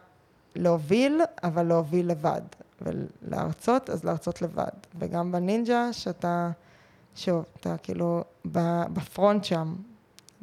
להוביל, 0.55 1.21
אבל 1.43 1.63
להוביל 1.63 2.11
לבד. 2.11 2.41
ולהרצות, 2.81 3.89
אז 3.89 4.03
להרצות 4.03 4.41
לבד. 4.41 4.69
וגם 4.99 5.31
בנינג'ה, 5.31 5.93
שאתה, 5.93 6.51
שוב, 7.15 7.45
אתה 7.59 7.77
כאילו 7.77 8.23
בפרונט 8.93 9.43
שם. 9.43 9.75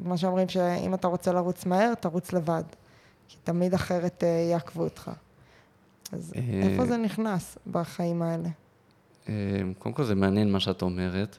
כמו 0.03 0.19
שאומרים 0.19 0.49
שאם 0.49 0.95
אתה 0.95 1.09
רוצה 1.09 1.33
לרוץ 1.33 1.67
מהר, 1.67 1.95
תרוץ 1.95 2.33
לבד. 2.33 2.63
כי 3.29 3.37
תמיד 3.45 3.75
אחרת 3.75 4.25
אה, 4.25 4.29
יעקבו 4.29 4.83
אותך. 4.83 5.11
אז 6.13 6.33
אה, 6.37 6.61
איפה 6.63 6.87
זה 6.87 6.97
נכנס 6.97 7.59
בחיים 7.71 8.23
האלה? 8.23 8.49
אה, 9.29 9.35
קודם 9.79 9.95
כל 9.95 10.05
זה 10.05 10.15
מעניין 10.15 10.53
מה 10.53 10.61
שאת 10.61 10.83
אומרת, 10.83 11.37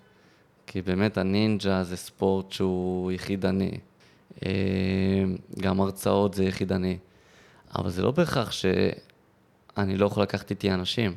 כי 0.68 0.82
באמת 0.82 1.18
הנינג'ה 1.18 1.84
זה 1.84 1.97
ספורט 1.97 2.51
שהוא 2.51 3.11
יחידני. 3.11 3.72
גם 5.59 5.82
הרצאות 5.82 6.34
זה 6.34 6.43
יחידני. 6.43 6.97
אבל 7.80 7.89
זה 7.89 8.01
לא 8.01 8.11
בהכרח 8.11 8.51
שאני 8.51 9.97
לא 9.97 10.05
יכול 10.05 10.23
לקחת 10.23 10.49
איתי 10.49 10.71
אנשים. 10.71 11.15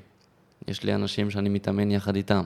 יש 0.69 0.83
לי 0.83 0.95
אנשים 0.95 1.31
שאני 1.31 1.49
מתאמן 1.49 1.91
יחד 1.91 2.17
איתם. 2.17 2.45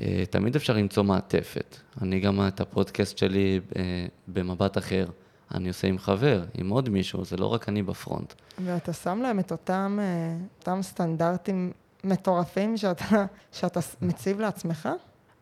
אה, 0.00 0.24
תמיד 0.30 0.56
אפשר 0.56 0.72
למצוא 0.72 1.02
מעטפת. 1.02 1.76
אני 2.02 2.20
גם 2.20 2.48
את 2.48 2.60
הפודקאסט 2.60 3.18
שלי 3.18 3.60
אה, 3.76 4.06
במבט 4.28 4.78
אחר, 4.78 5.06
אני 5.54 5.68
עושה 5.68 5.88
עם 5.88 5.98
חבר, 5.98 6.44
עם 6.54 6.68
עוד 6.68 6.88
מישהו, 6.88 7.24
זה 7.24 7.36
לא 7.36 7.46
רק 7.46 7.68
אני 7.68 7.82
בפרונט. 7.82 8.34
ואתה 8.64 8.92
שם 8.92 9.20
להם 9.22 9.38
את 9.40 9.52
אותם, 9.52 9.98
אה, 10.02 10.36
אותם 10.58 10.82
סטנדרטים 10.82 11.72
מטורפים 12.04 12.76
שאתה, 12.76 13.24
שאתה 13.52 13.80
מציב 14.02 14.40
לעצמך? 14.40 14.88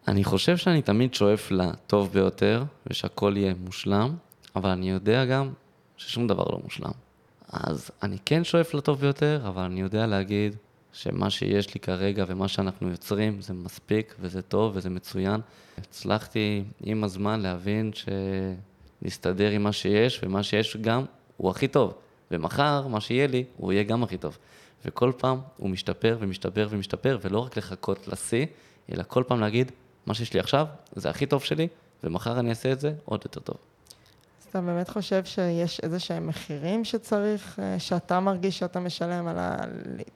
אני 0.09 0.25
חושב 0.25 0.57
שאני 0.57 0.83
תמיד 0.83 1.15
שואף 1.15 1.51
לטוב 1.51 2.13
ביותר, 2.13 2.65
ושהכול 2.87 3.37
יהיה 3.37 3.55
מושלם, 3.65 4.17
אבל 4.57 4.71
אני 4.71 4.91
יודע 4.91 5.25
גם 5.25 5.53
ששום 5.97 6.27
דבר 6.27 6.45
לא 6.45 6.61
מושלם. 6.65 6.91
אז 7.53 7.91
אני 8.03 8.17
כן 8.25 8.45
שואף 8.45 8.75
לטוב 8.75 9.01
ביותר, 9.01 9.41
אבל 9.49 9.63
אני 9.63 9.81
יודע 9.81 10.07
להגיד 10.07 10.57
שמה 10.93 11.31
שיש 11.31 11.75
לי 11.75 11.81
כרגע 11.81 12.25
ומה 12.29 12.49
שאנחנו 12.49 12.91
יוצרים 12.91 13.41
זה 13.41 13.55
מספיק 13.55 14.15
וזה 14.21 14.43
טוב 14.43 14.73
וזה 14.77 14.91
מצוין. 14.91 15.41
הצלחתי 15.79 16.65
עם 16.85 17.05
הזמן 17.05 17.41
להבין 17.41 17.91
שנסתדר 19.03 19.51
עם 19.51 19.63
מה 19.63 19.73
שיש, 19.73 20.21
ומה 20.23 20.43
שיש 20.43 20.77
גם 20.77 21.05
הוא 21.37 21.51
הכי 21.51 21.69
טוב. 21.69 21.95
ומחר, 22.31 22.87
מה 22.87 23.01
שיהיה 23.01 23.27
לי, 23.27 23.45
הוא 23.57 23.73
יהיה 23.73 23.83
גם 23.83 24.03
הכי 24.03 24.19
טוב. 24.19 24.39
וכל 24.85 25.13
פעם 25.17 25.39
הוא 25.57 25.71
משתפר 25.71 26.17
ומשתפר 26.21 26.69
ומשתפר, 26.71 27.19
ולא 27.23 27.39
רק 27.39 27.57
לחכות 27.57 28.09
לשיא, 28.09 28.47
אלא 28.93 29.03
כל 29.09 29.25
פעם 29.27 29.41
להגיד, 29.41 29.73
מה 30.07 30.15
שיש 30.15 30.35
לי 30.35 30.41
עכשיו 30.41 30.67
זה 30.93 31.11
הכי 31.11 31.27
טוב 31.27 31.43
שלי, 31.45 31.69
ומחר 32.05 32.41
אני 32.41 32.51
אעשה 32.51 32.73
את 32.73 32.81
זה 32.81 32.93
עוד 33.05 33.21
יותר 33.25 33.41
טוב. 33.41 33.70
אתה 34.51 34.61
באמת 34.61 34.89
חושב 34.89 35.25
שיש 35.25 35.81
איזה 35.81 35.99
שהם 35.99 36.27
מחירים 36.27 36.85
שצריך, 36.85 37.59
אה, 37.59 37.79
שאתה 37.79 38.21
מרגיש 38.21 38.59
שאתה 38.59 38.81
משלם 38.81 39.27
על 39.27 39.39
ה... 39.39 39.57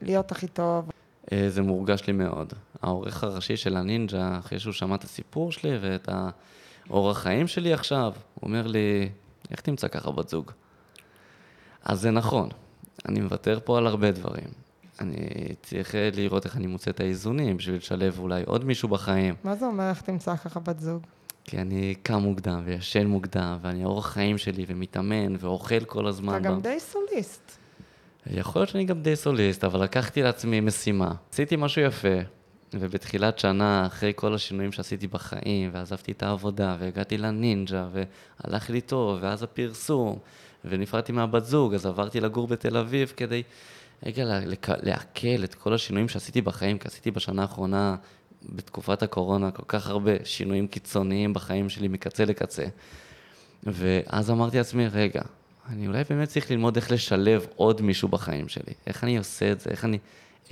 להיות 0.03 0.33
הכי 0.33 0.49
טוב? 0.49 0.91
אה, 1.33 1.51
זה 1.51 1.63
מורגש 1.63 2.07
לי 2.07 2.13
מאוד. 2.13 2.53
העורך 2.83 3.25
הראשי 3.25 3.57
של 3.57 3.77
הנינג'ה, 3.77 4.39
אחרי 4.39 4.59
שהוא 4.59 4.73
שמע 4.73 4.95
את 4.95 5.05
הסיפור 5.05 5.53
שלי 5.53 5.79
ואת 5.81 6.09
האורח 6.89 7.19
חיים 7.19 7.47
שלי 7.47 7.73
עכשיו, 7.73 8.13
הוא 8.35 8.49
אומר 8.49 8.67
לי, 8.67 9.09
איך 9.51 9.61
תמצא 9.61 9.89
ככה 9.89 10.11
בת 10.11 10.29
זוג? 10.29 10.51
אז 11.85 12.01
זה 12.01 12.11
נכון, 12.11 12.49
אני 13.09 13.21
מוותר 13.21 13.59
פה 13.65 13.79
על 13.79 13.87
הרבה 13.87 14.11
דברים. 14.11 14.49
אני 15.01 15.17
צריך 15.63 15.95
לראות 16.13 16.45
איך 16.45 16.57
אני 16.57 16.67
מוצא 16.67 16.91
את 16.91 17.01
האיזונים 17.01 17.57
בשביל 17.57 17.77
לשלב 17.77 18.19
אולי 18.19 18.43
עוד 18.47 18.65
מישהו 18.65 18.89
בחיים. 18.89 19.35
מה 19.45 19.57
זה 19.57 19.67
אומר 19.67 19.89
איך 19.89 20.01
תמצא 20.01 20.37
ככה 20.37 20.61
בת 20.61 20.81
זוג? 20.81 21.03
כי 21.45 21.59
אני 21.59 21.95
קם 22.03 22.15
מוקדם 22.15 22.63
וישן 22.65 23.07
מוקדם, 23.07 23.59
ואני 23.63 23.85
אורח 23.85 24.07
חיים 24.07 24.39
שלי 24.39 24.65
ומתאמן 24.69 25.37
ואוכל 25.39 25.85
כל 25.85 26.07
הזמן. 26.07 26.33
אתה 26.33 26.49
גם 26.49 26.61
די 26.61 26.81
סוליסט. 26.81 27.59
יכול 28.27 28.61
להיות 28.61 28.69
שאני 28.69 28.85
גם 28.85 29.03
די 29.03 29.17
סוליסט, 29.17 29.65
אבל 29.65 29.83
לקחתי 29.83 30.23
לעצמי 30.23 30.61
משימה. 30.61 31.13
עשיתי 31.33 31.57
משהו 31.59 31.83
יפה, 31.83 32.19
ובתחילת 32.75 33.39
שנה, 33.39 33.87
אחרי 33.87 34.13
כל 34.17 34.35
השינויים 34.35 34.73
שעשיתי 34.73 35.07
בחיים, 35.07 35.71
ועזבתי 35.73 36.13
את 36.13 36.23
העבודה, 36.23 36.77
והגעתי 36.81 37.19
לנינג'ה, 37.19 37.89
והלך 37.93 38.71
לי 38.71 38.81
טוב, 38.81 39.19
ואז 39.23 39.43
הפרסום, 39.43 40.19
ונפרדתי 40.65 41.13
מהבת 41.13 41.45
זוג, 41.45 41.75
אז 41.75 41.87
עברתי 41.87 42.21
לגור 42.21 42.47
בתל 42.47 42.77
אביב 42.77 43.13
כדי 43.17 43.43
רגע 44.07 44.25
לעכל 44.83 45.45
את 45.45 45.55
כל 45.55 45.75
השינויים 45.75 46.09
שעשיתי 46.09 46.41
בחיים, 46.41 46.79
כי 46.79 46.89
עשיתי 46.89 47.11
בשנה 47.11 47.43
האחרונה 47.43 47.97
בתקופת 48.49 49.03
הקורונה 49.03 49.51
כל 49.51 49.63
כך 49.69 49.89
הרבה 49.89 50.13
שינויים 50.25 50.67
קיצוניים 50.67 51.33
בחיים 51.33 51.69
שלי 51.69 51.89
מקצה 51.89 52.25
לקצה. 52.25 52.65
ואז 53.63 54.31
אמרתי 54.31 54.57
לעצמי, 54.57 54.89
רגע, 54.89 55.23
אני 55.69 55.87
אולי 55.87 56.05
באמת 56.11 56.29
צריך 56.29 56.51
ללמוד 56.51 56.77
איך 56.77 56.93
לשלב 56.93 57.47
עוד 57.57 57.83
מישהו 57.83 58.09
בחיים 58.09 58.49
שלי. 58.49 58.73
איך 58.87 59.05
אני 59.05 59.19
עושה 59.19 59.53
את 59.53 59.61
זה, 59.61 59.71
איך 59.71 59.85
אני 59.85 59.99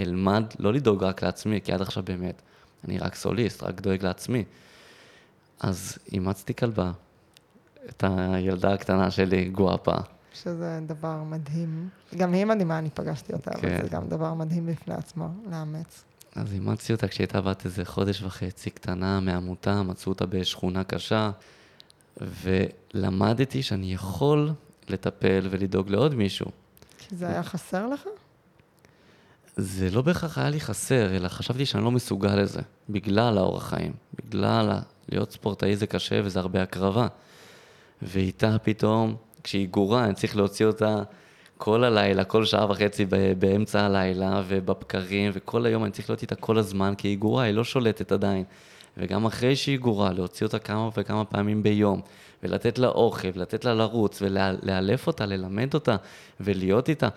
אלמד 0.00 0.44
לא 0.58 0.72
לדאוג 0.72 1.04
רק 1.04 1.22
לעצמי, 1.22 1.60
כי 1.64 1.72
עד 1.72 1.80
עכשיו 1.80 2.02
באמת, 2.02 2.42
אני 2.84 2.98
רק 2.98 3.14
סוליסט, 3.14 3.62
רק 3.62 3.80
דואג 3.80 4.04
לעצמי. 4.04 4.44
אז 5.60 5.98
אימצתי 6.12 6.54
כלבה, 6.54 6.92
את 7.88 8.04
הילדה 8.06 8.72
הקטנה 8.72 9.10
שלי, 9.10 9.44
גואפה. 9.44 9.96
שזה 10.34 10.80
דבר 10.86 11.22
מדהים. 11.22 11.88
גם 12.16 12.32
היא 12.32 12.44
מדהימה, 12.44 12.78
אני 12.78 12.90
פגשתי 12.90 13.32
אותה, 13.32 13.50
כן. 13.50 13.68
אבל 13.68 13.82
זה 13.82 13.88
גם 13.88 14.08
דבר 14.08 14.34
מדהים 14.34 14.66
בפני 14.66 14.94
עצמו, 14.94 15.28
לאמץ. 15.50 16.04
אז 16.36 16.52
אימצתי 16.52 16.92
אותה 16.92 17.08
כשהייתה 17.08 17.40
בת 17.40 17.64
איזה 17.64 17.84
חודש 17.84 18.22
וחצי, 18.22 18.70
קטנה, 18.70 19.20
מעמותה, 19.20 19.82
מצאו 19.82 20.12
אותה 20.12 20.26
בשכונה 20.26 20.84
קשה, 20.84 21.30
ולמדתי 22.20 23.62
שאני 23.62 23.94
יכול 23.94 24.50
לטפל 24.88 25.48
ולדאוג 25.50 25.90
לעוד 25.90 26.14
מישהו. 26.14 26.46
כי 26.98 27.16
זה 27.16 27.28
היה 27.28 27.42
חסר 27.42 27.86
לך? 27.86 28.00
זה 29.56 29.90
לא 29.90 30.02
בהכרח 30.02 30.38
היה 30.38 30.50
לי 30.50 30.60
חסר, 30.60 31.16
אלא 31.16 31.28
חשבתי 31.28 31.66
שאני 31.66 31.84
לא 31.84 31.90
מסוגל 31.90 32.34
לזה, 32.34 32.60
בגלל 32.88 33.38
האורח 33.38 33.68
חיים, 33.68 33.92
בגלל 34.14 34.70
ה... 34.70 34.80
להיות 35.08 35.32
ספורטאי 35.32 35.76
זה 35.76 35.86
קשה 35.86 36.20
וזה 36.24 36.40
הרבה 36.40 36.62
הקרבה. 36.62 37.06
ואיתה 38.02 38.58
פתאום, 38.58 39.16
כשהיא 39.44 39.68
גורה, 39.68 40.04
אני 40.04 40.14
צריך 40.14 40.36
להוציא 40.36 40.66
אותה 40.66 41.02
כל 41.64 41.84
הלילה, 41.84 42.24
כל 42.24 42.44
שעה 42.44 42.70
וחצי 42.70 43.06
באמצע 43.38 43.80
הלילה, 43.80 44.42
ובבקרים, 44.48 45.30
וכל 45.34 45.66
היום 45.66 45.84
אני 45.84 45.92
צריך 45.92 46.10
להיות 46.10 46.22
איתה 46.22 46.34
כל 46.34 46.58
הזמן, 46.58 46.94
כי 46.98 47.08
היא 47.08 47.18
גורה, 47.18 47.44
היא 47.44 47.54
לא 47.54 47.64
שולטת 47.64 48.12
עדיין. 48.12 48.44
וגם 48.96 49.26
אחרי 49.26 49.56
שהיא 49.56 49.78
גורה, 49.78 50.12
להוציא 50.12 50.46
אותה 50.46 50.58
כמה 50.58 50.88
וכמה 50.96 51.24
פעמים 51.24 51.62
ביום, 51.62 52.00
ולתת 52.42 52.78
לה 52.78 52.88
אוכל, 52.88 53.28
ולתת 53.34 53.64
לה 53.64 53.74
לרוץ, 53.74 54.22
ולאלף 54.22 55.06
אותה, 55.06 55.26
ללמד 55.26 55.74
אותה, 55.74 55.96
ולהיות 56.40 56.88
איתה. 56.88 57.08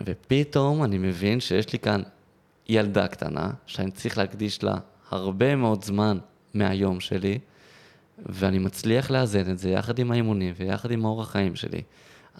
ופתאום 0.00 0.84
אני 0.84 0.98
מבין 0.98 1.40
שיש 1.40 1.72
לי 1.72 1.78
כאן 1.78 2.02
ילדה 2.68 3.08
קטנה, 3.08 3.50
שאני 3.66 3.90
צריך 3.90 4.18
להקדיש 4.18 4.62
לה 4.62 4.74
הרבה 5.10 5.56
מאוד 5.56 5.84
זמן 5.84 6.18
מהיום 6.54 7.00
שלי, 7.00 7.38
ואני 8.26 8.58
מצליח 8.58 9.10
לאזן 9.10 9.50
את 9.50 9.58
זה 9.58 9.70
יחד 9.70 9.98
עם 9.98 10.10
האימונים 10.10 10.54
ויחד 10.56 10.90
עם 10.90 11.04
האורח 11.04 11.30
חיים 11.30 11.56
שלי. 11.56 11.82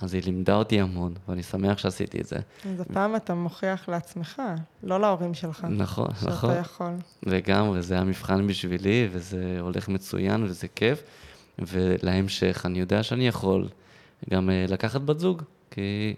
אז 0.00 0.14
היא 0.14 0.22
לימדה 0.24 0.54
אותי 0.54 0.80
המון, 0.80 1.14
ואני 1.28 1.42
שמח 1.42 1.78
שעשיתי 1.78 2.20
את 2.20 2.26
זה. 2.26 2.36
אז 2.72 2.80
הפעם 2.80 3.16
אתה 3.16 3.34
מוכיח 3.34 3.88
לעצמך, 3.88 4.42
לא 4.82 5.00
להורים 5.00 5.34
שלך. 5.34 5.66
נכון, 5.70 6.08
נכון. 6.22 6.50
שאתה 6.50 6.60
יכול. 6.60 6.92
לגמרי, 7.26 7.82
זה 7.82 7.98
המבחן 7.98 8.46
בשבילי, 8.46 9.08
וזה 9.12 9.56
הולך 9.60 9.88
מצוין, 9.88 10.42
וזה 10.42 10.68
כיף. 10.68 11.02
ולהמשך, 11.58 12.62
אני 12.66 12.80
יודע 12.80 13.02
שאני 13.02 13.28
יכול 13.28 13.68
גם 14.30 14.50
אה, 14.50 14.64
לקחת 14.68 15.00
בת 15.00 15.18
זוג, 15.18 15.42
כי 15.70 16.14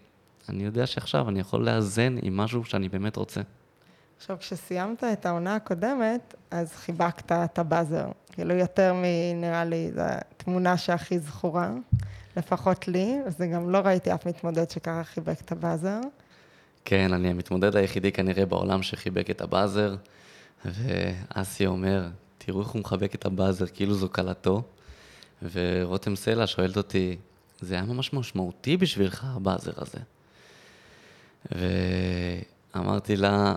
אני 0.49 0.65
יודע 0.65 0.87
שעכשיו 0.87 1.29
אני 1.29 1.41
יכול 1.41 1.67
לאזן 1.67 2.17
עם 2.23 2.37
משהו 2.37 2.65
שאני 2.65 2.89
באמת 2.89 3.17
רוצה. 3.17 3.41
עכשיו, 4.17 4.37
כשסיימת 4.41 5.05
את 5.05 5.27
העונה 5.27 5.55
הקודמת, 5.55 6.35
אז 6.51 6.73
חיבקת 6.73 7.33
את 7.33 7.59
הבאזר. 7.59 8.09
כאילו 8.33 8.55
יותר 8.55 8.95
מנראה 8.95 9.65
לי, 9.65 9.91
זו 9.95 10.03
התמונה 10.05 10.77
שהכי 10.77 11.19
זכורה, 11.19 11.71
לפחות 12.37 12.89
לי, 12.89 13.17
וזה 13.27 13.47
גם 13.47 13.71
לא 13.71 13.79
ראיתי 13.79 14.15
אף 14.15 14.27
מתמודד 14.27 14.71
שככה 14.71 15.05
חיבק 15.05 15.41
את 15.41 15.53
הבאזר. 15.53 16.01
כן, 16.85 17.13
אני 17.13 17.31
המתמודד 17.31 17.77
היחידי 17.77 18.13
כנראה 18.13 18.47
בעולם 18.47 18.83
שחיבק 18.83 19.31
את 19.31 19.41
הבאזר, 19.41 19.97
ואסי 20.65 21.67
אומר, 21.67 22.09
תראו 22.39 22.61
איך 22.61 22.69
הוא 22.69 22.81
מחבק 22.81 23.15
את 23.15 23.27
הבאזר, 23.27 23.67
כאילו 23.67 23.95
זו 23.95 24.09
כלתו. 24.13 24.63
ורותם 25.53 26.17
סלע 26.17 26.47
שואלת 26.47 26.77
אותי, 26.77 27.17
זה 27.61 27.75
היה 27.75 27.85
ממש 27.85 28.13
משמעותי 28.13 28.77
בשבילך, 28.77 29.25
הבאזר 29.29 29.73
הזה. 29.77 29.99
ואמרתי 32.75 33.17
לה, 33.17 33.55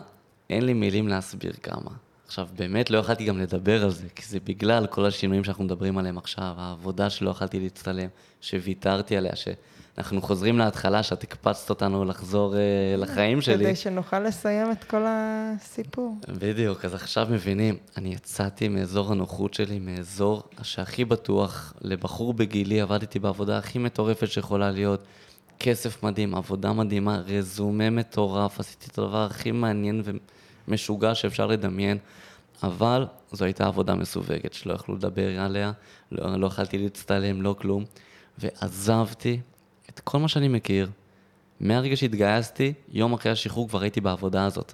אין 0.50 0.66
לי 0.66 0.74
מילים 0.74 1.08
להסביר 1.08 1.54
כמה. 1.64 1.92
עכשיו, 2.30 2.48
באמת 2.56 2.90
לא 2.90 2.98
יכלתי 2.98 3.26
גם 3.26 3.38
לדבר 3.38 3.84
על 3.84 3.92
זה, 3.92 4.08
כי 4.16 4.24
זה 4.26 4.40
בגלל 4.44 4.88
כל 4.88 5.06
השינויים 5.06 5.44
שאנחנו 5.44 5.64
מדברים 5.64 5.98
עליהם 5.98 6.18
עכשיו, 6.18 6.54
העבודה 6.58 7.10
שלא 7.10 7.30
יכלתי 7.30 7.60
להצטלם, 7.60 8.08
שוויתרתי 8.42 9.18
עליה, 9.18 9.32
שאנחנו 9.36 10.22
חוזרים 10.22 10.58
להתחלה, 10.58 11.04
שאת 11.04 11.24
הקפצת 11.24 11.70
אותנו 11.70 12.06
לחזור 12.06 12.54
uh, 12.54 12.58
לחיים 13.02 13.42
שלי. 13.42 13.66
כדי 13.66 13.76
שנוכל 13.76 14.20
לסיים 14.20 14.72
את 14.72 14.84
כל 14.84 15.06
הסיפור. 15.08 16.16
בדיוק, 16.28 16.86
אז 16.86 16.94
עכשיו 16.94 17.28
מבינים, 17.32 17.78
אני 17.98 18.14
יצאתי 18.14 18.68
מאזור 18.68 19.12
הנוחות 19.12 19.54
שלי, 19.54 19.80
מאזור 19.80 20.44
שהכי 20.62 21.06
בטוח, 21.06 21.74
לבחור 21.82 22.34
בגילי, 22.34 22.82
עבדתי 22.82 23.20
בעבודה 23.20 23.58
הכי 23.58 23.80
מטורפת 23.80 24.28
שיכולה 24.28 24.72
להיות, 24.72 25.04
כסף 25.60 26.04
מדהים, 26.04 26.36
עבודה 26.36 26.74
מדהימה, 26.74 27.22
רזומה 27.28 27.90
מטורף, 27.90 28.60
עשיתי 28.60 28.88
את 28.92 29.00
הדבר 29.00 29.26
הכי 29.26 29.52
מעניין 29.52 30.04
ומשוגע 30.70 31.16
שאפשר 31.16 31.48
לדמיין, 31.48 31.98
אבל 32.64 33.06
זו 33.32 33.46
הייתה 33.46 33.66
עבודה 33.66 33.96
מסווגת, 33.96 34.54
שלא 34.54 34.74
יכלו 34.74 34.96
לדבר 34.96 35.40
עליה, 35.40 35.72
לא, 36.12 36.36
לא 36.36 36.48
יכלתי 36.48 36.78
להצטלם, 36.78 37.42
לא 37.42 37.56
כלום, 37.60 37.86
ועזבתי 38.38 39.40
את 39.90 40.00
כל 40.00 40.20
מה 40.20 40.28
שאני 40.28 40.48
מכיר. 40.48 40.90
מהרגע 41.60 41.96
שהתגייסתי, 41.96 42.74
יום 42.92 43.14
אחרי 43.14 43.32
השחרור 43.32 43.70
כבר 43.70 43.82
הייתי 43.82 44.02
בעבודה 44.02 44.46
הזאת. 44.46 44.74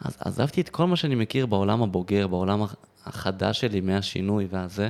אז 0.00 0.16
עזבתי 0.20 0.60
את 0.60 0.68
כל 0.68 0.86
מה 0.86 0.96
שאני 0.96 1.14
מכיר 1.14 1.46
בעולם 1.46 1.82
הבוגר, 1.82 2.26
בעולם 2.26 2.62
החדש 3.04 3.60
שלי, 3.60 3.80
מהשינוי 3.80 4.46
והזה. 4.50 4.88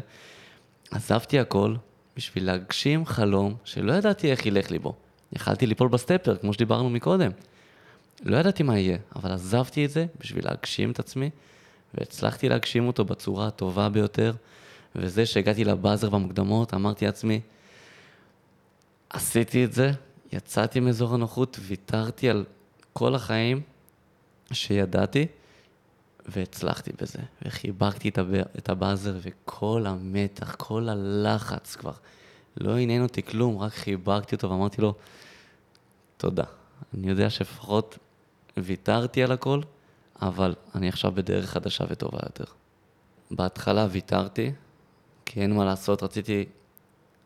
עזבתי 0.90 1.38
הכל 1.38 1.74
בשביל 2.16 2.46
להגשים 2.46 3.06
חלום 3.06 3.54
שלא 3.64 3.92
ידעתי 3.92 4.30
איך 4.30 4.46
ילך 4.46 4.70
לי 4.70 4.78
בו. 4.78 4.94
יכלתי 5.32 5.66
ליפול 5.66 5.88
בסטפר, 5.88 6.36
כמו 6.36 6.52
שדיברנו 6.52 6.90
מקודם. 6.90 7.30
לא 8.22 8.36
ידעתי 8.36 8.62
מה 8.62 8.78
יהיה, 8.78 8.98
אבל 9.16 9.32
עזבתי 9.32 9.84
את 9.84 9.90
זה 9.90 10.06
בשביל 10.20 10.44
להגשים 10.44 10.90
את 10.90 10.98
עצמי, 10.98 11.30
והצלחתי 11.94 12.48
להגשים 12.48 12.86
אותו 12.86 13.04
בצורה 13.04 13.46
הטובה 13.46 13.88
ביותר. 13.88 14.32
וזה 14.96 15.26
שהגעתי 15.26 15.64
לבאזר 15.64 16.10
במוקדמות, 16.10 16.74
אמרתי 16.74 17.06
לעצמי, 17.06 17.40
עשיתי 19.10 19.64
את 19.64 19.72
זה, 19.72 19.92
יצאתי 20.32 20.80
מאזור 20.80 21.14
הנוחות, 21.14 21.56
ויתרתי 21.60 22.30
על 22.30 22.44
כל 22.92 23.14
החיים 23.14 23.60
שידעתי, 24.52 25.26
והצלחתי 26.26 26.90
בזה. 27.00 27.18
וחיבקתי 27.42 28.08
את, 28.08 28.18
הב... 28.18 28.34
את 28.34 28.68
הבאזר, 28.68 29.16
וכל 29.22 29.84
המתח, 29.86 30.54
כל 30.54 30.88
הלחץ 30.88 31.76
כבר, 31.76 31.92
לא 32.56 32.76
עניין 32.76 33.02
אותי 33.02 33.22
כלום, 33.22 33.58
רק 33.58 33.72
חיבקתי 33.72 34.34
אותו 34.34 34.50
ואמרתי 34.50 34.82
לו, 34.82 34.94
תודה. 36.16 36.44
אני 36.94 37.10
יודע 37.10 37.30
שלפחות 37.30 37.98
ויתרתי 38.56 39.22
על 39.22 39.32
הכל, 39.32 39.60
אבל 40.22 40.54
אני 40.74 40.88
עכשיו 40.88 41.12
בדרך 41.12 41.50
חדשה 41.50 41.84
וטובה 41.88 42.18
יותר. 42.22 42.44
בהתחלה 43.30 43.86
ויתרתי, 43.90 44.52
כי 45.26 45.40
אין 45.40 45.54
מה 45.56 45.64
לעשות, 45.64 46.02
רציתי... 46.02 46.44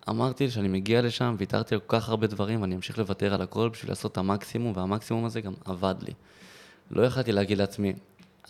אמרתי 0.08 0.50
שאני 0.50 0.68
מגיע 0.68 1.02
לשם, 1.02 1.34
ויתרתי 1.38 1.74
על 1.74 1.80
כל 1.80 2.00
כך 2.00 2.08
הרבה 2.08 2.26
דברים, 2.26 2.60
ואני 2.62 2.74
אמשיך 2.74 2.98
לוותר 2.98 3.34
על 3.34 3.42
הכל 3.42 3.68
בשביל 3.68 3.90
לעשות 3.90 4.12
את 4.12 4.18
המקסימום, 4.18 4.72
והמקסימום 4.76 5.24
הזה 5.24 5.40
גם 5.40 5.52
עבד 5.64 5.94
לי. 6.02 6.12
לא 6.90 7.02
יכלתי 7.02 7.32
להגיד 7.32 7.58
לעצמי, 7.58 7.92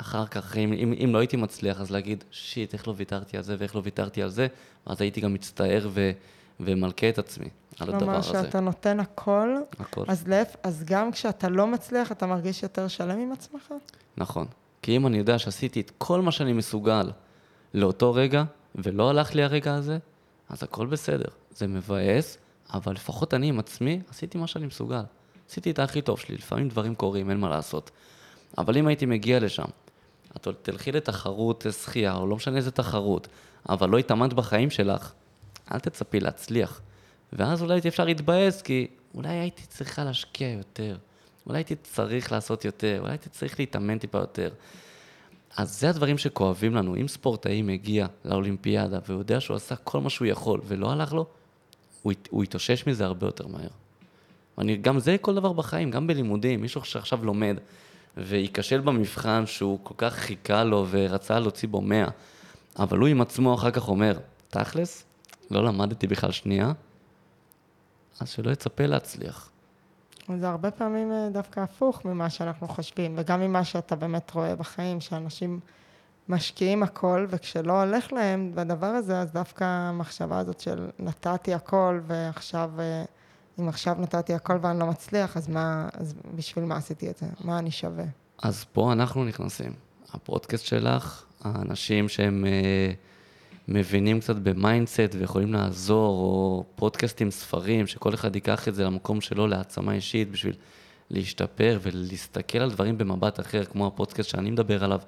אחר 0.00 0.26
כך, 0.26 0.56
אם, 0.56 0.72
אם, 0.72 0.94
אם 1.04 1.10
לא 1.12 1.18
הייתי 1.18 1.36
מצליח, 1.36 1.80
אז 1.80 1.90
להגיד, 1.90 2.24
שיט, 2.30 2.74
איך 2.74 2.88
לא 2.88 2.94
ויתרתי 2.96 3.36
על 3.36 3.42
זה 3.42 3.56
ואיך 3.58 3.76
לא 3.76 3.80
ויתרתי 3.84 4.22
על 4.22 4.28
זה, 4.28 4.46
ואז 4.86 5.00
הייתי 5.00 5.20
גם 5.20 5.34
מצטער 5.34 5.88
ו, 5.90 6.10
ומלכה 6.60 7.08
את 7.08 7.18
עצמי 7.18 7.48
על 7.80 7.88
הדבר 7.88 7.98
כלומר, 7.98 8.16
הזה. 8.16 8.28
שאתה 8.28 8.60
נותן 8.60 9.00
הכל, 9.00 9.56
הכל. 9.78 10.04
אז 10.08 10.28
להפ... 10.28 10.56
אז 10.62 10.84
גם 10.86 11.12
כשאתה 11.12 11.48
לא 11.48 11.66
מצליח, 11.66 12.12
אתה 12.12 12.26
מרגיש 12.26 12.62
יותר 12.62 12.88
שלם 12.88 13.18
עם 13.18 13.32
עצמך? 13.32 13.72
נכון. 14.16 14.46
כי 14.82 14.96
אם 14.96 15.06
אני 15.06 15.18
יודע 15.18 15.38
שעשיתי 15.38 15.80
את 15.80 15.92
כל 15.98 16.22
מה 16.22 16.32
שאני 16.32 16.52
מסוגל 16.52 17.10
לאותו 17.74 18.14
רגע, 18.14 18.44
ולא 18.74 19.10
הלך 19.10 19.34
לי 19.34 19.42
הרגע 19.42 19.74
הזה, 19.74 19.98
אז 20.48 20.62
הכל 20.62 20.86
בסדר. 20.86 21.28
זה 21.50 21.66
מבאס, 21.66 22.38
אבל 22.72 22.92
לפחות 22.92 23.34
אני 23.34 23.48
עם 23.48 23.58
עצמי 23.58 24.00
עשיתי 24.10 24.38
מה 24.38 24.46
שאני 24.46 24.66
מסוגל. 24.66 25.02
עשיתי 25.50 25.70
את 25.70 25.78
הכי 25.78 26.02
טוב 26.02 26.18
שלי, 26.18 26.36
לפעמים 26.36 26.68
דברים 26.68 26.94
קורים, 26.94 27.30
אין 27.30 27.40
מה 27.40 27.48
לעשות. 27.48 27.90
אבל 28.58 28.76
אם 28.76 28.86
הייתי 28.86 29.06
מגיע 29.06 29.40
לשם, 29.40 29.64
את 30.36 30.48
תלכי 30.62 30.92
לתחרות 30.92 31.66
שחייה, 31.82 32.14
או 32.14 32.26
לא 32.26 32.36
משנה 32.36 32.56
איזה 32.56 32.70
תחרות, 32.70 33.28
אבל 33.68 33.88
לא 33.88 33.98
התאמנת 33.98 34.32
בחיים 34.32 34.70
שלך, 34.70 35.12
אל 35.72 35.78
תצפי 35.78 36.20
להצליח. 36.20 36.80
ואז 37.32 37.62
אולי 37.62 37.74
הייתי 37.74 37.88
אפשר 37.88 38.04
להתבאס, 38.04 38.62
כי 38.62 38.86
אולי 39.14 39.28
הייתי 39.28 39.62
צריכה 39.66 40.04
להשקיע 40.04 40.48
יותר. 40.48 40.96
אולי 41.46 41.58
הייתי 41.58 41.74
צריך 41.76 42.32
לעשות 42.32 42.64
יותר, 42.64 42.98
אולי 43.00 43.10
הייתי 43.10 43.28
צריך 43.28 43.58
להתאמן 43.60 43.98
טיפה 43.98 44.18
יותר. 44.18 44.50
אז 45.56 45.80
זה 45.80 45.88
הדברים 45.88 46.18
שכואבים 46.18 46.74
לנו. 46.74 46.96
אם 46.96 47.08
ספורטאי 47.08 47.62
מגיע 47.62 48.06
לאולימפיאדה 48.24 48.98
והוא 49.08 49.18
יודע 49.18 49.40
שהוא 49.40 49.56
עשה 49.56 49.76
כל 49.76 50.00
מה 50.00 50.10
שהוא 50.10 50.26
יכול 50.26 50.60
ולא 50.66 50.92
הלך 50.92 51.12
לו, 51.12 51.26
הוא, 52.02 52.12
הוא 52.30 52.44
יתאושש 52.44 52.86
מזה 52.86 53.04
הרבה 53.04 53.26
יותר 53.26 53.46
מהר. 53.46 53.68
אני, 54.58 54.76
גם 54.76 54.98
זה 54.98 55.16
כל 55.20 55.34
דבר 55.34 55.52
בחיים, 55.52 55.90
גם 55.90 56.06
בלימודים, 56.06 56.60
מישהו 56.60 56.84
שעכשיו 56.84 57.24
לומד 57.24 57.56
וייכשל 58.16 58.80
במבחן 58.80 59.46
שהוא 59.46 59.78
כל 59.82 59.94
כך 59.96 60.14
חיכה 60.14 60.64
לו 60.64 60.86
ורצה 60.90 61.40
להוציא 61.40 61.68
בו 61.68 61.80
100, 61.80 62.06
אבל 62.78 62.98
הוא 62.98 63.08
עם 63.08 63.20
עצמו 63.20 63.54
אחר 63.54 63.70
כך 63.70 63.88
אומר, 63.88 64.18
תכלס, 64.50 65.04
לא 65.50 65.64
למדתי 65.64 66.06
בכלל 66.06 66.30
שנייה, 66.30 66.72
אז 68.20 68.28
שלא 68.28 68.50
יצפה 68.50 68.86
להצליח. 68.86 69.50
זה 70.38 70.48
הרבה 70.48 70.70
פעמים 70.70 71.12
אה, 71.12 71.28
דווקא 71.32 71.60
הפוך 71.60 72.04
ממה 72.04 72.30
שאנחנו 72.30 72.68
חושבים, 72.68 73.14
וגם 73.18 73.40
ממה 73.40 73.64
שאתה 73.64 73.96
באמת 73.96 74.30
רואה 74.34 74.56
בחיים, 74.56 75.00
שאנשים 75.00 75.60
משקיעים 76.28 76.82
הכל, 76.82 77.26
וכשלא 77.30 77.82
הולך 77.82 78.12
להם 78.12 78.52
בדבר 78.54 78.86
הזה, 78.86 79.20
אז 79.20 79.32
דווקא 79.32 79.64
המחשבה 79.64 80.38
הזאת 80.38 80.60
של 80.60 80.88
נתתי 80.98 81.54
הכל, 81.54 82.00
ועכשיו 82.06 82.70
אה, 82.78 83.04
אם 83.60 83.68
עכשיו 83.68 83.96
נתתי 83.98 84.34
הכל 84.34 84.58
ואני 84.62 84.78
לא 84.78 84.86
מצליח, 84.86 85.36
אז 85.36 85.48
מה, 85.48 85.88
אז 85.92 86.14
בשביל 86.36 86.64
מה 86.64 86.76
עשיתי 86.76 87.10
את 87.10 87.16
זה? 87.16 87.26
מה 87.40 87.58
אני 87.58 87.70
שווה? 87.70 88.04
אז 88.42 88.64
פה 88.64 88.92
אנחנו 88.92 89.24
נכנסים. 89.24 89.72
הפודקאסט 90.14 90.64
שלך, 90.64 91.24
האנשים 91.44 92.08
שהם 92.08 92.44
אה, 92.46 92.92
מבינים 93.68 94.20
קצת 94.20 94.36
ב 94.36 94.46
mindset 94.46 95.14
ויכולים 95.18 95.52
לעזור, 95.52 96.18
או 96.18 96.64
פודקאסטים, 96.76 97.30
ספרים, 97.30 97.86
שכל 97.86 98.14
אחד 98.14 98.34
ייקח 98.34 98.68
את 98.68 98.74
זה 98.74 98.84
למקום 98.84 99.20
שלו, 99.20 99.46
להעצמה 99.46 99.92
אישית, 99.92 100.30
בשביל 100.30 100.54
להשתפר 101.10 101.78
ולהסתכל 101.82 102.58
על 102.58 102.70
דברים 102.70 102.98
במבט 102.98 103.40
אחר, 103.40 103.64
כמו 103.64 103.86
הפודקאסט 103.86 104.28
שאני 104.28 104.50
מדבר 104.50 104.84
עליו. 104.84 105.00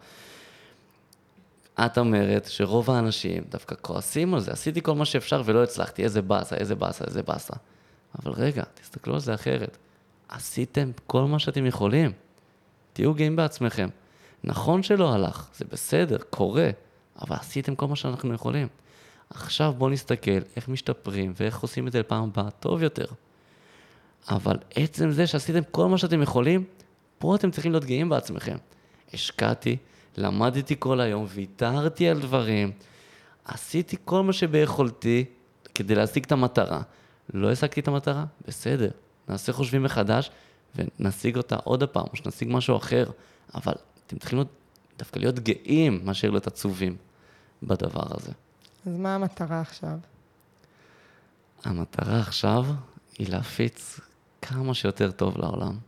את 1.81 1.99
אומרת 1.99 2.45
שרוב 2.45 2.91
האנשים 2.91 3.45
דווקא 3.49 3.75
כועסים 3.81 4.35
על 4.35 4.41
זה, 4.41 4.53
עשיתי 4.53 4.83
כל 4.83 4.95
מה 4.95 5.05
שאפשר 5.05 5.43
ולא 5.45 5.63
הצלחתי, 5.63 6.05
איזה 6.05 6.23
באסה, 6.23 6.57
איזה 6.57 6.75
באסה, 6.75 7.05
איזה 7.05 7.23
באסה. 7.23 7.55
אבל 8.19 8.33
רגע, 8.33 8.63
תסתכלו 8.75 9.15
על 9.15 9.21
זה 9.21 9.35
אחרת. 9.35 9.77
עשיתם 10.29 10.91
כל 11.07 11.23
מה 11.23 11.39
שאתם 11.39 11.67
יכולים. 11.67 12.13
תהיו 12.93 13.15
גאים 13.15 13.37
בעצמכם. 13.37 13.89
נכון 14.45 14.83
שלא 14.83 15.15
הלך, 15.15 15.49
זה 15.55 15.65
בסדר, 15.73 16.19
קורה, 16.31 16.71
אבל 17.23 17.37
עשיתם 17.37 17.75
כל 17.75 17.87
מה 17.87 17.97
שאנחנו 17.97 18.35
יכולים. 18.35 18.69
עכשיו 19.31 19.75
בואו 19.79 19.91
נסתכל 19.91 20.41
איך 20.57 20.69
משתפרים 20.69 21.33
ואיך 21.37 21.59
עושים 21.59 21.87
את 21.87 21.93
זה 21.93 22.01
לפעם 22.01 22.25
הבאה 22.25 22.51
טוב 22.51 22.83
יותר. 22.83 23.07
אבל 24.29 24.57
עצם 24.75 25.11
זה 25.11 25.27
שעשיתם 25.27 25.61
כל 25.71 25.89
מה 25.89 25.99
שאתם 25.99 26.23
יכולים, 26.23 26.65
פה 27.19 27.37
אתם 27.37 27.51
צריכים 27.51 27.73
להיות 27.73 27.85
גאים 27.85 28.09
בעצמכם. 28.09 28.57
השקעתי, 29.15 29.77
למדתי 30.17 30.77
כל 30.79 31.01
היום, 31.01 31.27
ויתרתי 31.29 32.09
על 32.09 32.21
דברים, 32.21 32.73
עשיתי 33.45 33.97
כל 34.05 34.23
מה 34.23 34.33
שביכולתי 34.33 35.25
כדי 35.75 35.95
להשיג 35.95 36.25
את 36.25 36.33
המטרה. 36.33 36.83
לא 37.35 37.53
השגתי 37.53 37.81
את 37.81 37.89
המטרה? 37.89 38.25
בסדר, 38.47 38.91
נעשה 39.29 39.53
חושבים 39.53 39.83
מחדש 39.83 40.31
ונשיג 40.75 41.37
אותה 41.37 41.57
עוד 41.57 41.83
הפעם, 41.83 42.05
או 42.11 42.17
שנשיג 42.17 42.49
משהו 42.51 42.77
אחר, 42.77 43.11
אבל 43.55 43.75
אתם 44.07 44.19
צריכים 44.19 44.39
להיות, 44.39 44.49
דווקא 44.99 45.19
להיות 45.19 45.39
גאים 45.39 46.01
מאשר 46.05 46.31
להיות 46.31 46.47
עצובים 46.47 46.97
בדבר 47.63 48.07
הזה. 48.11 48.33
אז 48.87 48.97
מה 48.97 49.15
המטרה 49.15 49.61
עכשיו? 49.61 49.99
המטרה 51.65 52.21
עכשיו 52.21 52.65
היא 53.19 53.29
להפיץ 53.29 54.01
כמה 54.43 54.75
שיותר 54.75 55.11
טוב 55.11 55.39
לעולם. 55.39 55.79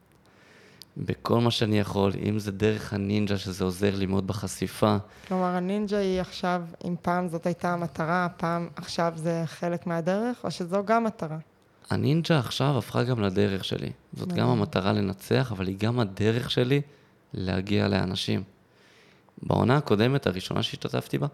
בכל 0.96 1.40
מה 1.40 1.50
שאני 1.50 1.78
יכול, 1.78 2.12
אם 2.28 2.38
זה 2.38 2.52
דרך 2.52 2.92
הנינג'ה, 2.92 3.38
שזה 3.38 3.64
עוזר 3.64 3.96
לי 3.96 4.06
מאוד 4.06 4.26
בחשיפה. 4.26 4.96
כלומר, 5.28 5.46
הנינג'ה 5.46 5.98
היא 5.98 6.20
עכשיו, 6.20 6.62
אם 6.84 6.94
פעם 7.02 7.28
זאת 7.28 7.46
הייתה 7.46 7.72
המטרה, 7.72 8.28
פעם 8.36 8.68
עכשיו 8.76 9.12
זה 9.16 9.42
חלק 9.46 9.86
מהדרך, 9.86 10.44
או 10.44 10.50
שזו 10.50 10.84
גם 10.84 11.04
מטרה? 11.04 11.38
הנינג'ה 11.90 12.38
עכשיו 12.38 12.78
הפכה 12.78 13.02
גם 13.02 13.20
לדרך 13.20 13.64
שלי. 13.64 13.90
זאת 14.12 14.32
גם 14.32 14.48
המטרה 14.48 14.92
לנצח, 14.92 15.52
אבל 15.52 15.66
היא 15.66 15.76
גם 15.78 16.00
הדרך 16.00 16.50
שלי 16.50 16.80
להגיע 17.34 17.88
לאנשים. 17.88 18.42
בעונה 19.42 19.76
הקודמת, 19.76 20.26
הראשונה 20.26 20.62
שהשתתפתי 20.62 21.18
בה, 21.18 21.26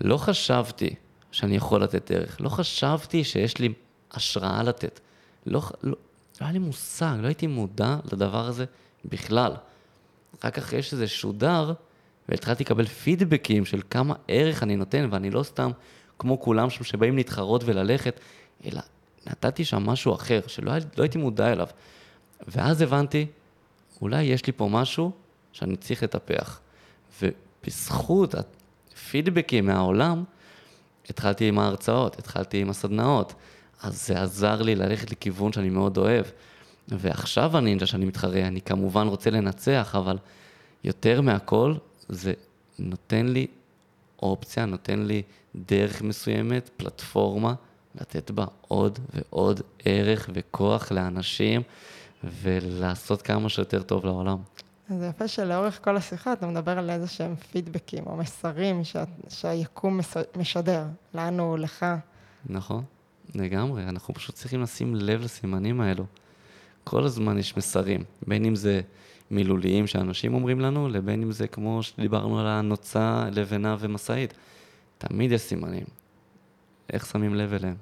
לא 0.00 0.16
חשבתי 0.16 0.94
שאני 1.32 1.56
יכול 1.56 1.82
לתת 1.82 2.12
דרך. 2.12 2.40
לא 2.40 2.48
חשבתי 2.48 3.24
שיש 3.24 3.58
לי 3.58 3.72
השראה 4.12 4.62
לתת. 4.62 5.00
לא, 5.46 5.62
לא, 5.82 5.90
לא 6.40 6.46
היה 6.46 6.52
לי 6.52 6.58
מושג, 6.58 7.16
לא 7.20 7.26
הייתי 7.26 7.46
מודע 7.46 7.96
לדבר 8.12 8.46
הזה 8.46 8.64
בכלל. 9.04 9.52
רק 10.44 10.58
אחרי 10.58 10.82
שזה 10.82 11.08
שודר, 11.08 11.72
והתחלתי 12.28 12.64
לקבל 12.64 12.86
פידבקים 12.86 13.64
של 13.64 13.80
כמה 13.90 14.14
ערך 14.28 14.62
אני 14.62 14.76
נותן, 14.76 15.08
ואני 15.10 15.30
לא 15.30 15.42
סתם 15.42 15.70
כמו 16.18 16.40
כולם 16.40 16.70
שם 16.70 16.84
שבאים 16.84 17.16
להתחרות 17.16 17.62
וללכת, 17.64 18.20
אלא 18.64 18.80
נתתי 19.26 19.64
שם 19.64 19.86
משהו 19.86 20.14
אחר, 20.14 20.40
שלא 20.46 20.72
לא 20.96 21.02
הייתי 21.02 21.18
מודע 21.18 21.52
אליו. 21.52 21.66
ואז 22.48 22.82
הבנתי, 22.82 23.26
אולי 24.00 24.22
יש 24.22 24.46
לי 24.46 24.52
פה 24.52 24.68
משהו 24.68 25.12
שאני 25.52 25.76
צריך 25.76 26.02
לטפח. 26.02 26.60
ובזכות 27.22 28.34
הפידבקים 28.34 29.66
מהעולם, 29.66 30.24
התחלתי 31.10 31.48
עם 31.48 31.58
ההרצאות, 31.58 32.18
התחלתי 32.18 32.60
עם 32.60 32.70
הסדנאות. 32.70 33.34
אז 33.82 34.06
זה 34.06 34.22
עזר 34.22 34.62
לי 34.62 34.74
ללכת 34.74 35.10
לכיוון 35.10 35.52
שאני 35.52 35.70
מאוד 35.70 35.98
אוהב. 35.98 36.24
ועכשיו 36.88 37.56
הנינג'ה 37.56 37.86
שאני 37.86 38.04
מתחרה, 38.04 38.46
אני 38.46 38.60
כמובן 38.60 39.06
רוצה 39.06 39.30
לנצח, 39.30 39.94
אבל 39.98 40.18
יותר 40.84 41.20
מהכל, 41.20 41.74
זה 42.08 42.32
נותן 42.78 43.26
לי 43.26 43.46
אופציה, 44.22 44.66
נותן 44.66 44.98
לי 44.98 45.22
דרך 45.56 46.02
מסוימת, 46.02 46.70
פלטפורמה, 46.76 47.54
לתת 48.00 48.30
בה 48.30 48.44
עוד 48.68 48.98
ועוד 49.14 49.60
ערך 49.84 50.30
וכוח 50.32 50.92
לאנשים 50.92 51.62
ולעשות 52.24 53.22
כמה 53.22 53.48
שיותר 53.48 53.82
טוב 53.82 54.04
לעולם. 54.04 54.38
זה 54.88 55.06
יפה 55.06 55.28
שלאורך 55.28 55.84
כל 55.84 55.96
השיחה 55.96 56.32
אתה 56.32 56.46
מדבר 56.46 56.78
על 56.78 56.90
איזה 56.90 57.06
שהם 57.06 57.36
פידבקים 57.36 58.06
או 58.06 58.16
מסרים 58.16 58.84
שה, 58.84 59.04
שהיקום 59.28 60.00
משדר, 60.36 60.84
לנו, 61.14 61.56
לך. 61.56 61.86
נכון, 62.46 62.84
לגמרי. 63.34 63.82
אנחנו 63.82 64.14
פשוט 64.14 64.34
צריכים 64.34 64.62
לשים 64.62 64.94
לב 64.94 65.20
לסימנים 65.20 65.80
האלו. 65.80 66.04
כל 66.84 67.04
הזמן 67.04 67.38
יש 67.38 67.56
מסרים, 67.56 68.04
בין 68.26 68.44
אם 68.44 68.54
זה 68.54 68.80
מילוליים 69.30 69.86
שאנשים 69.86 70.34
אומרים 70.34 70.60
לנו, 70.60 70.88
לבין 70.88 71.22
אם 71.22 71.32
זה 71.32 71.48
כמו 71.48 71.82
שדיברנו 71.82 72.40
על 72.40 72.46
הנוצה, 72.46 73.24
לבנה 73.32 73.76
ומשאית. 73.78 74.34
תמיד 74.98 75.32
יש 75.32 75.40
סימנים. 75.40 75.84
איך 76.92 77.06
שמים 77.06 77.34
לב 77.34 77.52
אליהם? 77.52 77.76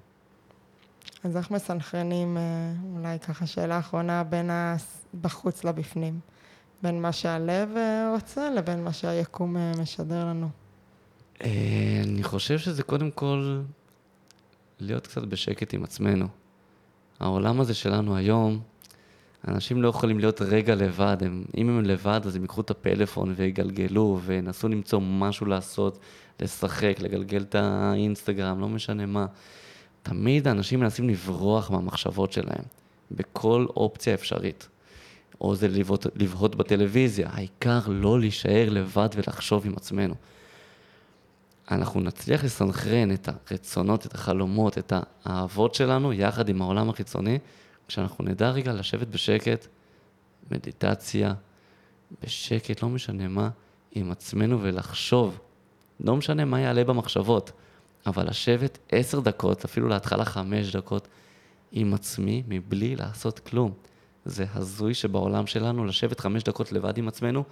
אז 1.24 1.36
איך 1.36 1.50
מסנכרנים, 1.50 2.36
אה, 2.36 2.72
אולי 2.96 3.18
ככה 3.18 3.46
שאלה 3.46 3.78
אחרונה, 3.78 4.24
בין 4.24 4.50
בחוץ 5.20 5.64
לבפנים? 5.64 6.20
בין 6.82 7.02
מה 7.02 7.12
שהלב 7.12 7.76
אה, 7.76 8.12
רוצה 8.14 8.50
לבין 8.50 8.84
מה 8.84 8.92
שהיקום 8.92 9.56
אה, 9.56 9.72
משדר 9.78 10.24
לנו? 10.26 10.48
אני 11.40 12.22
חושב 12.22 12.58
שזה 12.58 12.82
קודם 12.82 13.10
כל 13.10 13.60
להיות 14.80 15.06
קצת 15.06 15.22
בשקט 15.22 15.74
עם 15.74 15.84
עצמנו. 15.84 16.26
העולם 17.20 17.60
הזה 17.60 17.74
שלנו 17.74 18.16
היום, 18.16 18.60
אנשים 19.48 19.82
לא 19.82 19.88
יכולים 19.88 20.18
להיות 20.18 20.42
רגע 20.42 20.74
לבד, 20.74 21.16
הם, 21.20 21.44
אם 21.56 21.68
הם 21.68 21.84
לבד 21.84 22.20
אז 22.24 22.36
הם 22.36 22.42
ייקחו 22.42 22.60
את 22.60 22.70
הפלאפון 22.70 23.34
ויגלגלו 23.36 24.20
וינסו 24.24 24.68
למצוא 24.68 25.00
משהו 25.02 25.46
לעשות, 25.46 25.98
לשחק, 26.40 26.96
לגלגל 27.00 27.42
את 27.42 27.54
האינסטגרם, 27.54 28.60
לא 28.60 28.68
משנה 28.68 29.06
מה. 29.06 29.26
תמיד 30.02 30.48
האנשים 30.48 30.80
מנסים 30.80 31.08
לברוח 31.08 31.70
מהמחשבות 31.70 32.32
שלהם, 32.32 32.64
בכל 33.10 33.66
אופציה 33.76 34.14
אפשרית. 34.14 34.68
או 35.42 35.54
זה 35.54 35.68
לבהות, 35.68 36.06
לבהות 36.14 36.56
בטלוויזיה, 36.56 37.28
העיקר 37.32 37.80
לא 37.88 38.20
להישאר 38.20 38.68
לבד 38.70 39.08
ולחשוב 39.14 39.66
עם 39.66 39.72
עצמנו. 39.76 40.14
אנחנו 41.70 42.00
נצליח 42.00 42.44
לסנכרן 42.44 43.12
את 43.12 43.28
הרצונות, 43.28 44.06
את 44.06 44.14
החלומות, 44.14 44.78
את 44.78 44.92
האהבות 45.24 45.74
שלנו, 45.74 46.12
יחד 46.12 46.48
עם 46.48 46.62
העולם 46.62 46.90
החיצוני, 46.90 47.38
כשאנחנו 47.88 48.24
נדע 48.24 48.50
רגע 48.50 48.72
לשבת 48.72 49.06
בשקט, 49.06 49.66
מדיטציה, 50.50 51.34
בשקט, 52.22 52.82
לא 52.82 52.88
משנה 52.88 53.28
מה, 53.28 53.48
עם 53.92 54.10
עצמנו 54.10 54.62
ולחשוב. 54.62 55.38
לא 56.00 56.16
משנה 56.16 56.44
מה 56.44 56.60
יעלה 56.60 56.84
במחשבות, 56.84 57.52
אבל 58.06 58.28
לשבת 58.28 58.78
עשר 58.92 59.20
דקות, 59.20 59.64
אפילו 59.64 59.88
להתחלה 59.88 60.24
חמש 60.24 60.76
דקות, 60.76 61.08
עם 61.72 61.94
עצמי, 61.94 62.42
מבלי 62.48 62.96
לעשות 62.96 63.38
כלום. 63.38 63.72
זה 64.24 64.44
הזוי 64.54 64.94
שבעולם 64.94 65.46
שלנו 65.46 65.84
לשבת 65.84 66.20
חמש 66.20 66.42
דקות 66.42 66.72
לבד 66.72 66.98
עם 66.98 67.08
עצמנו, 67.08 67.44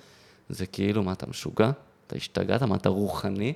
זה 0.49 0.67
כאילו, 0.67 1.03
מה, 1.03 1.13
אתה 1.13 1.27
משוגע? 1.27 1.71
אתה 2.07 2.17
השתגעת? 2.17 2.63
מה, 2.63 2.77
אתה 2.77 2.89
רוחני? 2.89 3.55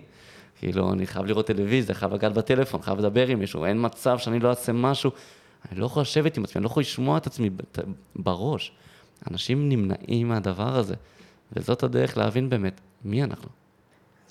כאילו, 0.58 0.92
אני 0.92 1.06
חייב 1.06 1.26
לראות 1.26 1.46
טלוויזיה, 1.46 1.94
חייב 1.94 2.14
לגעת 2.14 2.34
בטלפון, 2.34 2.82
חייב 2.82 2.98
לדבר 2.98 3.26
עם 3.26 3.38
מישהו, 3.38 3.64
אין 3.64 3.84
מצב 3.86 4.18
שאני 4.18 4.40
לא 4.40 4.50
אעשה 4.50 4.72
משהו. 4.72 5.10
אני 5.72 5.80
לא 5.80 5.86
יכול 5.86 6.02
לשבת 6.02 6.36
עם 6.36 6.44
עצמי, 6.44 6.58
אני 6.58 6.64
לא 6.64 6.68
יכול 6.68 6.80
לשמוע 6.80 7.18
את 7.18 7.26
עצמי 7.26 7.50
בראש. 8.16 8.72
אנשים 9.30 9.68
נמנעים 9.68 10.28
מהדבר 10.28 10.76
הזה, 10.76 10.94
וזאת 11.52 11.82
הדרך 11.82 12.16
להבין 12.18 12.50
באמת 12.50 12.80
מי 13.04 13.24
אנחנו. 13.24 13.48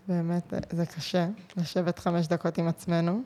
באמת, 0.08 0.54
זה 0.72 0.86
קשה, 0.86 1.28
לשבת 1.58 2.00
חמש 2.00 2.28
דקות 2.28 2.58
עם 2.58 2.68
עצמנו. 2.68 3.24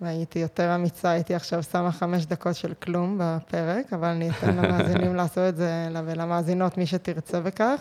והייתי 0.00 0.38
יותר 0.38 0.74
אמיצה, 0.74 1.10
הייתי 1.10 1.34
עכשיו 1.34 1.62
שמה 1.62 1.92
חמש 1.92 2.26
דקות 2.26 2.56
של 2.56 2.74
כלום 2.74 3.20
בפרק, 3.20 3.92
אבל 3.92 4.08
אני 4.08 4.30
אתן 4.30 4.56
למאזינים 4.56 5.14
לעשות 5.20 5.48
את 5.48 5.56
זה, 5.56 5.88
ולמאזינות, 6.06 6.78
מי 6.78 6.86
שתרצה 6.86 7.40
בכך. 7.40 7.80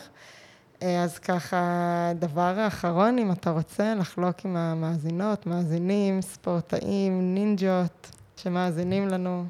אה, 0.84 1.04
אז 1.04 1.20
ככה, 1.20 2.12
דבר 2.20 2.42
האחרון, 2.60 3.20
אם 3.20 3.32
אתה 3.32 3.50
רוצה 3.50 3.96
לחלוק 3.96 4.46
עם 4.46 4.58
המאזינות, 4.58 5.46
מאזינים, 5.46 6.22
ספורטאים, 6.22 7.34
נינג'ות, 7.34 8.12
שמאזינים 8.36 9.08
לנו. 9.08 9.46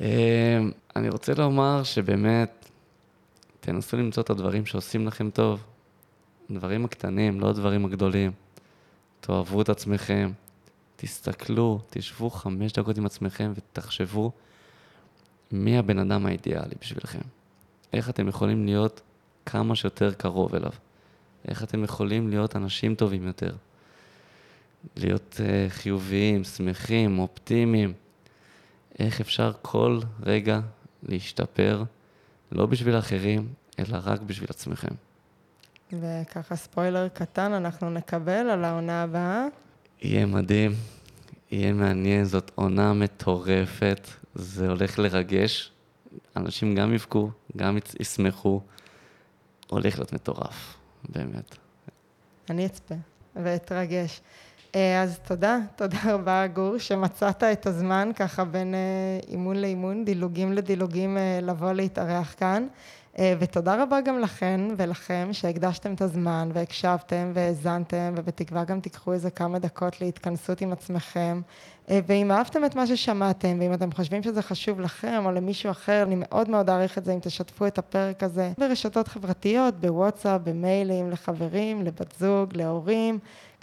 אה, 0.00 0.58
אני 0.96 1.08
רוצה 1.08 1.34
לומר 1.34 1.82
שבאמת, 1.82 2.68
תנסו 3.60 3.96
למצוא 3.96 4.22
את 4.22 4.30
הדברים 4.30 4.66
שעושים 4.66 5.06
לכם 5.06 5.30
טוב. 5.30 5.64
הדברים 6.50 6.84
הקטנים, 6.84 7.40
לא 7.40 7.48
הדברים 7.48 7.84
הגדולים. 7.84 8.32
תאהבו 9.20 9.62
את 9.62 9.68
עצמכם, 9.68 10.30
תסתכלו, 11.00 11.80
תשבו 11.90 12.30
חמש 12.30 12.72
דקות 12.72 12.98
עם 12.98 13.06
עצמכם 13.06 13.52
ותחשבו 13.54 14.32
מי 15.52 15.78
הבן 15.78 15.98
אדם 15.98 16.26
האידיאלי 16.26 16.74
בשבילכם. 16.80 17.20
איך 17.92 18.10
אתם 18.10 18.28
יכולים 18.28 18.66
להיות 18.66 19.00
כמה 19.46 19.76
שיותר 19.76 20.12
קרוב 20.12 20.54
אליו. 20.54 20.70
איך 21.48 21.62
אתם 21.62 21.84
יכולים 21.84 22.28
להיות 22.28 22.56
אנשים 22.56 22.94
טובים 22.94 23.26
יותר. 23.26 23.56
להיות 24.96 25.36
uh, 25.36 25.70
חיוביים, 25.70 26.44
שמחים, 26.44 27.18
אופטימיים. 27.18 27.92
איך 28.98 29.20
אפשר 29.20 29.52
כל 29.62 30.00
רגע 30.22 30.60
להשתפר, 31.02 31.84
לא 32.52 32.66
בשביל 32.66 32.98
אחרים, 32.98 33.48
אלא 33.78 33.98
רק 34.04 34.20
בשביל 34.20 34.48
עצמכם. 34.50 34.94
וככה 35.92 36.56
ספוילר 36.56 37.08
קטן, 37.08 37.52
אנחנו 37.52 37.90
נקבל 37.90 38.50
על 38.50 38.64
העונה 38.64 39.02
הבאה. 39.02 39.46
יהיה 40.02 40.26
מדהים, 40.26 40.72
יהיה 41.50 41.72
מעניין, 41.72 42.24
זאת 42.24 42.50
עונה 42.54 42.92
מטורפת, 42.92 44.08
זה 44.34 44.68
הולך 44.68 44.98
לרגש. 44.98 45.72
אנשים 46.36 46.74
גם 46.74 46.94
יבכו, 46.94 47.30
גם 47.56 47.78
ישמחו. 48.00 48.60
הולך 49.70 49.98
להיות 49.98 50.12
מטורף, 50.12 50.76
באמת. 51.08 51.56
אני 52.50 52.66
אצפה 52.66 52.94
ואתרגש. 53.36 54.20
אה, 54.74 55.02
אז 55.02 55.18
תודה, 55.18 55.58
תודה 55.76 55.98
רבה 56.14 56.46
גור, 56.46 56.78
שמצאת 56.78 57.42
את 57.42 57.66
הזמן 57.66 58.10
ככה 58.16 58.44
בין 58.44 58.74
אה, 58.74 58.80
אימון 59.28 59.56
לאימון, 59.56 60.04
דילוגים 60.04 60.52
לדילוגים 60.52 61.18
אה, 61.18 61.38
לבוא 61.42 61.72
להתארח 61.72 62.34
כאן. 62.38 62.66
ותודה 63.20 63.82
רבה 63.82 64.00
גם 64.00 64.20
לכן 64.20 64.60
ולכם 64.76 65.28
שהקדשתם 65.32 65.94
את 65.94 66.02
הזמן 66.02 66.48
והקשבתם 66.52 67.30
והאזנתם 67.34 68.14
ובתקווה 68.16 68.64
גם 68.64 68.80
תיקחו 68.80 69.12
איזה 69.12 69.30
כמה 69.30 69.58
דקות 69.58 70.00
להתכנסות 70.00 70.60
עם 70.60 70.72
עצמכם. 70.72 71.40
ואם 71.88 72.30
אהבתם 72.30 72.64
את 72.64 72.74
מה 72.74 72.86
ששמעתם 72.86 73.56
ואם 73.60 73.74
אתם 73.74 73.92
חושבים 73.92 74.22
שזה 74.22 74.42
חשוב 74.42 74.80
לכם 74.80 75.22
או 75.24 75.32
למישהו 75.32 75.70
אחר, 75.70 76.02
אני 76.02 76.14
מאוד 76.18 76.50
מאוד 76.50 76.70
אעריך 76.70 76.98
את 76.98 77.04
זה 77.04 77.12
אם 77.12 77.18
תשתפו 77.22 77.66
את 77.66 77.78
הפרק 77.78 78.22
הזה 78.22 78.52
ברשתות 78.58 79.08
חברתיות, 79.08 79.74
בוואטסאפ, 79.80 80.40
במיילים, 80.44 81.10
לחברים, 81.10 81.82
לבת 81.82 82.14
זוג, 82.18 82.56
להורים. 82.56 83.18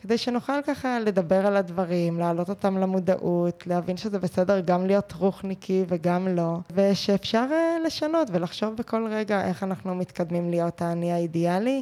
כדי 0.05 0.17
שנוכל 0.17 0.61
ככה 0.67 0.99
לדבר 0.99 1.47
על 1.47 1.57
הדברים, 1.57 2.19
להעלות 2.19 2.49
אותם 2.49 2.77
למודעות, 2.77 3.67
להבין 3.67 3.97
שזה 3.97 4.19
בסדר 4.19 4.59
גם 4.59 4.85
להיות 4.85 5.13
רוחניקי 5.13 5.85
וגם 5.87 6.27
לא, 6.27 6.57
ושאפשר 6.73 7.45
אה, 7.51 7.77
לשנות 7.85 8.27
ולחשוב 8.31 8.75
בכל 8.75 9.07
רגע 9.11 9.47
איך 9.47 9.63
אנחנו 9.63 9.95
מתקדמים 9.95 10.49
להיות 10.49 10.81
האני 10.81 11.11
האידיאלי. 11.11 11.81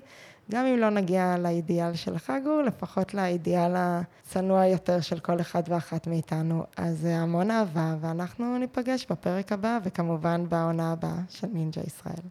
גם 0.51 0.65
אם 0.65 0.77
לא 0.77 0.89
נגיע 0.89 1.35
לאידיאל 1.39 1.95
שלך, 1.95 2.33
גור, 2.43 2.61
לפחות 2.61 3.13
לאידיאל 3.13 3.73
הצנוע 3.75 4.65
יותר 4.65 5.01
של 5.01 5.19
כל 5.19 5.39
אחד 5.39 5.63
ואחת 5.67 6.07
מאיתנו. 6.07 6.63
אז 6.77 7.05
אה, 7.05 7.21
המון 7.21 7.51
אהבה, 7.51 7.95
ואנחנו 8.01 8.57
ניפגש 8.57 9.05
בפרק 9.09 9.51
הבא, 9.51 9.79
וכמובן 9.83 10.49
בעונה 10.49 10.91
הבאה 10.91 11.19
של 11.29 11.47
נינג'ה 11.53 11.81
ישראל. 11.81 12.23